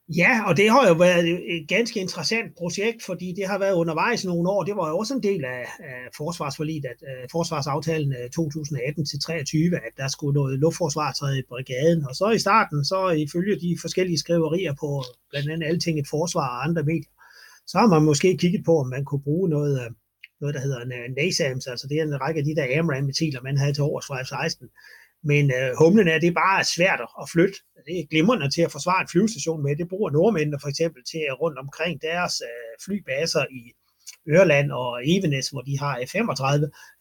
Ja, 0.08 0.42
og 0.48 0.56
det 0.56 0.70
har 0.70 0.88
jo 0.88 0.94
været 0.94 1.24
et 1.56 1.68
ganske 1.68 2.00
interessant 2.00 2.56
projekt, 2.56 3.02
fordi 3.02 3.32
det 3.36 3.46
har 3.46 3.58
været 3.58 3.74
undervejs 3.74 4.24
nogle 4.24 4.50
år. 4.50 4.62
Det 4.62 4.76
var 4.76 4.88
jo 4.88 4.98
også 4.98 5.14
en 5.14 5.22
del 5.22 5.44
af, 5.44 5.66
af 5.78 6.00
forsvarsforliget, 6.16 6.84
at 6.84 7.00
uh, 7.02 7.28
forsvarsaftalen 7.32 8.12
øh, 8.12 8.30
2018-23, 8.40 9.86
at 9.86 9.92
der 9.96 10.08
skulle 10.08 10.34
noget 10.34 10.58
luftforsvar 10.58 11.12
træde 11.12 11.38
i 11.38 11.42
brigaden. 11.48 12.04
Og 12.08 12.14
så 12.14 12.30
i 12.30 12.38
starten, 12.38 12.84
så 12.84 13.08
ifølge 13.08 13.60
de 13.60 13.78
forskellige 13.80 14.18
skriverier 14.18 14.74
på 14.80 15.04
blandt 15.30 15.50
andet 15.50 15.66
Alting 15.66 15.98
et 15.98 16.08
forsvar 16.10 16.48
og 16.48 16.64
andre 16.64 16.82
medier, 16.82 17.12
så 17.66 17.78
har 17.78 17.86
man 17.86 18.02
måske 18.02 18.36
kigget 18.36 18.64
på, 18.64 18.78
om 18.78 18.88
man 18.88 19.04
kunne 19.04 19.22
bruge 19.22 19.48
noget, 19.48 19.74
øh, 19.84 19.90
noget 20.40 20.54
der 20.54 20.60
hedder 20.60 20.84
NASAMS, 21.16 21.66
altså 21.66 21.86
det 21.88 21.98
er 21.98 22.02
en 22.02 22.20
række 22.20 22.38
af 22.38 22.44
de 22.44 22.56
der 22.56 22.78
AMRAAM-missiler, 22.78 23.42
man 23.42 23.58
havde 23.58 23.72
til 23.72 23.82
års 23.82 24.06
fra 24.06 24.22
F-16 24.22 24.66
men 25.30 25.44
øh, 25.58 25.70
humlen 25.82 26.08
er, 26.08 26.18
det 26.18 26.28
er 26.28 26.42
bare 26.46 26.70
svært 26.76 27.00
at 27.22 27.26
flytte. 27.32 27.58
Det 27.86 27.94
er 27.98 28.10
glimrende 28.12 28.48
til 28.50 28.62
at 28.66 28.72
forsvare 28.76 29.00
en 29.02 29.12
flyvestation 29.12 29.62
med. 29.62 29.76
Det 29.76 29.88
bruger 29.92 30.10
nordmændene 30.10 30.58
for 30.62 30.68
eksempel 30.72 31.00
til 31.10 31.22
øh, 31.30 31.34
rundt 31.42 31.58
omkring 31.64 31.94
deres 32.08 32.34
øh, 32.50 32.72
flybaser 32.84 33.44
i 33.60 33.62
Ørland 34.36 34.68
og 34.82 34.90
Evenes, 35.12 35.48
hvor 35.52 35.62
de 35.68 35.78
har 35.78 35.94
F-35. 36.10 36.44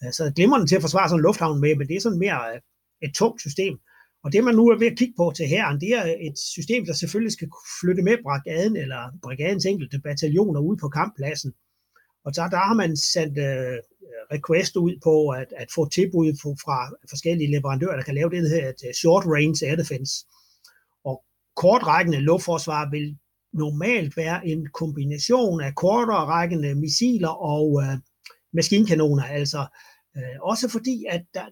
Øh, 0.02 0.12
så 0.18 0.24
glimrende 0.36 0.68
til 0.68 0.76
at 0.76 0.86
forsvare 0.86 1.10
sådan 1.10 1.20
en 1.20 1.28
lufthavn 1.28 1.62
med, 1.62 1.76
men 1.76 1.88
det 1.88 1.96
er 1.96 2.06
sådan 2.06 2.24
mere 2.26 2.42
øh, 2.52 2.60
et 3.06 3.14
tungt 3.20 3.42
system. 3.42 3.76
Og 4.24 4.32
det 4.34 4.44
man 4.44 4.56
nu 4.56 4.64
er 4.68 4.78
ved 4.78 4.92
at 4.92 4.98
kigge 4.98 5.14
på 5.18 5.34
til 5.36 5.48
herren, 5.54 5.82
det 5.84 5.92
er 6.00 6.06
øh, 6.12 6.18
et 6.28 6.38
system, 6.56 6.86
der 6.86 6.94
selvfølgelig 6.94 7.34
skal 7.34 7.50
flytte 7.80 8.04
med 8.08 8.18
brigaden 8.26 8.76
eller 8.84 9.02
brigadens 9.24 9.66
enkelte 9.66 10.00
bataljoner 10.00 10.60
ud 10.60 10.78
på 10.78 10.88
kamppladsen. 10.90 11.52
Og 12.26 12.36
der, 12.36 12.50
der 12.50 12.58
har 12.58 12.74
man 12.74 12.98
sendt 12.98 13.38
øh, 13.38 13.78
request 14.36 14.76
ud 14.76 14.94
på 15.04 15.30
at, 15.30 15.50
at 15.58 15.68
få 15.76 15.90
tilbud 15.90 16.30
fra 16.64 16.80
forskellige 17.10 17.52
leverandører, 17.52 17.96
der 17.96 18.04
kan 18.04 18.16
lave 18.16 18.30
det, 18.30 18.44
der 18.44 18.50
hedder 18.50 18.70
et 18.70 18.84
øh, 18.88 18.94
short 18.94 19.24
range 19.26 19.68
air 19.68 19.76
defense. 19.76 20.14
Og 21.04 21.24
kortrækkende 21.56 22.20
luftforsvar 22.20 22.90
vil 22.92 23.18
normalt 23.54 24.18
være 24.18 24.48
en 24.48 24.68
kombination 24.74 25.62
af 25.62 25.76
kortere 25.76 26.26
rækkende 26.26 26.76
missiler 26.76 27.34
og 27.54 27.84
øh, 27.84 27.98
maskinkanoner, 28.54 29.24
altså 29.24 29.62
øh, 30.18 30.38
også 30.42 30.70
fordi, 30.70 31.06
at 31.10 31.24
der, 31.34 31.46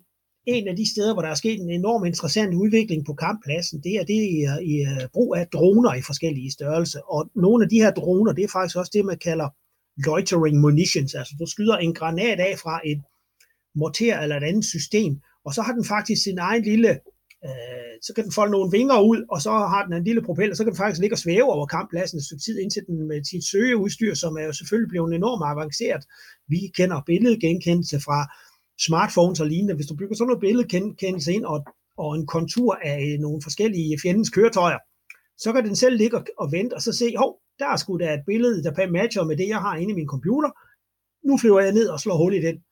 en 0.45 0.67
af 0.67 0.75
de 0.75 0.91
steder, 0.91 1.13
hvor 1.13 1.21
der 1.21 1.29
er 1.29 1.35
sket 1.35 1.59
en 1.59 1.69
enorm 1.69 2.05
interessant 2.05 2.53
udvikling 2.53 3.05
på 3.05 3.13
kamppladsen, 3.13 3.83
det 3.83 3.93
er 3.95 4.03
det 4.03 4.19
øh, 4.49 4.63
i, 4.63 4.75
i 4.81 5.07
brug 5.13 5.35
af 5.35 5.47
droner 5.47 5.93
i 5.93 6.01
forskellige 6.01 6.51
størrelser. 6.51 7.01
Og 7.01 7.29
nogle 7.35 7.63
af 7.63 7.69
de 7.69 7.81
her 7.81 7.91
droner, 7.91 8.33
det 8.33 8.43
er 8.43 8.47
faktisk 8.47 8.77
også 8.77 8.91
det, 8.93 9.05
man 9.05 9.19
kalder 9.19 9.49
loitering 9.97 10.61
munitions, 10.61 11.15
altså 11.15 11.33
du 11.39 11.45
skyder 11.45 11.77
en 11.77 11.93
granat 11.93 12.39
af 12.39 12.59
fra 12.59 12.81
et 12.85 13.01
morter 13.75 14.19
eller 14.19 14.37
et 14.37 14.43
andet 14.43 14.65
system, 14.65 15.21
og 15.45 15.53
så 15.53 15.61
har 15.61 15.73
den 15.73 15.85
faktisk 15.85 16.23
sin 16.23 16.37
egen 16.37 16.63
lille, 16.63 16.89
øh, 17.45 17.93
så 18.01 18.13
kan 18.15 18.23
den 18.23 18.31
folde 18.31 18.51
nogle 18.51 18.71
vinger 18.71 19.01
ud, 19.01 19.25
og 19.31 19.41
så 19.41 19.51
har 19.51 19.85
den 19.85 19.93
en 19.93 20.03
lille 20.03 20.21
propeller, 20.21 20.55
så 20.55 20.63
kan 20.63 20.71
den 20.71 20.77
faktisk 20.77 21.01
ligge 21.01 21.13
og 21.13 21.19
svæve 21.19 21.53
over 21.53 21.65
kamppladsen 21.65 22.17
et 22.17 22.25
stykke 22.25 22.43
tid, 22.43 22.59
indtil 22.59 22.83
den 22.87 23.07
med 23.07 23.23
sit 23.23 23.45
søgeudstyr, 23.51 24.13
som 24.13 24.37
er 24.37 24.45
jo 24.45 24.53
selvfølgelig 24.53 24.89
blevet 24.89 25.15
enormt 25.15 25.43
avanceret. 25.45 26.03
Vi 26.47 26.71
kender 26.77 27.01
billedgenkendelse 27.05 27.99
fra 27.99 28.19
smartphones 28.85 29.39
og 29.39 29.47
lignende. 29.47 29.75
Hvis 29.75 29.87
du 29.87 29.95
bygger 29.95 30.15
sådan 30.15 30.27
noget 30.27 30.41
billedgenkendelse 30.41 31.33
ind, 31.33 31.45
og, 31.45 31.65
og 31.97 32.15
en 32.15 32.27
kontur 32.27 32.79
af 32.83 33.17
nogle 33.19 33.41
forskellige 33.43 33.99
fjendens 34.01 34.29
køretøjer, 34.29 34.77
så 35.37 35.53
kan 35.53 35.65
den 35.65 35.75
selv 35.75 35.97
ligge 35.97 36.17
og 36.37 36.51
vente, 36.51 36.73
og 36.73 36.81
så 36.81 36.93
se, 36.93 37.17
hov, 37.17 37.39
der 37.59 37.67
er 37.67 37.77
sgu 37.77 37.97
da 37.97 38.13
et 38.13 38.23
billede, 38.25 38.63
der 38.63 38.91
matcher 38.91 39.23
med 39.23 39.37
det, 39.37 39.47
jeg 39.47 39.61
har 39.61 39.75
inde 39.75 39.91
i 39.91 39.95
min 39.95 40.07
computer. 40.07 40.51
Nu 41.27 41.37
flyver 41.37 41.61
jeg 41.61 41.71
ned 41.71 41.87
og 41.87 41.99
slår 41.99 42.17
hul 42.17 42.33
i 42.33 42.41
den. 42.41 42.63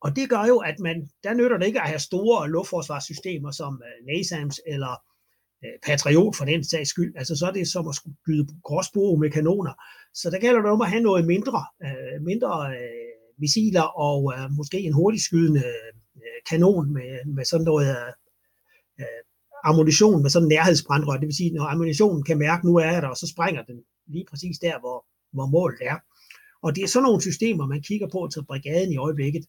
Og 0.00 0.16
det 0.16 0.30
gør 0.30 0.44
jo, 0.52 0.58
at 0.58 0.80
man, 0.80 1.10
der 1.24 1.34
nytter 1.34 1.58
det 1.58 1.66
ikke 1.66 1.80
at 1.80 1.88
have 1.88 1.98
store 1.98 2.50
luftforsvarssystemer 2.50 3.50
som 3.50 3.82
øh, 3.86 4.06
NASAMS 4.06 4.60
eller 4.66 4.92
øh, 5.64 5.76
Patriot 5.86 6.36
for 6.36 6.44
den 6.44 6.64
sags 6.64 6.90
skyld. 6.90 7.12
Altså 7.16 7.36
så 7.36 7.46
er 7.46 7.52
det 7.52 7.68
som 7.68 7.88
at 7.88 7.94
skyde 7.94 8.46
gråsbue 8.64 9.18
med 9.20 9.30
kanoner. 9.30 9.74
Så 10.14 10.30
der 10.30 10.38
gælder 10.38 10.60
det 10.62 10.70
om 10.70 10.80
at 10.80 10.90
have 10.90 11.02
noget 11.02 11.26
mindre, 11.26 11.64
øh, 11.86 12.22
mindre 12.22 12.74
missiler 13.38 13.82
og 13.82 14.34
måske 14.50 14.80
en 14.80 14.92
hurtigskydende 14.92 15.64
kanon 16.50 16.92
med, 16.92 17.34
med 17.34 17.44
sådan 17.44 17.64
noget 17.64 17.96
ammunition 19.68 20.22
med 20.22 20.30
sådan 20.30 20.44
en 20.46 20.48
nærhedsbrandrør. 20.48 21.20
Det 21.20 21.26
vil 21.26 21.36
sige, 21.36 21.54
når 21.54 21.64
ammunitionen 21.64 22.22
kan 22.22 22.38
mærke, 22.38 22.66
nu 22.66 22.76
er 22.76 22.90
jeg 22.92 23.02
der, 23.02 23.08
og 23.08 23.16
så 23.16 23.26
springer 23.34 23.62
den 23.62 23.76
lige 24.06 24.26
præcis 24.30 24.58
der, 24.58 24.80
hvor, 24.80 24.98
hvor 25.32 25.46
målet 25.46 25.78
er. 25.90 25.96
Og 26.62 26.76
det 26.76 26.82
er 26.82 26.88
sådan 26.88 27.04
nogle 27.04 27.20
systemer, 27.20 27.66
man 27.66 27.82
kigger 27.82 28.08
på 28.12 28.28
til 28.32 28.44
brigaden 28.44 28.92
i 28.92 28.96
øjeblikket. 28.96 29.44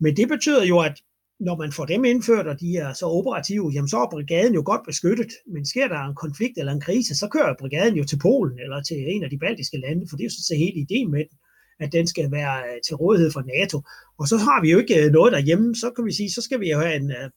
Men 0.00 0.16
det 0.16 0.28
betyder 0.28 0.64
jo, 0.64 0.78
at 0.80 0.96
når 1.40 1.56
man 1.56 1.72
får 1.72 1.84
dem 1.84 2.04
indført, 2.04 2.46
og 2.46 2.60
de 2.60 2.76
er 2.76 2.92
så 2.92 3.06
operative, 3.06 3.70
jamen 3.74 3.88
så 3.88 3.98
er 3.98 4.10
brigaden 4.10 4.54
jo 4.54 4.62
godt 4.64 4.80
beskyttet. 4.86 5.32
Men 5.54 5.66
sker 5.66 5.88
der 5.88 6.00
en 6.00 6.14
konflikt 6.14 6.58
eller 6.58 6.72
en 6.72 6.80
krise, 6.80 7.18
så 7.18 7.28
kører 7.28 7.54
brigaden 7.60 7.94
jo 7.96 8.04
til 8.04 8.18
Polen 8.18 8.58
eller 8.58 8.82
til 8.82 8.96
en 9.14 9.24
af 9.24 9.30
de 9.30 9.38
baltiske 9.38 9.78
lande, 9.78 10.06
for 10.08 10.16
det 10.16 10.22
er 10.24 10.30
jo 10.30 10.46
så 10.50 10.54
hele 10.64 10.78
ideen 10.80 11.10
med 11.10 11.18
den, 11.18 11.38
at 11.80 11.92
den 11.92 12.06
skal 12.06 12.30
være 12.30 12.56
øh, 12.68 12.80
til 12.86 12.96
rådighed 12.96 13.30
for 13.32 13.42
NATO. 13.54 13.76
Og 14.18 14.28
så 14.28 14.36
har 14.36 14.62
vi 14.62 14.70
jo 14.70 14.78
ikke 14.78 15.04
øh, 15.04 15.12
noget 15.12 15.32
derhjemme, 15.32 15.74
så 15.74 15.90
kan 15.96 16.04
vi 16.04 16.12
sige, 16.12 16.30
så 16.30 16.42
skal 16.42 16.60
vi 16.60 16.70
jo 16.70 16.78
have 16.78 16.96
en, 16.96 17.10
øh, 17.10 17.30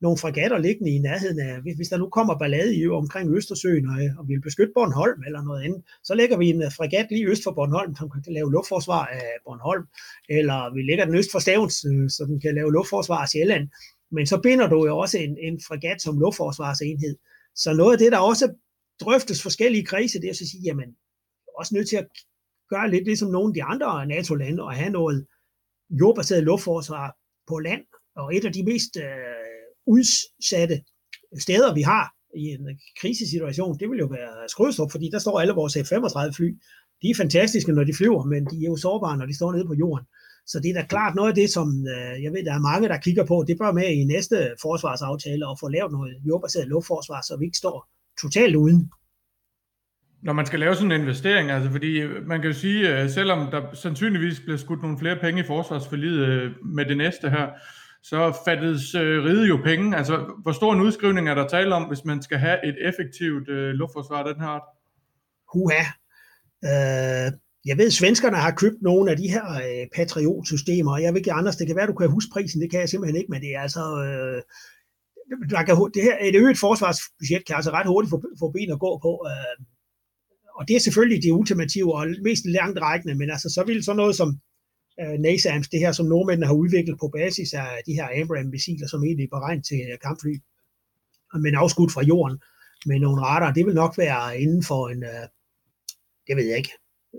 nogle 0.00 0.18
fregatter 0.18 0.58
liggende 0.58 0.90
i 0.90 0.98
nærheden 0.98 1.40
af, 1.40 1.60
hvis 1.60 1.88
der 1.88 1.98
nu 1.98 2.08
kommer 2.08 2.38
ballade 2.38 2.76
i 2.76 2.86
omkring 2.86 3.36
Østersøen, 3.36 3.88
og, 3.88 4.04
øh, 4.04 4.18
og 4.18 4.28
vi 4.28 4.34
vil 4.34 4.40
beskytte 4.48 4.72
Bornholm 4.74 5.22
eller 5.26 5.42
noget 5.42 5.62
andet, 5.64 5.82
så 6.04 6.14
lægger 6.14 6.36
vi 6.38 6.46
en 6.50 6.62
øh, 6.62 6.72
fregat 6.78 7.06
lige 7.10 7.26
øst 7.26 7.44
for 7.44 7.52
Bornholm, 7.58 7.96
som 7.96 8.10
kan 8.10 8.32
lave 8.32 8.52
luftforsvar 8.52 9.04
af 9.06 9.26
Bornholm, 9.44 9.86
eller 10.28 10.74
vi 10.74 10.82
lægger 10.82 11.04
den 11.04 11.14
øst 11.14 11.32
for 11.32 11.38
Stavns, 11.38 11.84
øh, 11.84 12.10
så 12.10 12.24
den 12.28 12.40
kan 12.40 12.54
lave 12.54 12.72
luftforsvar 12.72 13.20
af 13.22 13.28
Sjælland. 13.28 13.68
Men 14.16 14.26
så 14.26 14.40
binder 14.46 14.68
du 14.68 14.86
jo 14.86 14.98
også 14.98 15.18
en, 15.18 15.38
en 15.46 15.60
fregat 15.68 16.02
som 16.02 16.18
luftforsvarsenhed. 16.18 17.16
Så 17.62 17.74
noget 17.74 17.92
af 17.92 17.98
det, 17.98 18.12
der 18.12 18.18
også 18.18 18.46
drøftes 19.00 19.42
forskellige 19.42 19.84
kredse, 19.84 20.20
det 20.20 20.26
er 20.26 20.30
at 20.30 20.36
sige, 20.36 20.62
jamen, 20.64 20.88
også 21.58 21.74
nødt 21.74 21.88
til 21.88 21.96
at 21.96 22.06
gøre 22.72 22.90
lidt 22.90 23.04
ligesom 23.04 23.30
nogle 23.30 23.50
af 23.50 23.54
de 23.54 23.64
andre 23.72 24.06
NATO-lande, 24.06 24.62
og 24.62 24.72
have 24.72 24.90
noget 24.90 25.26
jordbaseret 26.00 26.44
luftforsvar 26.44 27.16
på 27.48 27.58
land. 27.58 27.82
Og 28.16 28.36
et 28.36 28.44
af 28.44 28.52
de 28.52 28.64
mest 28.64 28.96
øh, 28.96 29.33
udsatte 29.86 30.76
steder, 31.40 31.74
vi 31.74 31.82
har 31.82 32.14
i 32.36 32.44
en 32.54 32.80
krisesituation, 33.00 33.78
det 33.78 33.90
vil 33.90 33.98
jo 33.98 34.06
være 34.06 34.48
Skrødstrup, 34.48 34.90
fordi 34.90 35.08
der 35.12 35.18
står 35.18 35.40
alle 35.40 35.52
vores 35.52 35.76
F-35 35.76 36.36
fly. 36.36 36.48
De 37.02 37.10
er 37.10 37.14
fantastiske, 37.14 37.72
når 37.72 37.84
de 37.84 37.94
flyver, 37.94 38.24
men 38.24 38.44
de 38.44 38.56
er 38.64 38.68
jo 38.72 38.76
sårbare, 38.76 39.16
når 39.16 39.26
de 39.26 39.36
står 39.36 39.52
nede 39.52 39.66
på 39.66 39.74
jorden. 39.74 40.06
Så 40.46 40.60
det 40.60 40.70
er 40.70 40.74
da 40.74 40.86
klart 40.86 41.14
noget 41.14 41.28
af 41.28 41.34
det, 41.34 41.50
som 41.50 41.68
øh, 41.94 42.22
jeg 42.22 42.32
ved, 42.32 42.44
der 42.44 42.54
er 42.54 42.68
mange, 42.70 42.88
der 42.88 42.98
kigger 42.98 43.24
på. 43.26 43.44
Det 43.48 43.58
bør 43.58 43.72
med 43.72 43.88
i 43.88 44.04
næste 44.04 44.36
forsvarsaftale 44.62 45.46
og 45.48 45.56
få 45.60 45.68
lavet 45.68 45.92
noget 45.92 46.14
jordbaseret 46.28 46.68
luftforsvar, 46.68 47.20
så 47.20 47.36
vi 47.38 47.44
ikke 47.44 47.58
står 47.58 47.88
totalt 48.22 48.56
uden. 48.56 48.90
Når 50.22 50.32
man 50.32 50.46
skal 50.46 50.60
lave 50.60 50.74
sådan 50.74 50.92
en 50.92 51.00
investering, 51.00 51.50
altså 51.50 51.70
fordi 51.70 52.00
øh, 52.00 52.26
man 52.26 52.40
kan 52.40 52.50
jo 52.50 52.56
sige, 52.56 52.80
øh, 53.02 53.10
selvom 53.10 53.50
der 53.50 53.74
sandsynligvis 53.74 54.40
bliver 54.40 54.56
skudt 54.56 54.82
nogle 54.82 54.98
flere 54.98 55.16
penge 55.16 55.40
i 55.40 55.46
forsvarsforlidet 55.46 56.54
med 56.64 56.84
det 56.84 56.96
næste 56.96 57.30
her, 57.30 57.46
så 58.10 58.36
fattes 58.44 58.94
øh, 58.94 59.24
ride 59.24 59.46
jo 59.48 59.56
penge. 59.64 59.96
Altså, 59.96 60.14
hvor 60.42 60.52
stor 60.52 60.72
en 60.72 60.80
udskrivning 60.80 61.28
er 61.28 61.34
der 61.34 61.48
tale 61.48 61.74
om, 61.74 61.84
hvis 61.88 62.04
man 62.04 62.22
skal 62.22 62.38
have 62.38 62.58
et 62.68 62.76
effektivt 62.88 63.48
øh, 63.48 63.70
luftforsvar 63.80 64.22
af 64.22 64.34
den 64.34 64.42
her 64.42 64.48
art? 64.48 64.66
Huha. 65.52 65.84
Øh, 66.70 67.28
jeg 67.68 67.76
ved, 67.78 67.86
at 67.86 67.92
svenskerne 67.92 68.36
har 68.36 68.50
købt 68.50 68.82
nogle 68.82 69.10
af 69.10 69.16
de 69.16 69.28
her 69.28 69.46
øh, 69.64 69.86
Patriot-systemer, 69.96 70.92
og 70.92 71.02
jeg 71.02 71.12
ved 71.12 71.20
ikke, 71.20 71.32
Anders, 71.32 71.56
det 71.56 71.66
kan 71.66 71.76
være, 71.76 71.86
du 71.86 72.00
kan 72.00 72.10
huske 72.10 72.30
prisen, 72.32 72.60
det 72.60 72.70
kan 72.70 72.80
jeg 72.80 72.88
simpelthen 72.88 73.16
ikke, 73.20 73.30
men 73.32 73.40
det 73.40 73.50
er 73.56 73.60
altså... 73.60 73.84
Øh, 74.06 74.42
der 75.50 75.62
kan, 75.62 75.74
det 75.94 76.02
her, 76.02 76.16
et 76.20 76.36
øget 76.42 76.58
forsvarsbudget 76.58 77.46
kan 77.46 77.56
altså 77.56 77.70
ret 77.70 77.86
hurtigt 77.86 78.10
få, 78.10 78.22
få 78.38 78.50
ben 78.50 78.70
at 78.72 78.78
gå 78.86 78.98
på. 79.06 79.12
Øh, 79.30 79.56
og 80.58 80.68
det 80.68 80.76
er 80.76 80.80
selvfølgelig 80.80 81.22
det 81.22 81.32
ultimative 81.32 81.94
og 81.94 82.06
mest 82.22 82.44
langt 82.46 82.78
rækkende, 82.80 83.14
men 83.14 83.30
altså 83.30 83.48
så 83.54 83.64
vil 83.66 83.84
sådan 83.84 83.96
noget 83.96 84.16
som 84.16 84.28
øh, 85.00 85.18
NASAMS, 85.18 85.68
det 85.68 85.80
her 85.80 85.92
som 85.92 86.06
nordmændene 86.06 86.46
har 86.46 86.54
udviklet 86.54 86.98
på 87.00 87.08
basis 87.08 87.52
af 87.52 87.82
de 87.86 87.92
her 87.92 88.08
Abrams-missiler, 88.08 88.88
som 88.88 89.04
egentlig 89.04 89.24
er 89.24 89.36
beregnet 89.36 89.64
til 89.64 89.80
øh, 89.92 89.98
kampfly, 90.02 90.34
men 91.34 91.54
afskudt 91.54 91.92
fra 91.92 92.02
jorden 92.02 92.38
med 92.86 92.98
nogle 93.00 93.22
radar, 93.22 93.52
det 93.52 93.66
vil 93.66 93.74
nok 93.74 93.98
være 93.98 94.40
inden 94.40 94.62
for 94.64 94.88
en, 94.88 95.02
øh, 95.02 95.26
det 96.26 96.36
ved 96.36 96.44
jeg 96.44 96.56
ikke, 96.56 96.72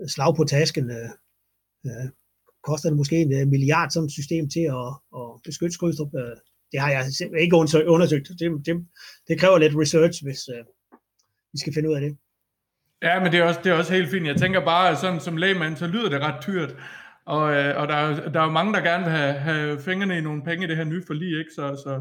slag 0.08 0.36
på 0.36 0.44
tasken, 0.44 0.90
øh, 0.90 1.10
øh, 1.86 2.08
koster 2.68 2.88
det 2.88 2.96
måske 2.96 3.16
en 3.16 3.32
øh, 3.32 3.46
milliard 3.48 3.90
sådan 3.90 4.06
et 4.06 4.12
system 4.12 4.50
til 4.50 4.64
at, 4.80 4.90
at 5.20 5.28
beskytte 5.44 5.74
Skrydstrup. 5.74 6.14
Øh, 6.14 6.36
det 6.72 6.80
har 6.80 6.90
jeg 6.90 7.02
ikke 7.40 7.56
undersøgt. 7.94 8.28
Det, 8.28 8.66
det, 8.66 8.86
det 9.28 9.40
kræver 9.40 9.58
lidt 9.58 9.78
research, 9.82 10.24
hvis 10.24 10.48
øh, 10.48 10.64
vi 11.52 11.58
skal 11.58 11.74
finde 11.74 11.88
ud 11.90 11.94
af 11.94 12.00
det. 12.00 12.16
Ja, 13.02 13.20
men 13.22 13.32
det 13.32 13.40
er, 13.40 13.44
også, 13.44 13.60
det 13.64 13.72
er 13.72 13.74
også 13.74 13.92
helt 13.92 14.10
fint. 14.10 14.26
Jeg 14.26 14.36
tænker 14.36 14.64
bare, 14.64 14.96
sådan 14.96 15.20
som 15.20 15.36
lægmand, 15.36 15.76
så 15.76 15.86
lyder 15.86 16.08
det 16.08 16.20
ret 16.20 16.46
dyrt. 16.46 16.76
Og, 17.26 17.54
øh, 17.54 17.80
og 17.80 17.88
der, 17.88 17.94
er, 17.94 18.28
der 18.28 18.40
er 18.40 18.44
jo 18.44 18.50
mange, 18.50 18.72
der 18.72 18.80
gerne 18.80 19.04
vil 19.04 19.12
have, 19.12 19.32
have 19.32 19.80
fingrene 19.80 20.18
i 20.18 20.20
nogle 20.20 20.42
penge 20.42 20.64
i 20.64 20.68
det 20.68 20.76
her 20.76 20.84
nye 20.84 21.02
forlig, 21.06 21.38
ikke? 21.38 21.50
Så, 21.54 21.82
så 21.84 22.00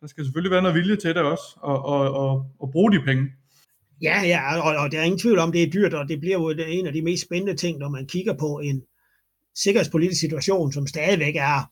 der 0.00 0.06
skal 0.06 0.24
selvfølgelig 0.24 0.50
være 0.50 0.62
noget 0.62 0.74
vilje 0.74 0.96
til 0.96 1.14
det 1.14 1.22
også, 1.22 1.44
og, 1.56 1.84
og, 1.84 2.14
og, 2.14 2.46
og 2.60 2.70
bruge 2.72 2.92
de 2.92 3.00
penge. 3.04 3.26
Ja, 4.02 4.22
ja, 4.22 4.60
og, 4.60 4.76
og 4.76 4.92
der 4.92 4.98
er 4.98 5.02
ingen 5.02 5.18
tvivl 5.18 5.38
om, 5.38 5.52
det 5.52 5.62
er 5.62 5.70
dyrt, 5.70 5.94
og 5.94 6.08
det 6.08 6.20
bliver 6.20 6.38
jo 6.38 6.48
en 6.48 6.86
af 6.86 6.92
de 6.92 7.02
mest 7.02 7.24
spændende 7.24 7.56
ting, 7.56 7.78
når 7.78 7.88
man 7.88 8.06
kigger 8.06 8.34
på 8.34 8.58
en 8.58 8.82
sikkerhedspolitisk 9.56 10.20
situation, 10.20 10.72
som 10.72 10.86
stadigvæk 10.86 11.36
er 11.36 11.70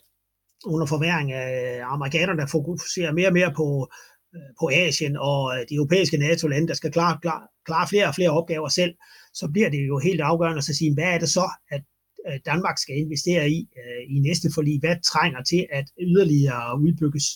under 0.67 0.87
forværing 0.87 1.33
af 1.33 1.81
amerikanerne, 1.85 2.41
der 2.41 2.47
fokuserer 2.47 3.13
mere 3.13 3.29
og 3.29 3.33
mere 3.33 3.53
på, 3.57 3.89
øh, 4.35 4.41
på 4.61 4.71
Asien 4.75 5.17
og 5.17 5.55
øh, 5.55 5.61
de 5.69 5.75
europæiske 5.75 6.17
NATO-lande, 6.17 6.69
der 6.69 6.75
skal 6.75 6.93
klare, 6.93 7.19
klare, 7.23 7.47
klare 7.65 7.89
flere 7.89 8.09
og 8.09 8.15
flere 8.15 8.31
opgaver 8.31 8.69
selv, 8.69 8.95
så 9.35 9.49
bliver 9.53 9.71
det 9.71 9.89
jo 9.89 9.99
helt 9.99 10.21
afgørende 10.21 10.59
at 10.59 10.65
sige, 10.65 10.95
hvad 10.95 11.15
er 11.15 11.19
det 11.19 11.29
så, 11.29 11.51
at 11.71 11.83
Øh, 12.29 12.39
Danmark 12.45 12.79
skal 12.79 12.97
investere 12.97 13.51
i 13.51 13.69
øh, 13.81 14.17
i 14.17 14.19
næste 14.19 14.49
forlig? 14.55 14.81
Hvad 14.81 14.97
trænger 15.13 15.43
til 15.43 15.67
at 15.73 15.87
yderligere 16.01 16.81
udbygges? 16.81 17.27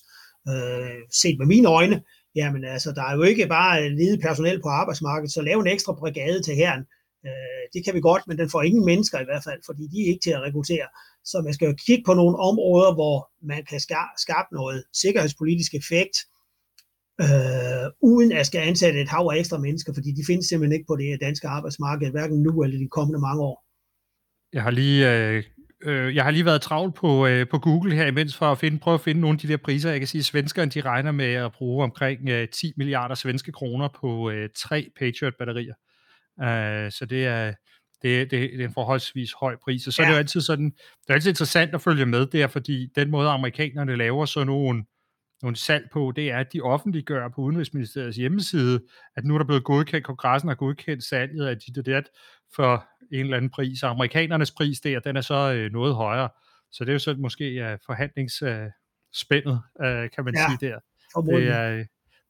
Øh, 0.48 1.00
set 1.22 1.38
med 1.38 1.46
mine 1.46 1.68
øjne, 1.68 2.02
jamen 2.34 2.64
altså, 2.64 2.92
der 2.92 3.04
er 3.04 3.14
jo 3.16 3.22
ikke 3.22 3.46
bare 3.46 3.88
ledig 3.88 4.20
personel 4.20 4.62
på 4.62 4.68
arbejdsmarkedet, 4.68 5.32
så 5.32 5.42
lave 5.42 5.60
en 5.60 5.72
ekstra 5.74 5.92
brigade 5.92 6.42
til 6.42 6.54
herren, 6.54 6.84
øh, 7.26 7.62
det 7.72 7.84
kan 7.84 7.94
vi 7.94 8.00
godt, 8.00 8.22
men 8.26 8.38
den 8.38 8.50
får 8.50 8.62
ingen 8.62 8.84
mennesker 8.84 9.20
i 9.20 9.24
hvert 9.24 9.44
fald, 9.44 9.60
fordi 9.66 9.82
de 9.92 9.98
er 10.02 10.08
ikke 10.10 10.24
til 10.24 10.30
at 10.30 10.42
rekruttere. 10.42 10.88
Så 11.24 11.42
man 11.44 11.54
skal 11.54 11.66
jo 11.66 11.74
kigge 11.86 12.04
på 12.06 12.14
nogle 12.14 12.36
områder, 12.38 12.94
hvor 12.94 13.16
man 13.46 13.64
kan 13.70 13.80
skabe 14.24 14.50
noget 14.52 14.84
sikkerhedspolitisk 15.02 15.74
effekt, 15.74 16.16
øh, 17.24 17.86
uden 18.10 18.32
at 18.32 18.46
skal 18.46 18.60
ansætte 18.70 19.00
et 19.00 19.08
hav 19.08 19.30
af 19.32 19.38
ekstra 19.38 19.58
mennesker, 19.58 19.92
fordi 19.94 20.10
de 20.18 20.24
findes 20.26 20.46
simpelthen 20.46 20.76
ikke 20.76 20.90
på 20.90 20.96
det 20.96 21.20
danske 21.20 21.48
arbejdsmarked, 21.48 22.10
hverken 22.10 22.42
nu 22.42 22.62
eller 22.62 22.78
de 22.78 22.88
kommende 22.88 23.20
mange 23.20 23.42
år. 23.42 23.69
Jeg 24.52 24.62
har 24.62 24.70
lige, 24.70 25.12
øh, 25.12 25.42
øh, 25.82 26.14
jeg 26.14 26.24
har 26.24 26.30
lige 26.30 26.44
været 26.44 26.62
travlt 26.62 26.94
på, 26.94 27.26
øh, 27.26 27.48
på 27.48 27.58
Google 27.58 27.94
her 27.94 28.06
imens 28.06 28.36
for 28.36 28.52
at 28.52 28.58
finde, 28.58 28.78
prøve 28.78 28.94
at 28.94 29.00
finde 29.00 29.20
nogle 29.20 29.34
af 29.34 29.38
de 29.38 29.48
der 29.48 29.56
priser. 29.56 29.90
Jeg 29.90 30.00
kan 30.00 30.08
sige, 30.08 30.20
at 30.20 30.24
svenskerne 30.24 30.70
de 30.70 30.80
regner 30.80 31.12
med 31.12 31.34
at 31.34 31.52
bruge 31.52 31.84
omkring 31.84 32.28
øh, 32.28 32.48
10 32.48 32.72
milliarder 32.76 33.14
svenske 33.14 33.52
kroner 33.52 33.88
på 34.00 34.30
øh, 34.30 34.48
tre 34.56 34.90
Patriot-batterier. 34.98 35.74
Uh, 36.36 36.90
så 36.90 37.06
det 37.10 37.26
er, 37.26 37.52
det, 38.02 38.30
det, 38.30 38.50
det 38.52 38.60
er 38.60 38.64
en 38.64 38.74
forholdsvis 38.74 39.32
høj 39.32 39.56
pris. 39.64 39.86
Og 39.86 39.92
så 39.92 40.02
ja. 40.02 40.06
er 40.06 40.10
det 40.10 40.14
jo 40.14 40.18
altid 40.18 40.40
sådan, 40.40 40.70
det 40.70 41.08
er 41.08 41.14
altid 41.14 41.30
interessant 41.30 41.74
at 41.74 41.82
følge 41.82 42.06
med 42.06 42.26
der, 42.26 42.46
fordi 42.46 42.86
den 42.96 43.10
måde 43.10 43.28
amerikanerne 43.28 43.96
laver 43.96 44.24
sådan 44.24 44.46
nogle, 44.46 44.84
nogle 45.42 45.56
salg 45.56 45.88
på, 45.92 46.12
det 46.16 46.30
er, 46.30 46.38
at 46.38 46.52
de 46.52 46.60
offentliggør 46.60 47.28
på 47.28 47.40
Udenrigsministeriets 47.40 48.16
hjemmeside, 48.16 48.80
at 49.16 49.24
nu 49.24 49.34
er 49.34 49.38
der 49.38 49.44
blevet 49.44 49.64
godkendt, 49.64 50.06
kongressen 50.06 50.48
har 50.48 50.54
godkendt 50.54 51.04
salget 51.04 51.46
af 51.46 51.58
dit 51.58 51.78
og 51.78 51.86
dat 51.86 52.04
for 52.56 52.86
en 53.12 53.20
eller 53.20 53.36
anden 53.36 53.50
pris. 53.50 53.82
Amerikanernes 53.82 54.50
pris 54.50 54.80
der, 54.80 55.00
den 55.00 55.16
er 55.16 55.20
så 55.20 55.52
øh, 55.52 55.72
noget 55.72 55.94
højere. 55.94 56.28
Så 56.72 56.84
det 56.84 56.90
er 56.90 56.92
jo 56.92 56.98
sådan 56.98 57.22
måske 57.22 57.72
uh, 57.72 57.78
forhandlingsspændet, 57.86 59.62
uh, 59.80 60.10
kan 60.14 60.24
man 60.24 60.34
ja, 60.34 60.46
sige 60.48 60.70
der. 60.70 60.78
Det 61.26 61.48
er, 61.48 61.84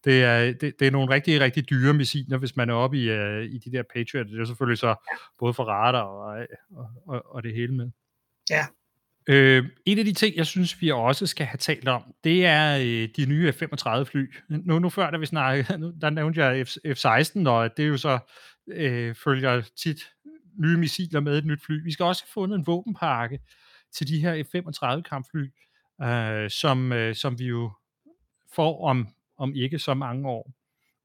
det 0.04 0.24
er, 0.24 0.52
det, 0.52 0.80
det 0.80 0.86
er 0.86 0.90
nogle 0.90 1.14
rigtig, 1.14 1.40
rigtig 1.40 1.70
dyre 1.70 1.94
missiler, 1.94 2.38
hvis 2.38 2.56
man 2.56 2.70
er 2.70 2.74
oppe 2.74 2.98
i, 2.98 3.10
uh, 3.10 3.44
i 3.44 3.58
de 3.58 3.72
der 3.72 3.82
Patriot. 3.94 4.26
Det 4.26 4.40
er 4.40 4.44
selvfølgelig 4.44 4.78
så 4.78 4.94
både 5.38 5.54
for 5.54 5.64
radar 5.64 6.02
og, 6.02 6.46
og, 6.70 6.90
og, 7.06 7.34
og 7.34 7.42
det 7.42 7.54
hele 7.54 7.74
med. 7.74 7.90
Ja. 8.50 8.66
Øh, 9.28 9.64
en 9.86 9.98
af 9.98 10.04
de 10.04 10.12
ting, 10.12 10.36
jeg 10.36 10.46
synes, 10.46 10.80
vi 10.80 10.90
også 10.90 11.26
skal 11.26 11.46
have 11.46 11.58
talt 11.58 11.88
om, 11.88 12.02
det 12.24 12.46
er 12.46 12.76
øh, 12.76 13.08
de 13.16 13.26
nye 13.26 13.52
F-35 13.52 14.02
fly. 14.02 14.34
Nu, 14.48 14.78
nu 14.78 14.88
før, 14.88 15.10
da 15.10 15.16
vi 15.16 15.26
snakkede, 15.26 15.92
der 16.02 16.10
nævnte 16.10 16.44
jeg 16.44 16.60
F- 16.60 16.92
F-16, 16.92 17.48
og 17.48 17.76
det 17.76 17.82
er 17.82 17.88
jo 17.88 17.96
så, 17.96 18.18
øh, 18.72 19.14
følger 19.14 19.62
tit 19.82 20.12
nye 20.58 20.76
missiler 20.76 21.20
med 21.20 21.38
et 21.38 21.46
nyt 21.46 21.62
fly. 21.66 21.84
Vi 21.84 21.92
skal 21.92 22.04
også 22.04 22.22
have 22.24 22.32
fundet 22.32 22.58
en 22.58 22.66
våbenpakke 22.66 23.40
til 23.92 24.08
de 24.08 24.20
her 24.20 24.44
F-35 24.44 25.02
kampfly, 25.02 25.46
øh, 26.02 26.50
som, 26.50 26.92
øh, 26.92 27.14
som 27.14 27.38
vi 27.38 27.44
jo 27.44 27.72
får 28.54 28.84
om 28.84 29.08
om 29.40 29.54
ikke 29.54 29.78
så 29.78 29.94
mange 29.94 30.28
år. 30.28 30.52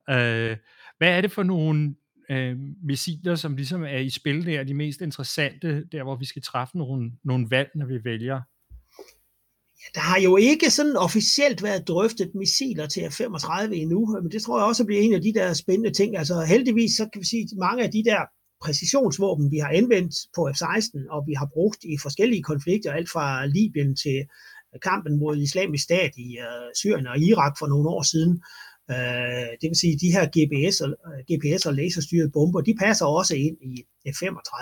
Øh, 0.10 0.58
hvad 0.98 1.18
er 1.18 1.22
det 1.22 1.32
for 1.32 1.44
nogle 1.44 1.96
øh, 2.30 2.58
missiler, 2.84 3.36
som 3.36 3.56
ligesom 3.56 3.84
er 3.84 3.98
i 3.98 4.10
spil 4.10 4.46
der, 4.46 4.64
de 4.64 4.74
mest 4.74 5.02
interessante, 5.02 5.86
der 5.86 6.04
hvor 6.04 6.16
vi 6.16 6.26
skal 6.26 6.42
træffe 6.42 6.78
nogle, 6.78 7.12
nogle 7.24 7.48
valg, 7.50 7.70
når 7.76 7.86
vi 7.86 8.04
vælger? 8.04 8.42
Ja, 9.82 9.88
der 9.96 10.04
har 10.10 10.20
jo 10.20 10.38
ikke 10.38 10.72
sådan 10.72 10.98
officielt 10.98 11.64
været 11.64 11.88
drøftet 11.88 12.32
missiler 12.36 12.88
til 12.88 13.02
F-35 13.02 13.74
endnu, 13.74 14.20
men 14.24 14.32
det 14.32 14.42
tror 14.44 14.60
jeg 14.60 14.68
også 14.68 14.86
bliver 14.86 15.02
en 15.02 15.14
af 15.14 15.22
de 15.22 15.34
der 15.34 15.54
spændende 15.54 15.94
ting. 15.94 16.18
Altså 16.18 16.42
heldigvis, 16.42 16.92
så 16.98 17.10
kan 17.14 17.22
vi 17.22 17.26
sige, 17.26 17.44
at 17.44 17.58
mange 17.58 17.84
af 17.84 17.92
de 17.92 18.04
der 18.04 18.22
præcisionsvåben, 18.66 19.52
vi 19.52 19.58
har 19.58 19.70
anvendt 19.80 20.16
på 20.36 20.42
F-16, 20.56 21.14
og 21.16 21.20
vi 21.28 21.34
har 21.34 21.50
brugt 21.54 21.82
i 21.84 21.96
forskellige 22.06 22.44
konflikter, 22.44 22.92
alt 22.92 23.10
fra 23.10 23.46
Libyen 23.46 23.96
til 24.04 24.18
øh, 24.74 24.80
kampen 24.90 25.20
mod 25.20 25.38
islamisk 25.38 25.84
stat 25.84 26.12
i 26.26 26.28
uh, 26.46 26.70
Syrien 26.80 27.08
og 27.08 27.18
Irak 27.20 27.54
for 27.60 27.68
nogle 27.68 27.90
år 27.96 28.04
siden. 28.14 28.34
Uh, 28.94 29.50
det 29.60 29.68
vil 29.70 29.82
sige, 29.82 29.94
at 29.96 30.02
de 30.04 30.16
her 30.16 30.26
GPS 30.36 30.76
og, 30.82 30.90
uh, 31.08 31.20
GPS 31.30 31.66
og 31.66 31.74
laserstyrede 31.74 32.32
bomber, 32.38 32.62
de 32.62 32.76
passer 32.84 33.06
også 33.06 33.36
ind 33.36 33.58
i 33.72 33.74
F-35. 34.16 34.62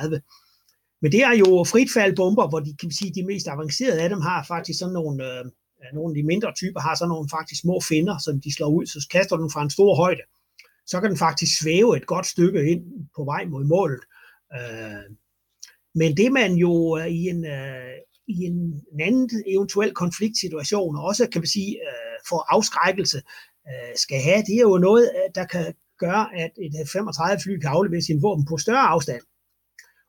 Men 1.04 1.12
det 1.12 1.22
er 1.24 1.36
jo 1.44 1.64
fritfaldbomber, 1.72 2.48
hvor 2.50 2.60
de 2.60 2.76
kan 2.82 2.92
sige, 2.92 3.14
de 3.16 3.26
mest 3.26 3.48
avancerede 3.48 4.02
af 4.02 4.10
dem 4.10 4.22
har 4.22 4.46
faktisk 4.48 4.80
sådan 4.80 4.94
nogle, 4.94 5.24
øh, 5.30 5.46
nogle 5.94 6.12
af 6.12 6.16
de 6.16 6.28
mindre 6.32 6.54
typer 6.54 6.80
har 6.80 6.96
sådan 6.96 7.10
nogle 7.10 7.30
faktisk 7.30 7.62
små 7.62 7.80
finder, 7.90 8.18
som 8.26 8.42
de 8.42 8.54
slår 8.54 8.68
ud, 8.78 8.86
så 8.86 9.08
kaster 9.12 9.36
du 9.36 9.44
den 9.44 9.52
fra 9.52 9.64
en 9.64 9.70
stor 9.70 9.96
højde. 9.96 10.24
Så 10.86 11.02
kan 11.02 11.10
den 11.10 11.18
faktisk 11.18 11.60
svæve 11.60 11.98
et 11.98 12.06
godt 12.06 12.26
stykke 12.26 12.72
ind 12.72 12.84
på 13.16 13.24
vej 13.24 13.46
mod 13.46 13.64
målet. 13.64 14.04
Øh, 14.58 15.06
men 15.96 16.18
det 16.18 16.32
man 16.32 16.52
jo 16.54 16.98
øh, 16.98 17.08
i 17.08 17.30
en, 17.30 17.46
øh, 17.46 17.96
i 18.28 18.38
en, 18.50 18.82
anden 19.00 19.30
eventuel 19.48 19.94
konfliktsituation, 19.94 20.96
og 20.98 21.04
også 21.04 21.28
kan 21.32 21.42
man 21.42 21.48
sige, 21.48 21.72
øh, 21.88 22.18
for 22.30 22.54
afskrækkelse 22.56 23.22
øh, 23.70 23.94
skal 23.96 24.20
have, 24.22 24.42
det 24.48 24.56
er 24.56 24.68
jo 24.72 24.78
noget, 24.78 25.06
øh, 25.18 25.28
der 25.36 25.46
kan 25.46 25.74
gøre, 26.00 26.26
at 26.36 26.52
et 26.58 26.90
35 26.90 27.42
fly 27.44 27.60
kan 27.60 27.70
aflevere 27.70 28.02
sin 28.02 28.22
våben 28.22 28.46
på 28.46 28.58
større 28.58 28.88
afstand. 28.96 29.22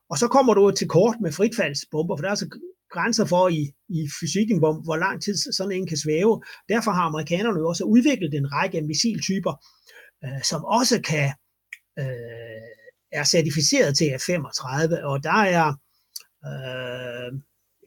Og 0.09 0.17
så 0.17 0.27
kommer 0.27 0.53
du 0.53 0.71
til 0.71 0.87
kort 0.87 1.15
med 1.21 1.31
fritfaldsbomber, 1.31 2.17
for 2.17 2.21
der 2.21 2.27
er 2.27 2.37
altså 2.37 2.49
grænser 2.95 3.25
for 3.25 3.49
i, 3.49 3.61
i 3.89 3.99
fysikken, 4.19 4.57
hvor, 4.59 4.73
hvor 4.83 4.97
lang 5.05 5.23
tid 5.23 5.35
sådan 5.57 5.71
en 5.71 5.87
kan 5.87 5.97
svæve. 5.97 6.43
Derfor 6.69 6.91
har 6.91 7.05
amerikanerne 7.11 7.59
jo 7.59 7.67
også 7.67 7.83
udviklet 7.83 8.33
en 8.33 8.51
række 8.51 8.81
missiltyper, 8.81 9.53
øh, 10.25 10.41
som 10.51 10.65
også 10.65 11.01
kan 11.01 11.29
øh, 11.99 12.67
er 13.19 13.23
certificeret 13.23 13.97
til 13.97 14.07
F-35, 14.23 15.03
og 15.11 15.23
der 15.23 15.39
er 15.57 15.67
øh, 16.49 17.29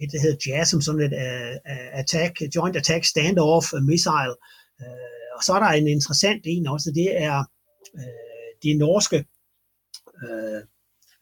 et, 0.02 0.10
der 0.12 0.20
hedder 0.24 0.42
JASM, 0.46 0.80
sådan 0.80 1.00
et 1.08 1.14
uh, 1.24 1.54
attack, 2.00 2.32
Joint 2.56 2.76
Attack 2.76 3.04
Standoff 3.04 3.66
øh, 3.76 3.82
Missile. 3.82 4.34
øh, 4.82 5.28
og 5.36 5.42
så 5.44 5.52
er 5.52 5.60
der 5.60 5.66
en 5.66 5.88
interessant 5.88 6.42
en 6.44 6.66
også, 6.66 6.92
det 6.94 7.22
er 7.22 7.38
øh, 7.98 8.50
det 8.62 8.78
norske, 8.78 9.18
øh, 10.24 10.60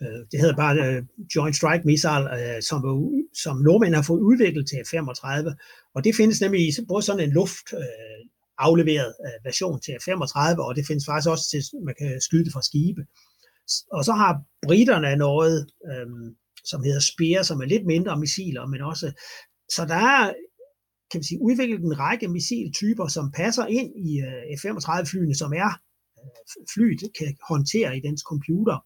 øh, 0.03 0.21
det 0.31 0.41
hedder 0.41 0.57
bare 0.57 0.75
øh, 0.87 1.03
Joint 1.37 1.57
Strike 1.57 1.85
Missile, 1.91 2.27
øh, 2.37 2.63
som, 2.63 2.79
som 3.45 3.57
nordmænd 3.57 3.95
har 3.95 4.03
fået 4.03 4.21
udviklet 4.31 4.69
til 4.69 4.79
F-35, 4.89 5.27
og 5.95 6.05
det 6.05 6.15
findes 6.15 6.41
nemlig 6.41 6.61
i 6.69 6.73
både 6.89 7.03
sådan 7.03 7.25
en 7.25 7.33
luft 7.41 7.67
øh, 7.75 8.21
afleveret 8.59 9.15
øh, 9.27 9.45
version 9.45 9.81
til 9.81 9.93
F-35, 10.03 10.39
og 10.67 10.77
det 10.77 10.87
findes 10.87 11.07
faktisk 11.07 11.31
også 11.31 11.47
til, 11.51 11.61
man 11.89 11.95
kan 11.99 12.21
skyde 12.21 12.45
det 12.45 12.53
fra 12.53 12.63
skibe. 12.63 13.03
Og 13.93 14.05
så 14.05 14.13
har 14.13 14.33
britterne 14.67 15.17
noget, 15.17 15.67
øhm, 15.91 16.37
som 16.65 16.83
hedder 16.83 17.01
Spear, 17.01 17.43
som 17.43 17.61
er 17.61 17.65
lidt 17.65 17.87
mindre 17.87 18.19
missiler, 18.19 18.67
men 18.67 18.81
også, 18.81 19.07
så 19.77 19.85
der 19.85 19.95
er 19.95 20.33
kan 21.11 21.19
man 21.19 21.25
sige, 21.25 21.43
udviklet 21.49 21.81
en 21.81 21.99
række 21.99 22.29
missiltyper, 22.29 23.07
som 23.09 23.33
passer 23.41 23.67
ind 23.67 23.91
i 24.09 24.11
øh, 24.29 24.43
F-35-flyene, 24.59 25.35
som 25.35 25.53
er 25.53 25.71
uh, 26.21 26.65
flyet 26.75 27.01
kan 27.19 27.37
håndtere 27.49 27.97
i 27.97 28.01
dens 28.01 28.23
computer. 28.31 28.77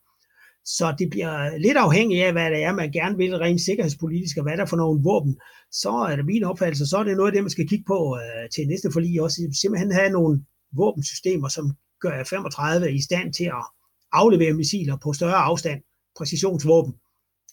Så 0.79 0.95
det 0.99 1.11
bliver 1.11 1.59
lidt 1.59 1.77
afhængigt 1.77 2.25
af, 2.25 2.33
hvad 2.33 2.51
det 2.51 2.63
er, 2.63 2.73
man 2.73 2.93
gerne 2.93 3.17
vil 3.17 3.39
rent 3.39 3.61
sikkerhedspolitisk, 3.61 4.37
og 4.37 4.43
hvad 4.43 4.57
der 4.57 4.63
er 4.63 4.67
for 4.67 4.77
nogle 4.77 5.03
våben. 5.03 5.35
Så 5.83 5.91
er 6.11 6.17
det 6.17 6.27
min 6.27 6.45
opfattelse, 6.45 6.87
så 6.87 6.97
er 6.97 7.05
det 7.05 7.17
noget 7.17 7.31
af 7.31 7.35
det, 7.35 7.43
man 7.43 7.51
skal 7.51 7.69
kigge 7.69 7.85
på 7.87 8.19
øh, 8.21 8.51
til 8.55 8.69
næste 8.69 8.89
forlig 8.93 9.23
også. 9.23 9.37
Simpelthen 9.61 9.93
have 9.93 10.11
nogle 10.11 10.45
våbensystemer, 10.73 11.49
som 11.49 11.73
gør 12.01 12.25
35 12.25 12.93
i 12.93 13.03
stand 13.03 13.33
til 13.33 13.45
at 13.45 13.65
aflevere 14.13 14.53
missiler 14.53 14.97
på 15.03 15.13
større 15.13 15.43
afstand, 15.51 15.81
præcisionsvåben, 16.19 16.95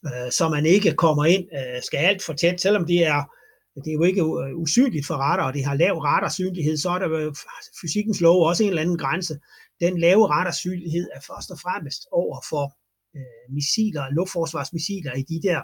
øh, 0.05 0.31
så 0.31 0.49
man 0.49 0.65
ikke 0.65 0.91
kommer 0.91 1.25
ind, 1.25 1.45
øh, 1.59 1.81
skal 1.83 1.97
alt 1.97 2.23
for 2.23 2.33
tæt, 2.33 2.61
selvom 2.61 2.85
det 2.85 3.07
er 3.07 3.23
det 3.83 3.91
er 3.91 3.93
jo 3.93 4.03
ikke 4.03 4.21
øh, 4.21 4.57
usynligt 4.57 5.07
for 5.07 5.15
radar, 5.15 5.47
og 5.47 5.53
det 5.53 5.65
har 5.65 5.75
lav 5.75 5.97
radarsynlighed, 5.97 6.77
så 6.77 6.89
er 6.89 6.99
der 6.99 7.33
fysikkens 7.81 8.21
lov 8.21 8.47
også 8.47 8.63
en 8.63 8.69
eller 8.69 8.81
anden 8.81 8.97
grænse. 8.97 9.39
Den 9.79 9.99
lave 9.99 10.27
radarsynlighed 10.27 11.07
er 11.15 11.19
først 11.19 11.51
og 11.51 11.59
fremmest 11.59 12.07
over 12.11 12.39
for 12.49 12.77
øh, 13.17 13.53
missiler, 13.55 14.03
luftforsvarsmissiler 14.11 15.13
i 15.13 15.21
de 15.21 15.39
der 15.47 15.61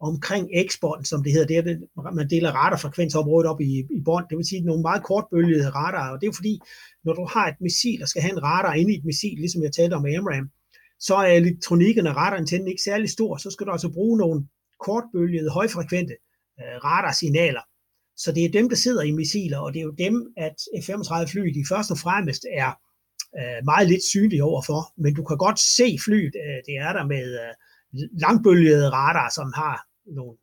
omkring 0.00 0.48
eksporten, 0.52 1.04
som 1.04 1.22
det 1.22 1.32
hedder, 1.32 1.46
det 1.46 1.58
er, 1.58 2.10
man 2.14 2.30
deler 2.30 2.50
radarfrekvensområdet 2.50 3.50
op 3.50 3.60
i, 3.60 3.78
i 3.98 4.00
bånd, 4.04 4.26
det 4.30 4.36
vil 4.36 4.46
sige 4.46 4.60
nogle 4.60 4.82
meget 4.82 5.02
kortbølgede 5.02 5.70
radarer, 5.70 6.12
og 6.12 6.20
det 6.20 6.26
er 6.28 6.32
fordi, 6.32 6.60
når 7.04 7.12
du 7.12 7.24
har 7.34 7.46
et 7.48 7.60
missil, 7.60 8.02
og 8.02 8.08
skal 8.08 8.22
have 8.22 8.32
en 8.32 8.42
radar 8.42 8.74
inde 8.74 8.92
i 8.94 8.98
et 8.98 9.04
missil, 9.04 9.36
ligesom 9.38 9.62
jeg 9.62 9.72
talte 9.72 9.94
om 9.94 10.06
AMRAM, 10.06 10.50
så 11.00 11.14
er 11.14 11.32
elektronikken 11.32 12.06
og 12.06 12.16
radarantennen 12.16 12.68
ikke 12.68 12.82
særlig 12.82 13.10
stor, 13.10 13.36
så 13.36 13.50
skal 13.50 13.66
du 13.66 13.72
altså 13.72 13.92
bruge 13.92 14.18
nogle 14.18 14.46
kortbølgede, 14.84 15.50
højfrekvente 15.50 16.14
øh, 16.60 16.76
radarsignaler. 16.84 17.64
Så 18.16 18.32
det 18.32 18.44
er 18.44 18.48
dem, 18.58 18.68
der 18.68 18.76
sidder 18.76 19.02
i 19.02 19.10
missiler, 19.10 19.58
og 19.58 19.72
det 19.72 19.80
er 19.80 19.84
jo 19.84 19.94
dem, 19.98 20.32
at 20.36 20.56
F-35 20.82 21.24
fly, 21.32 21.44
de 21.58 21.64
først 21.68 21.90
og 21.90 21.98
fremmest 21.98 22.46
er 22.52 22.70
øh, 23.38 23.60
meget 23.64 23.88
lidt 23.88 24.04
synlige 24.12 24.44
overfor, 24.44 24.80
men 25.02 25.14
du 25.14 25.24
kan 25.24 25.38
godt 25.46 25.58
se 25.76 25.98
flyet, 26.04 26.34
øh, 26.44 26.58
det 26.66 26.74
er 26.86 26.92
der 26.92 27.06
med 27.14 27.26
øh, 27.42 27.52
langbølgede 28.24 28.88
radar, 28.90 29.30
som 29.38 29.52
har 29.60 29.76
nogle 30.18 30.36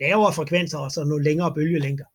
lavere 0.00 0.32
frekvenser 0.32 0.78
og 0.78 0.90
så 0.90 1.04
nogle 1.04 1.24
længere 1.24 1.54
bølgelængder. 1.54 2.08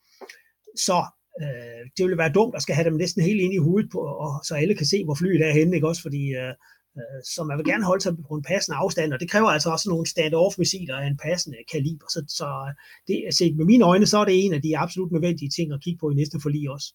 Så 0.88 0.98
øh, 1.42 1.82
det 1.96 2.04
ville 2.06 2.22
være 2.24 2.36
dumt 2.38 2.56
at 2.56 2.62
skal 2.62 2.76
have 2.76 2.90
dem 2.90 2.98
næsten 3.04 3.24
helt 3.24 3.42
ind 3.42 3.54
i 3.54 3.66
hovedet, 3.66 3.90
på, 3.92 4.00
og, 4.00 4.32
så 4.48 4.56
alle 4.56 4.76
kan 4.76 4.86
se, 4.86 5.04
hvor 5.06 5.16
flyet 5.16 5.42
er 5.48 5.54
henne, 5.60 5.76
ikke 5.76 5.88
også? 5.88 6.02
Fordi 6.02 6.24
øh, 6.42 6.54
øh 7.00 7.20
så 7.34 7.44
man 7.44 7.58
vil 7.58 7.66
gerne 7.72 7.86
holde 7.90 8.04
sig 8.04 8.14
på 8.30 8.34
en 8.36 8.44
passende 8.52 8.78
afstand, 8.78 9.14
og 9.14 9.20
det 9.20 9.32
kræver 9.32 9.50
altså 9.50 9.70
også 9.70 9.90
nogle 9.90 10.08
stand-off-missiler 10.14 10.96
af 11.02 11.08
en 11.08 11.18
passende 11.26 11.58
kaliber. 11.72 12.08
Så, 12.14 12.20
så 12.40 12.48
øh, 12.68 12.74
det, 13.08 13.36
set 13.38 13.56
med 13.58 13.66
mine 13.66 13.86
øjne, 13.86 14.06
så 14.06 14.18
er 14.18 14.26
det 14.26 14.46
en 14.46 14.54
af 14.54 14.62
de 14.62 14.78
absolut 14.78 15.12
nødvendige 15.12 15.52
ting 15.58 15.74
at 15.74 15.84
kigge 15.84 16.00
på 16.00 16.10
i 16.10 16.14
næste 16.14 16.40
forlig 16.42 16.70
også 16.70 16.94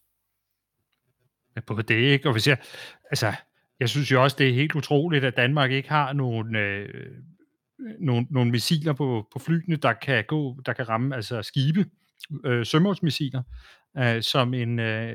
på 1.61 1.81
det, 1.81 1.95
ikke? 1.95 2.29
Og 2.29 2.33
hvis 2.33 2.47
jeg, 2.47 2.57
altså, 3.11 3.33
jeg 3.79 3.89
synes 3.89 4.11
jo 4.11 4.23
også, 4.23 4.35
det 4.39 4.49
er 4.49 4.53
helt 4.53 4.75
utroligt, 4.75 5.25
at 5.25 5.37
Danmark 5.37 5.71
ikke 5.71 5.89
har 5.89 6.13
nogen, 6.13 6.55
øh, 6.55 6.89
nogle, 7.99 8.27
nogle 8.29 8.51
missiler 8.51 8.93
på, 8.93 9.27
på 9.33 9.39
flyene, 9.39 9.75
der 9.75 9.93
kan 9.93 10.23
gå, 10.27 10.61
der 10.65 10.73
kan 10.73 10.89
ramme 10.89 11.15
altså 11.15 11.41
skibe, 11.41 11.85
øh, 12.45 12.65
sømålsmissiler, 12.65 13.43
øh, 13.97 14.21
som 14.21 14.53
en 14.53 14.79
øh, 14.79 15.13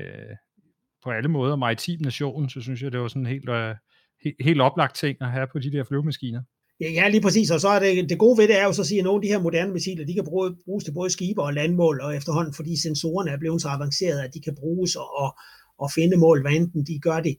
på 1.03 1.11
alle 1.11 1.29
måder 1.29 1.55
maritim 1.55 2.01
nation, 2.01 2.49
så 2.49 2.61
synes 2.61 2.81
jeg, 2.81 2.91
det 2.91 2.99
var 2.99 3.07
sådan 3.07 3.25
helt, 3.25 3.49
øh, 3.49 3.75
helt, 4.23 4.35
helt 4.39 4.61
oplagt 4.61 4.95
ting 4.95 5.17
at 5.21 5.31
have 5.31 5.47
på 5.51 5.59
de 5.59 5.71
der 5.71 5.83
flyvemaskiner. 5.83 6.41
Ja, 6.81 6.91
ja, 6.91 7.09
lige 7.09 7.21
præcis. 7.21 7.51
Og 7.51 7.59
så 7.61 7.67
er 7.67 7.79
det, 7.79 8.09
det 8.09 8.17
gode 8.17 8.37
ved 8.37 8.47
det 8.47 8.59
er 8.59 8.63
jo 8.63 8.73
så 8.73 8.81
at 8.81 8.87
sige, 8.87 8.99
at 8.99 9.03
nogle 9.03 9.17
af 9.17 9.21
de 9.21 9.27
her 9.27 9.41
moderne 9.41 9.73
missiler, 9.73 10.05
de 10.05 10.13
kan 10.13 10.25
bruge, 10.25 10.55
bruges 10.65 10.83
til 10.83 10.93
både 10.93 11.09
skibe 11.09 11.41
og 11.41 11.53
landmål, 11.53 12.01
og 12.01 12.15
efterhånden, 12.15 12.53
fordi 12.53 12.81
sensorerne 12.81 13.31
er 13.31 13.37
blevet 13.37 13.61
så 13.61 13.67
avancerede, 13.67 14.23
at 14.23 14.33
de 14.33 14.41
kan 14.41 14.55
bruges 14.55 14.95
og, 14.95 15.17
og 15.21 15.37
at 15.83 15.91
finde 15.95 16.17
mål, 16.17 16.41
hvad 16.41 16.51
enten 16.51 16.85
de 16.85 16.99
gør 16.99 17.19
det 17.19 17.35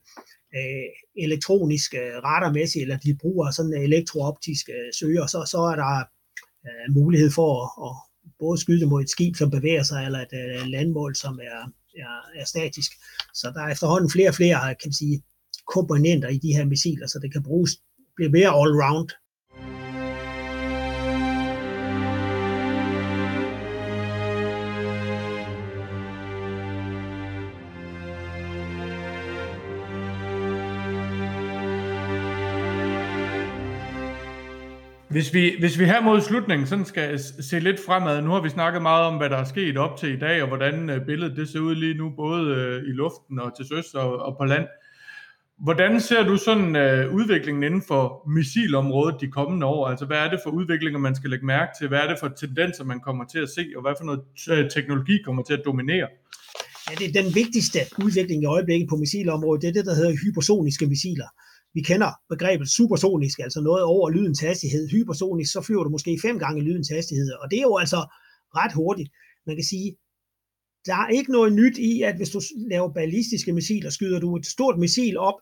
øh, 0.57 0.89
elektronisk 1.25 1.95
øh, 1.95 2.15
radarmæssigt, 2.27 2.83
eller 2.83 2.99
de 2.99 3.17
bruger 3.21 3.51
sådan 3.51 3.83
elektrooptiske 3.89 4.73
øh, 4.73 4.93
søger, 4.99 5.27
så, 5.27 5.49
så 5.51 5.59
er 5.73 5.77
der 5.77 6.05
øh, 6.67 6.95
mulighed 6.95 7.31
for 7.31 7.51
at, 7.65 7.71
at 7.87 7.95
både 8.39 8.61
skyde 8.61 8.87
mod 8.87 9.03
et 9.03 9.11
skib, 9.11 9.37
som 9.37 9.51
bevæger 9.51 9.83
sig, 9.83 10.05
eller 10.07 10.21
et 10.21 10.35
øh, 10.43 10.67
landmål, 10.67 11.15
som 11.17 11.35
er, 11.51 11.61
er, 12.05 12.41
er 12.41 12.45
statisk. 12.45 12.93
Så 13.35 13.53
der 13.55 13.63
er 13.63 13.73
efterhånden 13.73 14.11
flere 14.11 14.29
og 14.29 14.35
flere 14.35 14.75
kan 14.81 14.89
man 14.89 15.01
sige, 15.03 15.23
komponenter 15.75 16.29
i 16.29 16.39
de 16.39 16.57
her 16.57 16.65
missiler, 16.65 17.07
så 17.07 17.19
det 17.23 17.33
kan 17.33 17.43
bruges, 17.43 17.71
blive 18.17 18.31
mere 18.31 18.51
all-round 18.61 19.24
Hvis 35.15 35.35
vi, 35.35 35.57
hvis 35.59 35.79
vi 35.79 35.85
her 35.85 36.01
mod 36.01 36.21
slutningen 36.21 36.67
sådan 36.67 36.85
skal 36.85 37.19
se 37.19 37.59
lidt 37.59 37.81
fremad, 37.87 38.23
nu 38.23 38.31
har 38.31 38.41
vi 38.41 38.49
snakket 38.49 38.83
meget 38.83 39.05
om, 39.07 39.17
hvad 39.17 39.31
der 39.31 39.37
er 39.37 39.45
sket 39.45 39.77
op 39.79 39.97
til 39.97 40.09
i 40.13 40.19
dag, 40.19 40.43
og 40.43 40.49
hvordan 40.49 40.91
øh, 40.91 41.07
billedet 41.07 41.37
det 41.37 41.49
ser 41.49 41.61
ud 41.61 41.75
lige 41.75 41.95
nu, 41.95 42.11
både 42.17 42.55
øh, 42.55 42.83
i 42.89 42.93
luften 42.93 43.41
og 43.41 43.57
til 43.57 43.67
søs 43.67 43.95
og, 43.95 44.19
og 44.19 44.37
på 44.41 44.45
land. 44.45 44.67
Hvordan 45.59 46.01
ser 46.01 46.25
du 46.25 46.37
sådan 46.37 46.69
uh, 46.85 47.15
udviklingen 47.15 47.63
inden 47.63 47.83
for 47.89 48.29
missilområdet 48.29 49.21
de 49.21 49.31
kommende 49.31 49.67
år? 49.67 49.89
Altså 49.89 50.07
hvad 50.07 50.19
er 50.19 50.31
det 50.31 50.41
for 50.45 50.51
udviklinger, 50.51 50.99
man 50.99 51.15
skal 51.15 51.31
lægge 51.31 51.47
mærke 51.47 51.73
til? 51.79 51.89
Hvad 51.89 51.99
er 51.99 52.09
det 52.09 52.17
for 52.21 52.29
tendenser, 52.29 52.85
man 52.85 53.01
kommer 53.01 53.25
til 53.33 53.39
at 53.39 53.49
se? 53.49 53.65
Og 53.77 53.83
hvad 53.83 53.95
for 53.99 54.05
noget 54.05 54.71
teknologi 54.75 55.23
kommer 55.25 55.43
til 55.43 55.55
at 55.55 55.63
dominere? 55.65 56.09
Ja, 56.91 56.95
det 56.99 57.07
er 57.09 57.23
den 57.23 57.35
vigtigste 57.35 57.79
udvikling 58.05 58.43
i 58.43 58.47
øjeblikket 58.47 58.89
på 58.89 58.97
missilområdet. 58.97 59.63
Det 59.63 59.69
er 59.69 59.73
det, 59.73 59.87
der 59.87 59.95
hedder 59.95 60.13
hypersoniske 60.25 60.87
missiler. 60.87 61.29
Vi 61.75 61.81
kender 61.83 62.11
begrebet 62.29 62.69
supersonisk, 62.69 63.39
altså 63.39 63.61
noget 63.61 63.83
over 63.83 64.11
lydens 64.11 64.41
hastighed. 64.41 64.89
Hypersonisk, 64.89 65.53
så 65.53 65.61
flyver 65.61 65.85
du 65.85 65.91
måske 65.91 66.19
fem 66.23 66.39
gange 66.39 66.63
lydens 66.63 66.89
hastighed, 66.89 67.33
og 67.33 67.51
det 67.51 67.59
er 67.59 67.63
jo 67.63 67.77
altså 67.77 68.01
ret 68.57 68.73
hurtigt. 68.73 69.11
Man 69.47 69.57
kan 69.57 69.65
sige, 69.65 69.97
der 70.87 70.95
er 70.95 71.09
ikke 71.09 71.33
noget 71.33 71.53
nyt 71.53 71.79
i, 71.79 72.03
at 72.03 72.17
hvis 72.17 72.31
du 72.31 72.41
laver 72.71 72.93
ballistiske 72.93 73.53
missiler, 73.53 73.91
skyder 73.91 74.21
du 74.21 74.37
et 74.37 74.47
stort 74.47 74.79
missil 74.79 75.19
op 75.19 75.39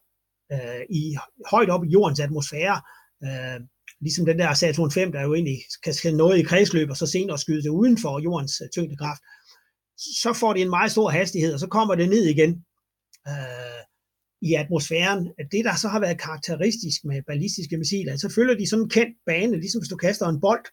øh, 0.53 0.83
i 0.91 1.17
højt 1.51 1.71
op 1.71 1.85
i 1.85 1.89
jordens 1.89 2.21
atmosfære, 2.21 2.81
øh, 3.25 3.61
ligesom 4.01 4.27
den 4.27 4.39
der 4.39 4.55
Saturn 4.55 4.91
5, 4.91 5.13
der 5.13 5.23
jo 5.23 5.35
egentlig 5.35 5.59
kan, 5.85 5.95
sende 5.95 6.19
noget 6.19 6.39
i 6.39 6.43
kredsløb, 6.43 6.91
og 6.91 6.97
så 6.97 7.07
senere 7.07 7.39
skyde 7.39 7.63
det 7.63 7.69
uden 7.69 7.99
for 7.99 8.21
jordens 8.21 8.61
øh, 8.61 8.69
tyngdekraft, 8.71 9.23
så 10.23 10.33
får 10.33 10.53
det 10.53 10.63
en 10.63 10.71
meget 10.71 10.91
stor 10.91 11.11
hastighed, 11.11 11.55
og 11.55 11.61
så 11.61 11.67
kommer 11.67 11.95
det 11.95 12.09
ned 12.09 12.25
igen. 12.25 12.65
Øh, 13.29 13.83
i 14.49 14.55
atmosfæren. 14.55 15.21
Det, 15.53 15.65
der 15.65 15.75
så 15.77 15.89
har 15.89 16.01
været 16.01 16.21
karakteristisk 16.21 17.05
med 17.05 17.23
ballistiske 17.27 17.77
missiler, 17.77 18.17
så 18.17 18.29
følger 18.37 18.55
de 18.55 18.69
sådan 18.69 18.85
en 18.85 18.89
kendt 18.89 19.17
bane, 19.27 19.61
ligesom 19.61 19.81
hvis 19.81 19.89
du 19.89 19.97
kaster 19.97 20.27
en 20.29 20.41
bold, 20.41 20.67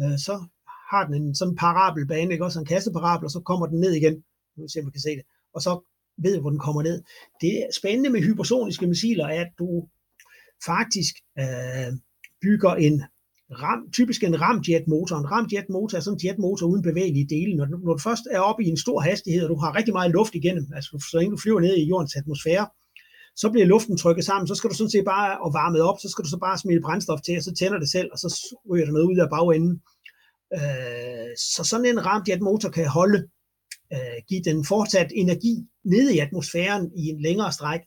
øh, 0.00 0.18
så 0.26 0.34
har 0.90 1.02
den 1.06 1.14
en 1.22 1.34
sådan 1.34 1.56
parabelbane, 1.56 2.32
ikke 2.32 2.44
også 2.44 2.60
en 2.60 2.72
kasteparabel, 2.72 3.24
og 3.24 3.30
så 3.30 3.40
kommer 3.40 3.66
den 3.66 3.80
ned 3.80 3.92
igen. 3.92 4.16
Nu 4.56 4.68
ser 4.68 4.82
man 4.82 4.92
kan 4.92 5.00
se 5.00 5.12
det. 5.18 5.24
Og 5.54 5.60
så 5.62 5.72
ved 6.24 6.40
hvor 6.40 6.50
den 6.50 6.58
kommer 6.58 6.82
ned. 6.82 7.02
Det 7.40 7.54
spændende 7.78 8.10
med 8.10 8.20
hypersoniske 8.20 8.86
missiler, 8.86 9.26
er, 9.26 9.40
at 9.40 9.52
du 9.58 9.88
faktisk 10.66 11.14
øh, 11.38 11.90
bygger 12.42 12.74
en 12.74 13.02
ram, 13.50 13.80
typisk 13.92 14.24
en 14.24 14.40
ramjetmotor. 14.40 15.16
En 15.16 15.30
ramjetmotor 15.30 15.96
er 15.96 16.02
sådan 16.02 16.18
en 16.18 16.26
jetmotor 16.26 16.66
uden 16.66 16.82
bevægelige 16.82 17.28
dele. 17.34 17.56
Når 17.56 17.64
du, 17.64 17.76
når 17.76 17.92
du 17.92 18.02
først 18.08 18.24
er 18.30 18.40
oppe 18.40 18.64
i 18.64 18.68
en 18.68 18.76
stor 18.76 19.00
hastighed, 19.00 19.42
og 19.44 19.50
du 19.50 19.56
har 19.56 19.76
rigtig 19.76 19.94
meget 19.94 20.10
luft 20.10 20.34
igennem, 20.34 20.66
altså 20.74 20.90
så 21.10 21.18
længe 21.18 21.32
du 21.34 21.40
flyver 21.44 21.60
ned 21.60 21.76
i 21.76 21.88
jordens 21.88 22.16
atmosfære, 22.16 22.66
så 23.36 23.50
bliver 23.50 23.66
luften 23.66 23.96
trykket 23.96 24.24
sammen, 24.24 24.46
så 24.46 24.54
skal 24.54 24.70
du 24.70 24.74
sådan 24.74 24.90
set 24.90 25.04
bare 25.04 25.40
og 25.40 25.52
varmet 25.52 25.80
op, 25.80 25.98
så 26.00 26.08
skal 26.08 26.24
du 26.24 26.30
så 26.30 26.38
bare 26.38 26.58
smide 26.58 26.80
brændstof 26.80 27.20
til, 27.20 27.36
og 27.36 27.42
så 27.42 27.54
tænder 27.54 27.78
det 27.78 27.90
selv, 27.90 28.08
og 28.12 28.18
så 28.18 28.28
ryger 28.70 28.84
der 28.84 28.92
noget 28.92 29.06
ud 29.06 29.18
af 29.18 29.28
bagenden. 29.30 29.82
Øh, 30.58 31.30
så 31.54 31.64
sådan 31.64 31.86
en 31.86 32.06
ramt 32.06 32.42
motor 32.42 32.70
kan 32.70 32.86
holde, 32.86 33.18
øh, 33.92 34.18
give 34.28 34.42
den 34.42 34.64
fortsat 34.64 35.10
energi 35.14 35.54
nede 35.84 36.14
i 36.14 36.18
atmosfæren 36.18 36.90
i 36.96 37.02
en 37.12 37.22
længere 37.22 37.52
stræk. 37.52 37.80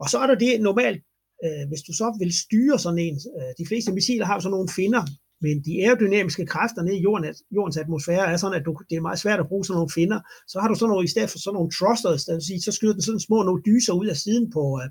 Og 0.00 0.08
så 0.10 0.18
er 0.18 0.26
der 0.26 0.34
det 0.34 0.60
normalt, 0.60 1.02
øh, 1.44 1.68
hvis 1.68 1.82
du 1.86 1.92
så 1.92 2.16
vil 2.18 2.38
styre 2.44 2.78
sådan 2.78 2.98
en, 2.98 3.20
øh, 3.38 3.52
de 3.58 3.66
fleste 3.66 3.92
missiler 3.92 4.26
har 4.26 4.38
sådan 4.38 4.50
nogle 4.50 4.68
finder, 4.76 5.02
men 5.44 5.64
de 5.66 5.72
aerodynamiske 5.84 6.46
kræfter 6.46 6.82
nede 6.82 6.98
i 6.98 7.02
jordens, 7.02 7.42
jordens 7.56 7.76
atmosfære 7.76 8.32
er 8.32 8.36
sådan, 8.36 8.60
at 8.60 8.66
du, 8.66 8.72
det 8.90 8.96
er 8.96 9.08
meget 9.08 9.18
svært 9.18 9.40
at 9.40 9.48
bruge 9.48 9.64
sådan 9.64 9.78
nogle 9.78 9.96
finder. 10.00 10.20
Så 10.48 10.56
har 10.60 10.68
du 10.68 10.74
sådan 10.74 10.90
nogle, 10.92 11.04
i 11.04 11.12
stedet 11.14 11.30
for 11.30 11.38
sådan 11.38 11.54
nogle 11.58 11.70
thrusters, 11.78 12.24
der 12.24 12.32
vil 12.34 12.46
sige, 12.48 12.60
så 12.60 12.72
skyder 12.72 12.92
den 12.92 13.02
sådan 13.02 13.26
små 13.28 13.42
nogle 13.42 13.62
dyser 13.70 13.92
ud 14.00 14.06
af 14.06 14.16
siden 14.16 14.44
på 14.56 14.62
øh, 14.80 14.88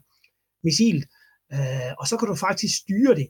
missilet, 0.64 1.06
øh, 1.54 1.92
og 2.00 2.06
så 2.10 2.18
kan 2.18 2.28
du 2.28 2.36
faktisk 2.36 2.74
styre 2.84 3.16
det. 3.20 3.28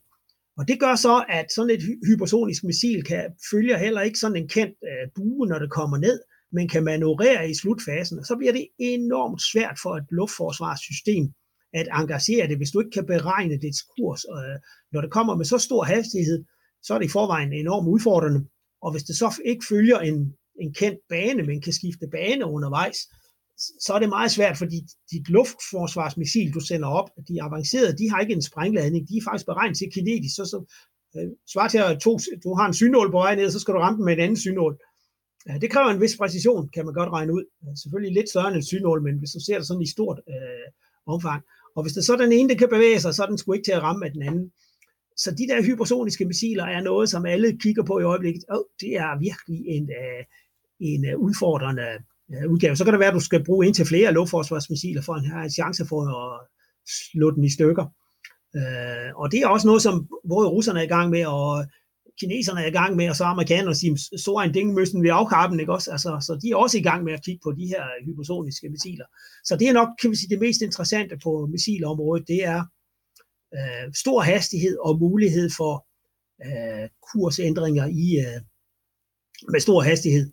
Og 0.60 0.68
det 0.68 0.80
gør 0.80 0.96
så, 0.96 1.16
at 1.30 1.48
sådan 1.56 1.76
et 1.76 1.84
hypersonisk 2.08 2.64
missil 2.64 3.04
kan 3.04 3.24
følge 3.52 3.78
heller 3.86 4.02
ikke 4.02 4.20
sådan 4.20 4.38
en 4.42 4.48
kendt 4.48 4.76
øh, 4.90 5.06
bue, 5.16 5.48
når 5.48 5.60
det 5.60 5.72
kommer 5.72 5.98
ned, 5.98 6.20
men 6.52 6.68
kan 6.68 6.84
manøvrere 6.84 7.50
i 7.50 7.54
slutfasen, 7.62 8.20
og 8.20 8.26
så 8.26 8.36
bliver 8.36 8.54
det 8.54 8.68
enormt 8.80 9.42
svært 9.52 9.78
for 9.84 9.94
et 9.96 10.08
luftforsvarssystem 10.12 11.26
at 11.74 11.88
engagere 12.02 12.48
det, 12.48 12.58
hvis 12.58 12.72
du 12.72 12.80
ikke 12.80 12.92
kan 12.92 13.06
beregne 13.06 13.62
dets 13.66 13.82
kurs. 13.94 14.22
Øh, 14.36 14.58
når 14.94 15.02
det 15.02 15.12
kommer 15.12 15.36
med 15.36 15.46
så 15.46 15.58
stor 15.58 15.84
hastighed, 15.84 16.44
så 16.84 16.94
er 16.94 16.98
det 16.98 17.06
i 17.06 17.16
forvejen 17.18 17.54
enormt 17.54 17.88
udfordrende. 17.88 18.46
Og 18.82 18.92
hvis 18.92 19.04
det 19.04 19.16
så 19.16 19.42
ikke 19.46 19.66
følger 19.70 20.00
en, 20.00 20.34
en 20.62 20.74
kendt 20.74 21.00
bane, 21.10 21.44
men 21.44 21.62
kan 21.62 21.74
skifte 21.74 22.08
bane 22.12 22.46
undervejs, 22.46 22.98
så 23.86 23.94
er 23.96 24.00
det 24.00 24.10
meget 24.10 24.32
svært, 24.32 24.58
fordi 24.58 24.80
dit 25.12 25.30
luftforsvarsmissil, 25.30 26.54
du 26.54 26.60
sender 26.60 26.88
op, 26.88 27.10
de 27.28 27.38
er 27.38 27.44
avancerede, 27.44 27.98
de 27.98 28.10
har 28.10 28.20
ikke 28.20 28.34
en 28.34 28.42
sprængladning, 28.42 29.10
de 29.10 29.18
er 29.18 29.22
faktisk 29.24 29.46
beregnet 29.46 29.78
til 29.78 29.92
kinetisk, 29.94 30.36
så, 30.36 30.46
så 30.46 30.58
øh, 31.18 31.30
svar 31.54 31.68
til 31.68 31.78
at 31.78 32.00
to, 32.00 32.20
du 32.44 32.54
har 32.54 32.66
en 32.68 32.74
synål 32.74 33.12
på 33.12 33.18
vej 33.18 33.36
ned, 33.36 33.52
så 33.52 33.60
skal 33.60 33.74
du 33.74 33.80
ramme 33.80 33.98
den 33.98 34.06
med 34.06 34.14
en 34.14 34.20
anden 34.20 34.38
synål. 34.38 34.78
Ja, 35.48 35.58
det 35.62 35.72
kræver 35.72 35.90
en 35.90 36.02
vis 36.02 36.18
præcision, 36.18 36.70
kan 36.76 36.86
man 36.86 36.94
godt 36.94 37.10
regne 37.10 37.34
ud. 37.34 37.44
Selvfølgelig 37.84 38.14
lidt 38.14 38.30
større 38.30 38.48
end 38.48 38.56
en 38.56 38.66
synål, 38.72 39.04
men 39.04 39.20
hvis 39.20 39.32
du 39.32 39.40
ser 39.46 39.58
det 39.58 39.68
sådan 39.68 39.82
i 39.82 39.94
stort 39.96 40.20
øh, 40.30 40.68
omfang. 41.14 41.42
Og 41.76 41.84
hvis 41.84 41.94
det 41.94 42.06
så 42.06 42.14
er 42.14 42.18
den 42.18 42.32
ene, 42.32 42.50
der 42.50 42.56
kan 42.56 42.70
bevæge 42.70 43.00
sig, 43.00 43.16
så 43.16 43.24
er 43.24 43.28
den 43.28 43.38
sgu 43.38 43.54
ikke 43.54 43.68
til 43.68 43.72
at 43.72 43.84
ramme 43.84 44.06
af 44.06 44.12
den 44.12 44.24
anden. 44.30 44.52
Så 45.24 45.32
de 45.32 45.48
der 45.48 45.64
hypersoniske 45.64 46.26
missiler 46.26 46.64
er 46.64 46.82
noget, 46.82 47.10
som 47.10 47.26
alle 47.26 47.58
kigger 47.64 47.84
på 47.84 48.00
i 48.00 48.04
øjeblikket. 48.04 48.44
Oh, 48.50 48.64
det 48.82 48.92
er 49.06 49.20
virkelig 49.20 49.60
en, 49.76 49.90
øh, 50.02 50.24
en 50.80 51.06
øh, 51.10 51.18
udfordrende 51.18 51.88
øh, 52.34 52.52
udgave. 52.52 52.76
Så 52.76 52.84
kan 52.84 52.94
det 52.94 53.00
være, 53.00 53.14
at 53.14 53.20
du 53.20 53.28
skal 53.30 53.46
bruge 53.46 53.74
til 53.74 53.86
flere 53.86 54.14
luftforsvarsmissiler 54.14 55.02
for 55.02 55.14
at 55.14 55.26
have 55.26 55.44
en 55.44 55.58
chance 55.60 55.86
for 55.86 56.02
at 56.18 56.48
slå 57.12 57.32
den 57.32 57.44
i 57.44 57.50
stykker. 57.50 57.86
Uh, 58.60 59.10
og 59.22 59.32
det 59.32 59.40
er 59.40 59.48
også 59.48 59.68
noget, 59.68 59.82
som 59.82 60.08
både 60.30 60.48
russerne 60.50 60.80
er 60.80 60.84
i 60.84 60.94
gang 60.96 61.10
med, 61.10 61.26
og 61.26 61.66
kineserne 62.20 62.62
er 62.62 62.68
i 62.68 62.78
gang 62.80 62.96
med, 62.96 63.10
og 63.10 63.16
så 63.16 63.24
amerikanerne 63.24 63.76
siger, 63.76 63.96
så 64.26 64.44
en 64.46 64.54
ding 64.54 64.74
møsten 64.74 65.04
ved 65.04 65.10
afkappen, 65.14 65.60
ikke 65.60 65.74
også? 65.74 65.92
Altså, 65.92 66.10
så 66.28 66.40
de 66.42 66.52
er 66.52 66.56
også 66.56 66.78
i 66.78 66.82
gang 66.82 67.04
med 67.04 67.14
at 67.14 67.24
kigge 67.26 67.40
på 67.44 67.52
de 67.52 67.66
her 67.66 67.84
hypersoniske 68.06 68.70
missiler. 68.70 69.06
Så 69.46 69.56
det 69.56 69.68
er 69.68 69.74
nok, 69.74 69.90
kan 70.02 70.12
vi 70.12 70.16
sige, 70.16 70.30
det 70.30 70.40
mest 70.40 70.62
interessante 70.62 71.16
på 71.24 71.48
missilområdet, 71.52 72.28
det 72.28 72.46
er 72.46 72.64
øh, 73.54 73.93
stor 73.93 74.22
hastighed 74.22 74.78
og 74.78 75.00
mulighed 75.00 75.50
for 75.58 75.88
øh, 76.45 76.89
kursændringer 77.12 77.86
i, 77.86 78.08
øh, 78.26 78.41
med 79.52 79.60
stor 79.60 79.82
hastighed. 79.82 80.32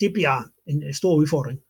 Det 0.00 0.12
bliver 0.12 0.42
en 0.66 0.82
øh, 0.82 0.94
stor 0.94 1.14
udfordring. 1.14 1.60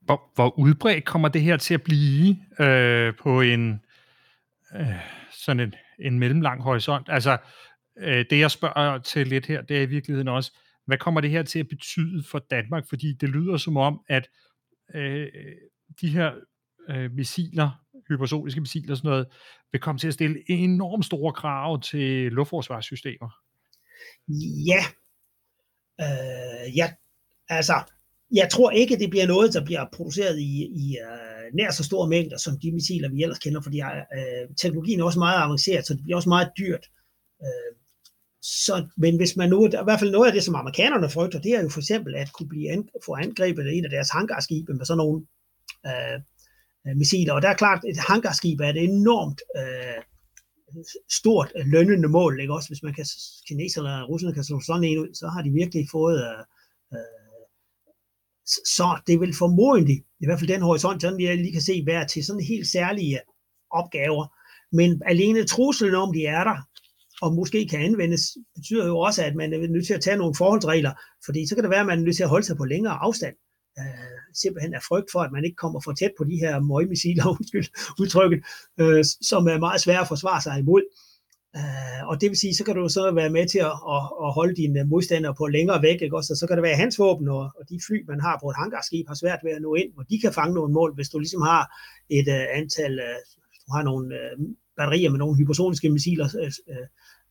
Hvor, 0.00 0.32
hvor 0.34 0.58
udbredt 0.58 1.04
kommer 1.04 1.28
det 1.28 1.42
her 1.42 1.56
til 1.56 1.74
at 1.74 1.82
blive 1.82 2.36
øh, 2.60 3.16
på 3.16 3.40
en 3.40 3.80
øh, 4.74 4.94
sådan 5.32 5.60
en, 5.60 5.74
en 5.98 6.18
mellemlang 6.18 6.62
horisont? 6.62 7.06
Altså, 7.08 7.38
øh, 7.98 8.24
det 8.30 8.38
jeg 8.38 8.50
spørger 8.50 8.98
til 8.98 9.26
lidt 9.26 9.46
her, 9.46 9.62
det 9.62 9.76
er 9.78 9.82
i 9.82 9.86
virkeligheden 9.86 10.28
også, 10.28 10.52
hvad 10.86 10.98
kommer 10.98 11.20
det 11.20 11.30
her 11.30 11.42
til 11.42 11.58
at 11.58 11.68
betyde 11.68 12.24
for 12.30 12.38
Danmark? 12.38 12.88
Fordi 12.88 13.12
det 13.12 13.28
lyder 13.28 13.56
som 13.56 13.76
om, 13.76 14.00
at 14.08 14.28
øh, 14.94 15.26
de 16.00 16.08
her 16.08 16.32
øh, 16.88 17.12
missiler, 17.12 17.84
hypersoniske 18.08 18.60
missiler 18.60 18.90
og 18.90 18.96
sådan 18.96 19.10
noget, 19.10 19.26
vil 19.72 19.80
komme 19.80 19.98
til 19.98 20.08
at 20.08 20.14
stille 20.14 20.36
enormt 20.48 21.04
store 21.04 21.32
krav 21.32 21.80
til 21.80 22.32
luftforsvarssystemer. 22.32 23.30
Ja. 24.66 24.82
Øh, 26.00 26.76
ja, 26.76 26.92
altså, 27.48 27.82
jeg 28.34 28.48
tror 28.50 28.70
ikke, 28.70 28.98
det 28.98 29.10
bliver 29.10 29.26
noget, 29.26 29.54
der 29.54 29.64
bliver 29.64 29.84
produceret 29.92 30.38
i, 30.38 30.52
i 30.62 30.96
uh, 31.06 31.56
nær 31.56 31.70
så 31.70 31.84
store 31.84 32.08
mængder, 32.08 32.38
som 32.38 32.58
de 32.62 32.72
missiler, 32.72 33.08
vi 33.10 33.22
ellers 33.22 33.38
kender, 33.38 33.60
fordi 33.60 33.80
uh, 33.80 34.54
teknologien 34.56 35.00
er 35.00 35.04
også 35.04 35.18
meget 35.18 35.42
avanceret, 35.42 35.86
så 35.86 35.94
det 35.94 36.04
bliver 36.04 36.16
også 36.16 36.28
meget 36.28 36.50
dyrt. 36.58 36.86
Uh, 37.40 37.76
så, 38.42 38.88
men 38.96 39.16
hvis 39.16 39.36
man 39.36 39.50
nu, 39.50 39.66
i 39.66 39.70
hvert 39.84 40.00
fald 40.00 40.10
noget 40.10 40.26
af 40.26 40.32
det, 40.32 40.44
som 40.44 40.54
amerikanerne 40.54 41.10
frygter, 41.10 41.40
det 41.40 41.52
er 41.52 41.62
jo 41.62 41.68
for 41.68 41.80
eksempel 41.80 42.14
at 42.14 42.32
kunne 42.32 42.48
blive 42.48 42.70
an, 42.72 42.88
få 43.06 43.14
angrebet 43.14 43.66
af 43.66 43.72
en 43.72 43.84
af 43.84 43.90
deres 43.90 44.10
hangarskibe 44.10 44.74
med 44.74 44.84
sådan 44.84 44.98
nogle 44.98 45.26
uh, 45.84 46.14
øh, 46.14 46.20
Øh, 46.86 46.96
missiler. 46.96 47.32
Og 47.32 47.42
der 47.42 47.48
er 47.48 47.54
klart, 47.62 47.84
et 47.84 47.98
hangarskib 48.08 48.60
er 48.60 48.68
et 48.68 48.84
enormt 48.84 49.40
øh, 49.56 50.02
stort 51.20 51.52
øh, 51.58 51.66
lønnende 51.66 52.08
mål, 52.08 52.40
ikke 52.40 52.54
også? 52.54 52.68
Hvis 52.68 52.82
man 52.82 52.94
kan, 52.94 53.06
kineserne 53.48 53.88
eller 53.88 54.06
russerne 54.06 54.34
kan 54.34 54.44
slå 54.44 54.60
sådan 54.60 54.84
en 54.84 54.98
ud, 54.98 55.14
så 55.14 55.26
har 55.28 55.42
de 55.42 55.50
virkelig 55.50 55.86
fået, 55.92 56.18
øh, 56.28 56.40
øh, 56.94 57.44
så 58.46 59.00
det 59.06 59.20
vil 59.20 59.34
formodentlig, 59.38 59.98
i 60.20 60.26
hvert 60.26 60.38
fald 60.38 60.54
den 60.54 60.62
horisont, 60.62 61.02
sådan 61.02 61.20
jeg 61.20 61.36
lige 61.36 61.52
kan 61.52 61.62
se, 61.62 61.82
være 61.86 62.06
til 62.06 62.24
sådan 62.24 62.42
helt 62.42 62.66
særlige 62.66 63.20
opgaver. 63.70 64.24
Men 64.76 65.02
alene 65.06 65.46
truslen 65.46 65.94
om, 65.94 66.12
de 66.12 66.26
er 66.26 66.44
der, 66.44 66.58
og 67.22 67.34
måske 67.34 67.68
kan 67.68 67.80
anvendes, 67.80 68.36
betyder 68.54 68.86
jo 68.86 68.98
også, 68.98 69.24
at 69.24 69.34
man 69.34 69.52
er 69.52 69.58
nødt 69.58 69.86
til 69.86 69.94
at 69.94 70.00
tage 70.00 70.16
nogle 70.16 70.34
forholdsregler, 70.34 70.92
fordi 71.24 71.46
så 71.46 71.54
kan 71.54 71.64
det 71.64 71.70
være, 71.70 71.80
at 71.80 71.86
man 71.86 71.98
er 71.98 72.02
nødt 72.02 72.16
til 72.16 72.22
at 72.22 72.28
holde 72.28 72.46
sig 72.46 72.56
på 72.56 72.64
længere 72.64 72.94
afstand. 72.94 73.34
Simpelthen 74.42 74.74
af 74.74 74.82
frygt 74.88 75.08
for, 75.12 75.20
at 75.20 75.32
man 75.32 75.44
ikke 75.44 75.56
kommer 75.56 75.80
for 75.80 75.92
tæt 75.92 76.10
på 76.18 76.24
de 76.24 76.36
her 76.36 76.60
møgmissiler, 76.60 77.26
undskyld 77.36 77.68
udtrykket, 78.00 78.40
øh, 78.80 79.04
som 79.30 79.46
er 79.46 79.58
meget 79.58 79.80
svære 79.80 80.00
at 80.00 80.08
forsvare 80.08 80.42
sig 80.42 80.58
imod. 80.58 80.82
Øh, 81.56 82.02
og 82.10 82.20
det 82.20 82.28
vil 82.30 82.38
sige, 82.38 82.54
så 82.54 82.64
kan 82.64 82.74
du 82.76 82.88
så 82.88 83.10
være 83.10 83.30
med 83.30 83.46
til 83.48 83.58
at, 83.58 83.74
at, 83.94 84.02
at 84.24 84.30
holde 84.38 84.54
dine 84.62 84.80
øh, 84.80 84.86
modstandere 84.86 85.34
på 85.34 85.46
længere 85.46 85.82
væk, 85.82 86.02
ikke? 86.02 86.16
Også, 86.16 86.34
så 86.40 86.46
kan 86.46 86.56
det 86.56 86.62
være 86.62 86.82
hans 86.82 86.98
våben, 86.98 87.28
og, 87.28 87.44
og 87.58 87.62
de 87.70 87.80
fly, 87.86 88.04
man 88.08 88.20
har 88.20 88.38
på 88.42 88.50
et 88.50 88.56
hangarskib, 88.56 89.06
har 89.08 89.14
svært 89.14 89.40
ved 89.44 89.52
at 89.52 89.62
nå 89.62 89.74
ind, 89.74 89.90
og 89.98 90.04
de 90.10 90.20
kan 90.20 90.32
fange 90.32 90.54
nogle 90.54 90.72
mål, 90.72 90.94
hvis 90.94 91.08
du 91.08 91.18
ligesom 91.18 91.42
har 91.42 91.62
et 92.10 92.28
øh, 92.28 92.46
antal, 92.60 92.92
øh, 92.98 93.18
du 93.66 93.72
har 93.76 93.82
nogle 93.82 94.14
øh, 94.14 94.34
batterier 94.76 95.10
med 95.10 95.18
nogle 95.18 95.36
hypersoniske 95.36 95.90
missiler 95.90 96.28
øh, 96.42 96.52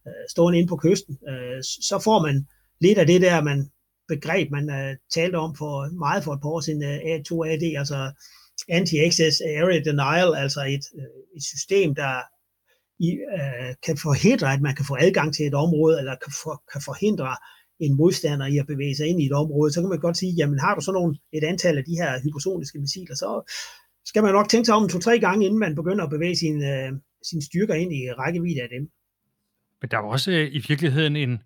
øh, 0.07 0.23
stående 0.29 0.59
inde 0.59 0.69
på 0.69 0.77
kysten, 0.77 1.17
øh, 1.29 1.59
så 1.89 1.99
får 2.03 2.21
man 2.21 2.47
lidt 2.81 2.97
af 2.97 3.07
det 3.07 3.21
der, 3.21 3.41
man 3.41 3.69
begreb, 4.07 4.51
man 4.51 4.65
uh, 4.69 4.93
talte 5.15 5.35
om 5.35 5.55
for 5.55 5.73
meget 6.05 6.23
for 6.23 6.33
et 6.33 6.41
par 6.41 6.49
år 6.49 6.59
siden, 6.59 6.83
øh, 6.83 6.97
uh, 7.05 7.13
A2AD, 7.13 7.65
altså 7.81 7.99
Anti-Access 8.77 9.35
Area 9.61 9.79
Denial, 9.87 10.29
altså 10.43 10.61
et, 10.75 10.85
øh, 10.99 11.19
et 11.37 11.43
system, 11.53 11.95
der 11.95 12.13
i, 13.07 13.09
uh, 13.37 13.71
kan 13.85 13.97
forhindre, 14.07 14.53
at 14.53 14.61
man 14.61 14.75
kan 14.75 14.85
få 14.85 14.95
adgang 15.05 15.33
til 15.33 15.47
et 15.47 15.53
område, 15.53 15.99
eller 15.99 16.15
kan, 16.23 16.33
for, 16.43 16.63
kan 16.71 16.81
forhindre 16.89 17.35
en 17.79 17.97
modstander 17.97 18.47
i 18.47 18.57
at 18.57 18.67
bevæge 18.67 18.95
sig 18.95 19.07
ind 19.07 19.21
i 19.21 19.25
et 19.25 19.39
område, 19.43 19.73
så 19.73 19.81
kan 19.81 19.89
man 19.89 19.99
godt 19.99 20.17
sige, 20.17 20.33
jamen 20.39 20.59
har 20.59 20.75
du 20.75 20.81
så 20.81 20.91
nogle, 20.91 21.17
et 21.33 21.43
antal 21.43 21.77
af 21.77 21.83
de 21.83 21.95
her 22.01 22.21
hypersoniske 22.23 22.79
missiler, 22.79 23.15
så 23.15 23.29
skal 24.05 24.23
man 24.23 24.33
nok 24.33 24.49
tænke 24.49 24.65
sig 24.65 24.75
om 24.75 24.89
to-tre 24.89 25.19
gange, 25.19 25.45
inden 25.45 25.59
man 25.59 25.75
begynder 25.75 26.03
at 26.03 26.09
bevæge 26.09 26.35
sin, 26.35 26.57
uh, 26.71 26.89
sin 27.29 27.41
styrker 27.41 27.73
ind 27.73 27.91
i 27.93 28.01
rækkevidde 28.11 28.61
af 28.61 28.69
dem. 28.69 28.83
Men 29.81 29.87
der 29.91 29.97
er 29.97 30.01
også 30.01 30.31
uh, 30.31 30.55
i 30.57 30.59
virkeligheden 30.67 31.15
en, 31.15 31.39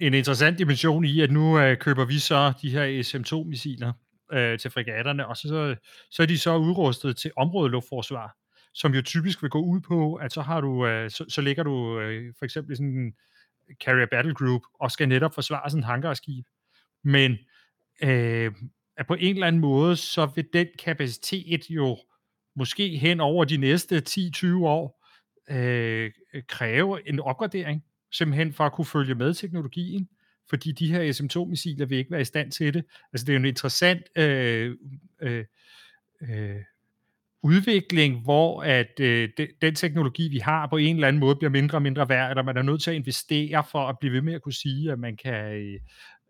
en 0.00 0.14
interessant 0.14 0.58
dimension 0.58 1.04
i, 1.04 1.20
at 1.20 1.30
nu 1.30 1.58
øh, 1.58 1.78
køber 1.78 2.04
vi 2.04 2.18
så 2.18 2.52
de 2.62 2.70
her 2.70 3.02
SM-2-missiler 3.02 3.92
øh, 4.32 4.58
til 4.58 4.70
frigatterne, 4.70 5.26
og 5.26 5.36
så, 5.36 5.76
så 6.10 6.22
er 6.22 6.26
de 6.26 6.38
så 6.38 6.56
udrustet 6.56 7.16
til 7.16 7.30
områdeluftforsvar, 7.36 8.36
som 8.74 8.94
jo 8.94 9.02
typisk 9.02 9.42
vil 9.42 9.50
gå 9.50 9.60
ud 9.60 9.80
på, 9.80 10.14
at 10.14 10.32
så 10.32 10.42
har 10.42 10.60
du, 10.60 10.86
øh, 10.86 11.10
så, 11.10 11.24
så 11.28 11.40
ligger 11.40 11.62
du 11.62 12.00
øh, 12.00 12.34
for 12.38 12.44
eksempel 12.44 12.76
sådan 12.76 12.98
en 12.98 13.14
carrier 13.84 14.06
battle 14.06 14.34
group, 14.34 14.62
og 14.80 14.90
skal 14.90 15.08
netop 15.08 15.34
forsvare 15.34 15.70
sådan 15.70 15.80
en 15.80 15.84
hangarskib. 15.84 16.46
Men 17.04 17.38
øh, 18.02 18.52
at 18.96 19.06
på 19.06 19.14
en 19.14 19.34
eller 19.34 19.46
anden 19.46 19.60
måde, 19.60 19.96
så 19.96 20.26
vil 20.34 20.48
den 20.52 20.66
kapacitet 20.78 21.70
jo 21.70 21.98
måske 22.56 22.88
hen 22.88 23.20
over 23.20 23.44
de 23.44 23.56
næste 23.56 24.02
10-20 24.08 24.46
år 24.46 25.06
øh, 25.50 26.10
kræve 26.48 27.08
en 27.08 27.20
opgradering 27.20 27.84
simpelthen 28.12 28.52
for 28.52 28.64
at 28.64 28.72
kunne 28.72 28.84
følge 28.84 29.14
med 29.14 29.34
teknologien, 29.34 30.08
fordi 30.48 30.72
de 30.72 30.92
her 30.92 31.12
SM2-missiler 31.12 31.86
vil 31.86 31.98
ikke 31.98 32.10
være 32.10 32.20
i 32.20 32.24
stand 32.24 32.52
til 32.52 32.74
det. 32.74 32.84
Altså 33.12 33.24
det 33.26 33.32
er 33.32 33.34
jo 33.34 33.38
en 33.38 33.44
interessant 33.44 34.02
øh, 34.16 34.76
øh, 35.22 35.44
øh, 36.22 36.56
udvikling, 37.42 38.22
hvor 38.22 38.62
at 38.62 39.00
øh, 39.00 39.28
de, 39.38 39.48
den 39.62 39.74
teknologi, 39.74 40.28
vi 40.28 40.38
har, 40.38 40.66
på 40.66 40.76
en 40.76 40.96
eller 40.96 41.08
anden 41.08 41.20
måde 41.20 41.36
bliver 41.36 41.50
mindre 41.50 41.78
og 41.78 41.82
mindre 41.82 42.08
værd, 42.08 42.30
eller 42.30 42.42
man 42.42 42.56
er 42.56 42.62
nødt 42.62 42.82
til 42.82 42.90
at 42.90 42.96
investere 42.96 43.64
for 43.70 43.88
at 43.88 43.98
blive 43.98 44.12
ved 44.12 44.22
med 44.22 44.34
at 44.34 44.42
kunne 44.42 44.52
sige, 44.52 44.92
at 44.92 44.98
man 44.98 45.16
kan, 45.16 45.44
øh, 45.52 45.80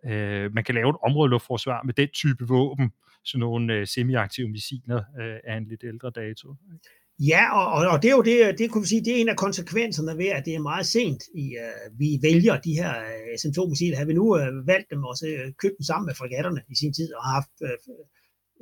øh 0.04 0.54
man 0.54 0.64
kan 0.64 0.74
lave 0.74 0.90
et 0.90 0.96
områdeluftforsvar 1.02 1.82
med 1.82 1.94
den 1.94 2.08
type 2.08 2.48
våben, 2.48 2.92
sådan 3.24 3.40
nogle 3.40 3.74
øh, 3.74 3.86
semiaktive 3.86 4.48
missiler 4.48 5.02
øh, 5.20 5.36
af 5.44 5.56
en 5.56 5.64
lidt 5.64 5.84
ældre 5.84 6.10
dato. 6.10 6.56
Ikke? 6.72 6.99
Ja, 7.28 7.42
og, 7.58 7.66
og, 7.72 7.88
og 7.92 8.02
det 8.02 8.08
er 8.10 8.16
jo 8.16 8.22
det, 8.22 8.58
det 8.58 8.70
kunne 8.70 8.82
vi 8.82 8.88
sige, 8.88 9.04
det 9.04 9.16
er 9.16 9.20
en 9.20 9.28
af 9.28 9.36
konsekvenserne 9.36 10.18
ved, 10.18 10.26
at 10.26 10.44
det 10.44 10.54
er 10.54 10.68
meget 10.70 10.86
sent, 10.86 11.22
i, 11.34 11.46
uh, 11.62 11.98
vi 11.98 12.18
vælger 12.22 12.60
de 12.60 12.72
her 12.72 12.90
øh, 12.90 13.24
uh, 13.28 13.38
SM2-missiler. 13.40 13.96
Har 13.96 14.04
vi 14.04 14.14
nu 14.14 14.26
uh, 14.36 14.66
valgt 14.66 14.90
dem 14.90 15.04
og 15.04 15.16
så 15.16 15.26
uh, 15.26 15.52
købt 15.62 15.76
dem 15.78 15.84
sammen 15.84 16.06
med 16.06 16.14
fregatterne 16.14 16.60
i 16.72 16.74
sin 16.74 16.92
tid 16.92 17.14
og 17.14 17.22
har 17.24 17.32
haft 17.32 17.56
uh, 17.60 17.76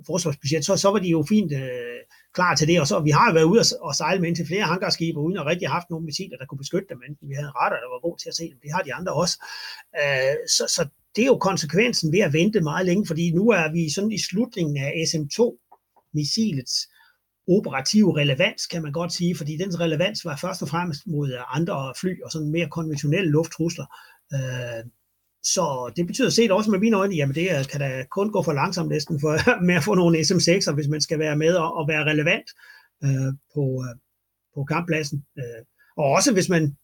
forsvarsbudget, 0.06 0.64
så, 0.64 0.76
så 0.76 0.88
var 0.90 0.98
de 0.98 1.08
jo 1.08 1.24
fint 1.28 1.52
uh, 1.52 2.00
klar 2.36 2.54
til 2.54 2.68
det. 2.68 2.80
Og 2.80 2.86
så 2.86 3.00
vi 3.00 3.10
har 3.10 3.26
jo 3.28 3.34
været 3.34 3.50
ude 3.52 3.60
og, 3.60 3.66
og 3.86 3.94
sejle 3.94 4.20
med 4.20 4.28
ind 4.28 4.36
til 4.36 4.46
flere 4.46 4.70
hangarskibe, 4.72 5.18
uden 5.18 5.38
at 5.38 5.46
rigtig 5.46 5.68
have 5.68 5.78
haft 5.78 5.90
nogle 5.90 6.06
missiler, 6.06 6.36
der 6.38 6.46
kunne 6.46 6.64
beskytte 6.64 6.88
dem. 6.92 7.00
Enten 7.08 7.28
vi 7.28 7.34
havde 7.34 7.50
en 7.52 7.58
radar, 7.60 7.80
der 7.84 7.90
var 7.94 8.06
god 8.08 8.16
til 8.18 8.28
at 8.28 8.36
se 8.40 8.44
dem. 8.52 8.58
Det 8.62 8.70
har 8.74 8.82
de 8.82 8.94
andre 8.94 9.12
også. 9.22 9.36
Uh, 10.02 10.36
så, 10.56 10.64
så 10.76 10.82
det 11.16 11.22
er 11.22 11.30
jo 11.34 11.38
konsekvensen 11.50 12.12
ved 12.12 12.22
at 12.26 12.32
vente 12.32 12.60
meget 12.60 12.86
længe, 12.86 13.06
fordi 13.06 13.24
nu 13.38 13.44
er 13.60 13.72
vi 13.76 13.82
sådan 13.96 14.12
i 14.12 14.20
slutningen 14.28 14.76
af 14.86 14.90
SM2-missilets 15.10 16.76
operative 17.48 18.16
relevans, 18.16 18.66
kan 18.66 18.82
man 18.82 18.92
godt 18.92 19.12
sige, 19.12 19.36
fordi 19.36 19.56
dens 19.56 19.80
relevans 19.80 20.24
var 20.24 20.36
først 20.36 20.62
og 20.62 20.68
fremmest 20.68 21.06
mod 21.06 21.32
øh, 21.32 21.56
andre 21.56 21.94
fly 22.00 22.22
og 22.24 22.30
sådan 22.32 22.50
mere 22.50 22.68
konventionelle 22.68 23.30
lufttrusler. 23.30 23.86
Øh, 24.34 24.84
så 25.42 25.92
det 25.96 26.06
betyder 26.06 26.30
set 26.30 26.50
også 26.50 26.70
med 26.70 26.78
mine 26.78 26.96
øjne, 26.96 27.14
jamen 27.14 27.34
det 27.34 27.48
øh, 27.58 27.64
kan 27.72 27.80
da 27.80 28.04
kun 28.10 28.32
gå 28.32 28.42
for 28.42 28.52
langsomt 28.52 28.88
næsten 28.88 29.20
for, 29.20 29.32
med 29.68 29.74
at 29.74 29.84
få 29.84 29.94
nogle 29.94 30.18
SM6'er, 30.18 30.74
hvis 30.74 30.88
man 30.88 31.00
skal 31.00 31.18
være 31.18 31.36
med 31.36 31.54
og, 31.54 31.76
og 31.76 31.88
være 31.88 32.04
relevant 32.04 32.48
øh, 33.04 33.32
på, 33.54 33.64
øh, 33.86 33.94
på 34.54 34.64
kamppladsen. 34.64 35.24
Øh, 35.38 35.60
og 35.96 36.04
også 36.04 36.32
hvis 36.32 36.48
man 36.48 36.76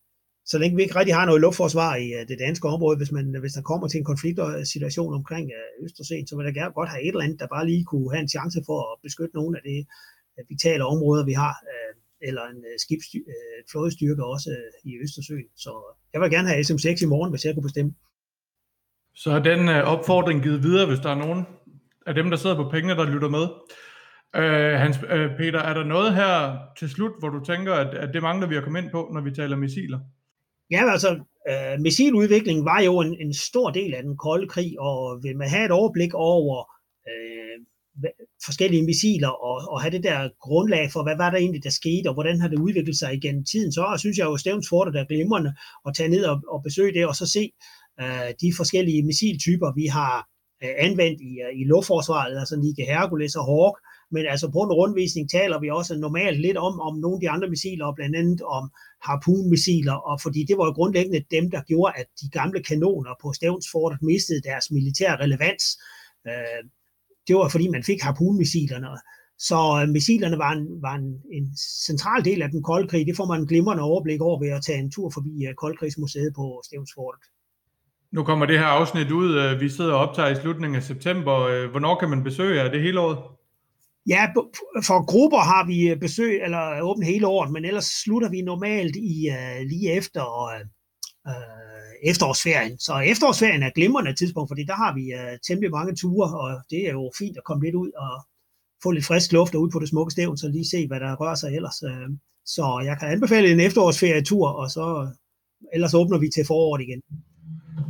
så 0.47 0.59
længe 0.59 0.77
vi 0.77 0.83
ikke 0.83 0.99
rigtig 0.99 1.15
har 1.15 1.27
noget 1.27 1.41
luftforsvar 1.41 1.97
i 1.97 2.09
øh, 2.19 2.29
det 2.29 2.39
danske 2.39 2.69
område, 2.69 2.97
hvis, 2.97 3.13
man, 3.13 3.37
hvis 3.41 3.53
der 3.53 3.63
kommer 3.63 3.89
til 3.89 3.99
en 3.99 4.05
konfliktsituation 4.05 5.15
omkring 5.15 5.51
Østersøen, 5.85 6.27
så 6.27 6.37
vil 6.37 6.47
der 6.47 6.53
gerne 6.53 6.75
godt 6.79 6.89
have 6.89 7.03
et 7.03 7.09
eller 7.09 7.25
andet, 7.25 7.41
der 7.41 7.47
bare 7.47 7.67
lige 7.67 7.85
kunne 7.85 8.11
have 8.13 8.23
en 8.23 8.35
chance 8.37 8.59
for 8.67 8.79
at 8.93 8.99
beskytte 9.03 9.35
nogle 9.35 9.59
af 9.59 9.63
det 9.71 9.87
vitale 10.49 10.85
områder, 10.85 11.25
vi 11.25 11.33
har, 11.33 11.55
uh, 11.73 11.93
eller 12.29 12.43
en 12.53 12.61
uh, 12.71 12.77
skibsty- 12.85 13.27
flådestyrke 13.71 14.25
også 14.25 14.51
i 14.85 14.91
Østersøen. 15.03 15.49
Så 15.57 15.73
jeg 16.13 16.21
vil 16.21 16.31
gerne 16.31 16.49
have 16.49 16.61
SM6 16.61 17.05
i 17.05 17.09
morgen, 17.15 17.31
hvis 17.31 17.45
jeg 17.45 17.55
kunne 17.55 17.69
bestemme. 17.71 17.95
Så 19.15 19.31
er 19.31 19.39
den 19.39 19.69
opfordring 19.69 20.43
givet 20.43 20.63
videre, 20.63 20.87
hvis 20.87 20.99
der 20.99 21.11
er 21.11 21.15
nogen 21.25 21.47
af 22.07 22.15
dem, 22.15 22.31
der 22.31 22.37
sidder 22.37 22.57
på 22.57 22.71
pengene, 22.71 22.95
der 22.95 23.11
lytter 23.13 23.29
med. 23.29 23.47
Uh, 24.39 24.81
Hans, 24.81 24.97
uh, 24.97 25.37
Peter, 25.39 25.61
er 25.61 25.75
der 25.75 25.85
noget 25.85 26.15
her 26.15 26.59
til 26.79 26.91
slut, 26.91 27.13
hvor 27.19 27.29
du 27.29 27.45
tænker, 27.45 27.75
at, 27.75 27.95
at 27.95 28.15
det 28.15 28.23
mangler 28.23 28.47
vi 28.49 28.57
at 28.57 28.65
komme 28.65 28.79
ind 28.79 28.91
på, 28.91 29.11
når 29.15 29.21
vi 29.21 29.31
taler 29.31 29.57
missiler? 29.57 30.01
Ja, 30.71 30.91
altså, 30.93 31.11
uh, 31.51 31.81
missiludviklingen 31.81 32.65
var 32.65 32.81
jo 32.81 33.01
en, 33.01 33.21
en 33.21 33.35
stor 33.35 33.71
del 33.71 33.95
af 33.95 34.03
den 34.03 34.17
kolde 34.17 34.49
krig, 34.49 34.81
og 34.81 35.23
vil 35.23 35.37
man 35.37 35.49
have 35.49 35.65
et 35.65 35.71
overblik 35.71 36.15
over 36.15 36.57
uh, 37.07 37.57
forskellige 38.45 38.85
missiler, 38.85 39.29
og, 39.29 39.57
og 39.73 39.81
have 39.83 39.91
det 39.91 40.03
der 40.03 40.29
grundlag 40.41 40.93
for, 40.93 41.03
hvad 41.03 41.17
var 41.17 41.31
der 41.31 41.39
egentlig, 41.39 41.65
der 41.65 41.71
skete, 41.71 42.09
og 42.09 42.15
hvordan 42.15 42.41
har 42.41 42.49
det 42.49 42.59
udviklet 42.59 42.99
sig 42.99 43.15
igennem 43.15 43.45
tiden, 43.45 43.73
så 43.73 43.97
synes 43.99 44.19
jeg 44.19 44.25
jo, 44.25 44.37
Stævns 44.37 44.69
Forte 44.69 44.93
der 44.93 45.01
er 45.01 45.13
glimrende 45.13 45.55
at 45.87 45.95
tage 45.95 46.09
ned 46.09 46.25
og, 46.25 46.43
og 46.49 46.63
besøge 46.63 46.95
det, 46.95 47.07
og 47.07 47.17
så 47.17 47.27
se 47.27 47.51
uh, 48.03 48.31
de 48.41 48.53
forskellige 48.57 49.03
missiltyper, 49.03 49.69
vi 49.81 49.87
har 49.87 50.29
uh, 50.65 50.75
anvendt 50.87 51.21
i, 51.31 51.33
uh, 51.45 51.61
i 51.61 51.65
luftforsvaret, 51.65 52.39
altså 52.39 52.57
Nike 52.57 52.85
Hercules 52.93 53.37
og 53.37 53.45
Hawk, 53.51 53.77
men 54.15 54.27
altså 54.27 54.47
på 54.51 54.61
en 54.63 54.73
rundvisning 54.81 55.31
taler 55.31 55.61
vi 55.61 55.69
også 55.71 55.93
normalt 55.99 56.41
lidt 56.41 56.57
om, 56.57 56.81
om 56.81 56.95
nogle 56.99 57.17
af 57.17 57.21
de 57.21 57.31
andre 57.31 57.49
missiler, 57.49 57.87
og 57.87 57.95
blandt 57.95 58.17
andet 58.17 58.43
om 58.43 58.65
harpunmissiler, 59.03 59.97
og 60.11 60.17
fordi 60.25 60.41
det 60.49 60.59
var 60.59 60.67
jo 60.67 60.73
grundlæggende 60.73 61.25
dem, 61.31 61.51
der 61.51 61.63
gjorde, 61.71 61.93
at 62.01 62.07
de 62.21 62.29
gamle 62.39 62.63
kanoner 62.63 63.15
på 63.23 63.33
Stævnsfortet 63.33 64.03
mistede 64.03 64.43
deres 64.43 64.71
militære 64.71 65.17
relevans. 65.25 65.65
Øh, 66.29 66.63
det 67.27 67.37
var 67.37 67.49
fordi, 67.49 67.69
man 67.69 67.85
fik 67.85 68.03
harpunmissilerne. 68.03 68.87
Så 69.39 69.59
øh, 69.83 69.89
missilerne 69.89 70.39
var, 70.39 70.53
en, 70.53 70.67
var 70.83 70.95
en, 70.95 71.09
en 71.33 71.57
central 71.87 72.25
del 72.25 72.43
af 72.43 72.51
den 72.51 72.63
kolde 72.63 72.89
krig. 72.89 73.07
Det 73.07 73.17
får 73.17 73.27
man 73.27 73.41
en 73.41 73.47
glimrende 73.47 73.83
overblik 73.83 74.21
over 74.21 74.41
ved 74.41 74.49
at 74.49 74.63
tage 74.63 74.79
en 74.79 74.91
tur 74.91 75.11
forbi 75.11 75.47
øh, 75.49 75.55
Koldkrigsmuseet 75.55 76.33
på 76.37 76.63
Stævnsfortet. 76.65 77.23
Nu 78.13 78.25
kommer 78.25 78.47
det 78.47 78.59
her 78.59 78.67
afsnit 78.67 79.11
ud. 79.11 79.59
Vi 79.61 79.69
sidder 79.69 79.93
og 79.93 80.09
optager 80.09 80.29
i 80.29 80.41
slutningen 80.43 80.77
af 80.77 80.83
september. 80.83 81.71
Hvornår 81.71 81.99
kan 81.99 82.11
man 82.11 82.25
besøge 82.25 82.63
jer? 82.63 82.71
Det 82.71 82.83
hele 82.83 83.01
året? 83.01 83.19
Ja, 84.07 84.23
for 84.89 85.07
grupper 85.13 85.39
har 85.39 85.67
vi 85.67 85.89
øh, 85.91 86.01
besøg, 86.01 86.43
eller 86.43 86.81
åbent 86.83 87.07
hele 87.07 87.27
året, 87.27 87.53
men 87.53 87.65
ellers 87.65 87.85
slutter 87.85 88.31
vi 88.31 88.43
normalt 88.43 88.97
i 88.97 89.29
uh, 89.31 89.61
lige 89.71 89.93
efter 89.93 90.23
uh, 90.45 90.61
efterårsferien. 92.03 92.79
Så 92.79 92.99
efterårsferien 92.99 93.63
er 93.63 93.67
et 93.67 93.75
glimrende 93.75 94.15
tidspunkt, 94.15 94.51
fordi 94.51 94.65
der 94.65 94.75
har 94.75 94.95
vi 94.95 95.05
uh, 95.15 95.39
temmelig 95.47 95.71
mange 95.71 95.95
ture, 95.97 96.39
og 96.39 96.61
det 96.71 96.89
er 96.89 96.93
jo 96.93 97.13
fint 97.19 97.37
at 97.37 97.45
komme 97.45 97.65
lidt 97.65 97.75
ud 97.75 97.91
og 97.97 98.13
få 98.83 98.91
lidt 98.91 99.07
frisk 99.07 99.33
luft 99.33 99.55
og 99.55 99.61
ud 99.61 99.71
på 99.71 99.79
det 99.79 99.89
smukke 99.89 100.11
stævn, 100.11 100.37
så 100.39 100.49
lige 100.49 100.71
se, 100.75 100.87
hvad 100.87 101.01
der 101.01 101.17
rører 101.17 101.35
sig 101.35 101.51
ellers. 101.57 101.83
Uh, 101.83 102.17
så 102.47 102.83
jeg 102.85 102.99
kan 102.99 103.09
anbefale 103.09 103.53
en 103.53 103.61
efterårsferietur, 103.61 104.49
og 104.49 104.71
så 104.71 105.09
ellers 105.73 105.95
åbner 105.95 106.19
vi 106.19 106.29
til 106.35 106.45
foråret 106.47 106.83
igen. 106.83 107.03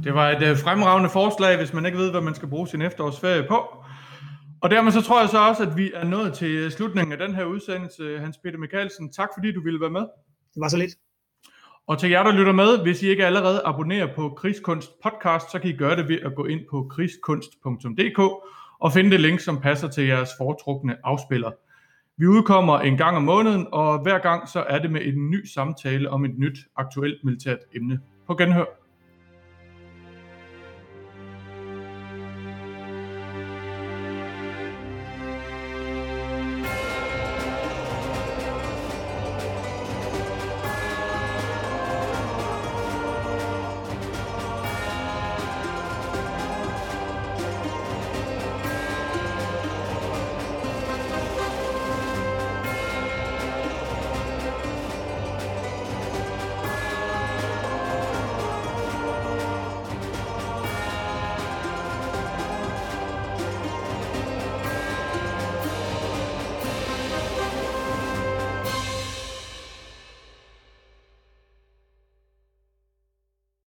Det 0.05 0.15
var 0.15 0.31
et 0.31 0.59
fremragende 0.59 1.11
forslag, 1.11 1.57
hvis 1.57 1.73
man 1.73 1.87
ikke 1.87 1.99
ved, 1.99 2.11
hvad 2.11 2.21
man 2.21 2.35
skal 2.35 2.49
bruge 2.49 2.69
sin 2.69 2.83
efterårsferie 2.83 3.45
på. 3.49 3.59
Og 4.65 4.71
dermed 4.71 4.93
så 4.93 5.01
tror 5.01 5.21
jeg 5.21 5.29
så 5.29 5.49
også, 5.49 5.63
at 5.63 5.77
vi 5.77 5.93
er 5.95 6.05
nået 6.05 6.35
til 6.35 6.73
slutningen 6.73 7.13
af 7.13 7.19
den 7.19 7.35
her 7.35 7.45
udsendelse. 7.45 8.19
Hans 8.19 8.39
Peter 8.39 8.59
Mikkelsen, 8.59 9.13
tak 9.13 9.29
fordi 9.37 9.53
du 9.53 9.63
ville 9.63 9.81
være 9.81 9.91
med. 9.91 10.01
Det 10.55 10.61
var 10.61 10.69
så 10.69 10.77
lidt. 10.77 10.95
Og 11.87 11.99
til 11.99 12.11
jer, 12.11 12.22
der 12.22 12.32
lytter 12.32 12.53
med, 12.53 12.82
hvis 12.82 13.03
I 13.03 13.09
ikke 13.09 13.26
allerede 13.26 13.62
abonnerer 13.64 14.14
på 14.14 14.28
Krigskunst 14.28 14.91
podcast, 15.03 15.51
så 15.53 15.59
kan 15.59 15.70
I 15.70 15.76
gøre 15.76 15.97
det 15.97 16.09
ved 16.09 16.18
at 16.24 16.35
gå 16.35 16.45
ind 16.45 16.61
på 16.70 16.87
krigskunst.dk 16.91 18.18
og 18.80 18.93
finde 18.93 19.11
det 19.11 19.20
link, 19.20 19.41
som 19.41 19.61
passer 19.61 19.89
til 19.89 20.07
jeres 20.07 20.30
foretrukne 20.39 20.97
afspiller. 21.05 21.51
Vi 22.16 22.26
udkommer 22.26 22.78
en 22.78 22.97
gang 22.97 23.16
om 23.16 23.22
måneden, 23.22 23.66
og 23.72 24.03
hver 24.03 24.18
gang 24.18 24.49
så 24.49 24.64
er 24.68 24.78
det 24.78 24.91
med 24.91 25.01
en 25.05 25.30
ny 25.30 25.47
samtale 25.47 26.11
om 26.11 26.24
et 26.24 26.39
nyt 26.39 26.59
aktuelt 26.76 27.24
militært 27.24 27.59
emne. 27.74 28.01
På 28.26 28.35
genhør. 28.35 28.84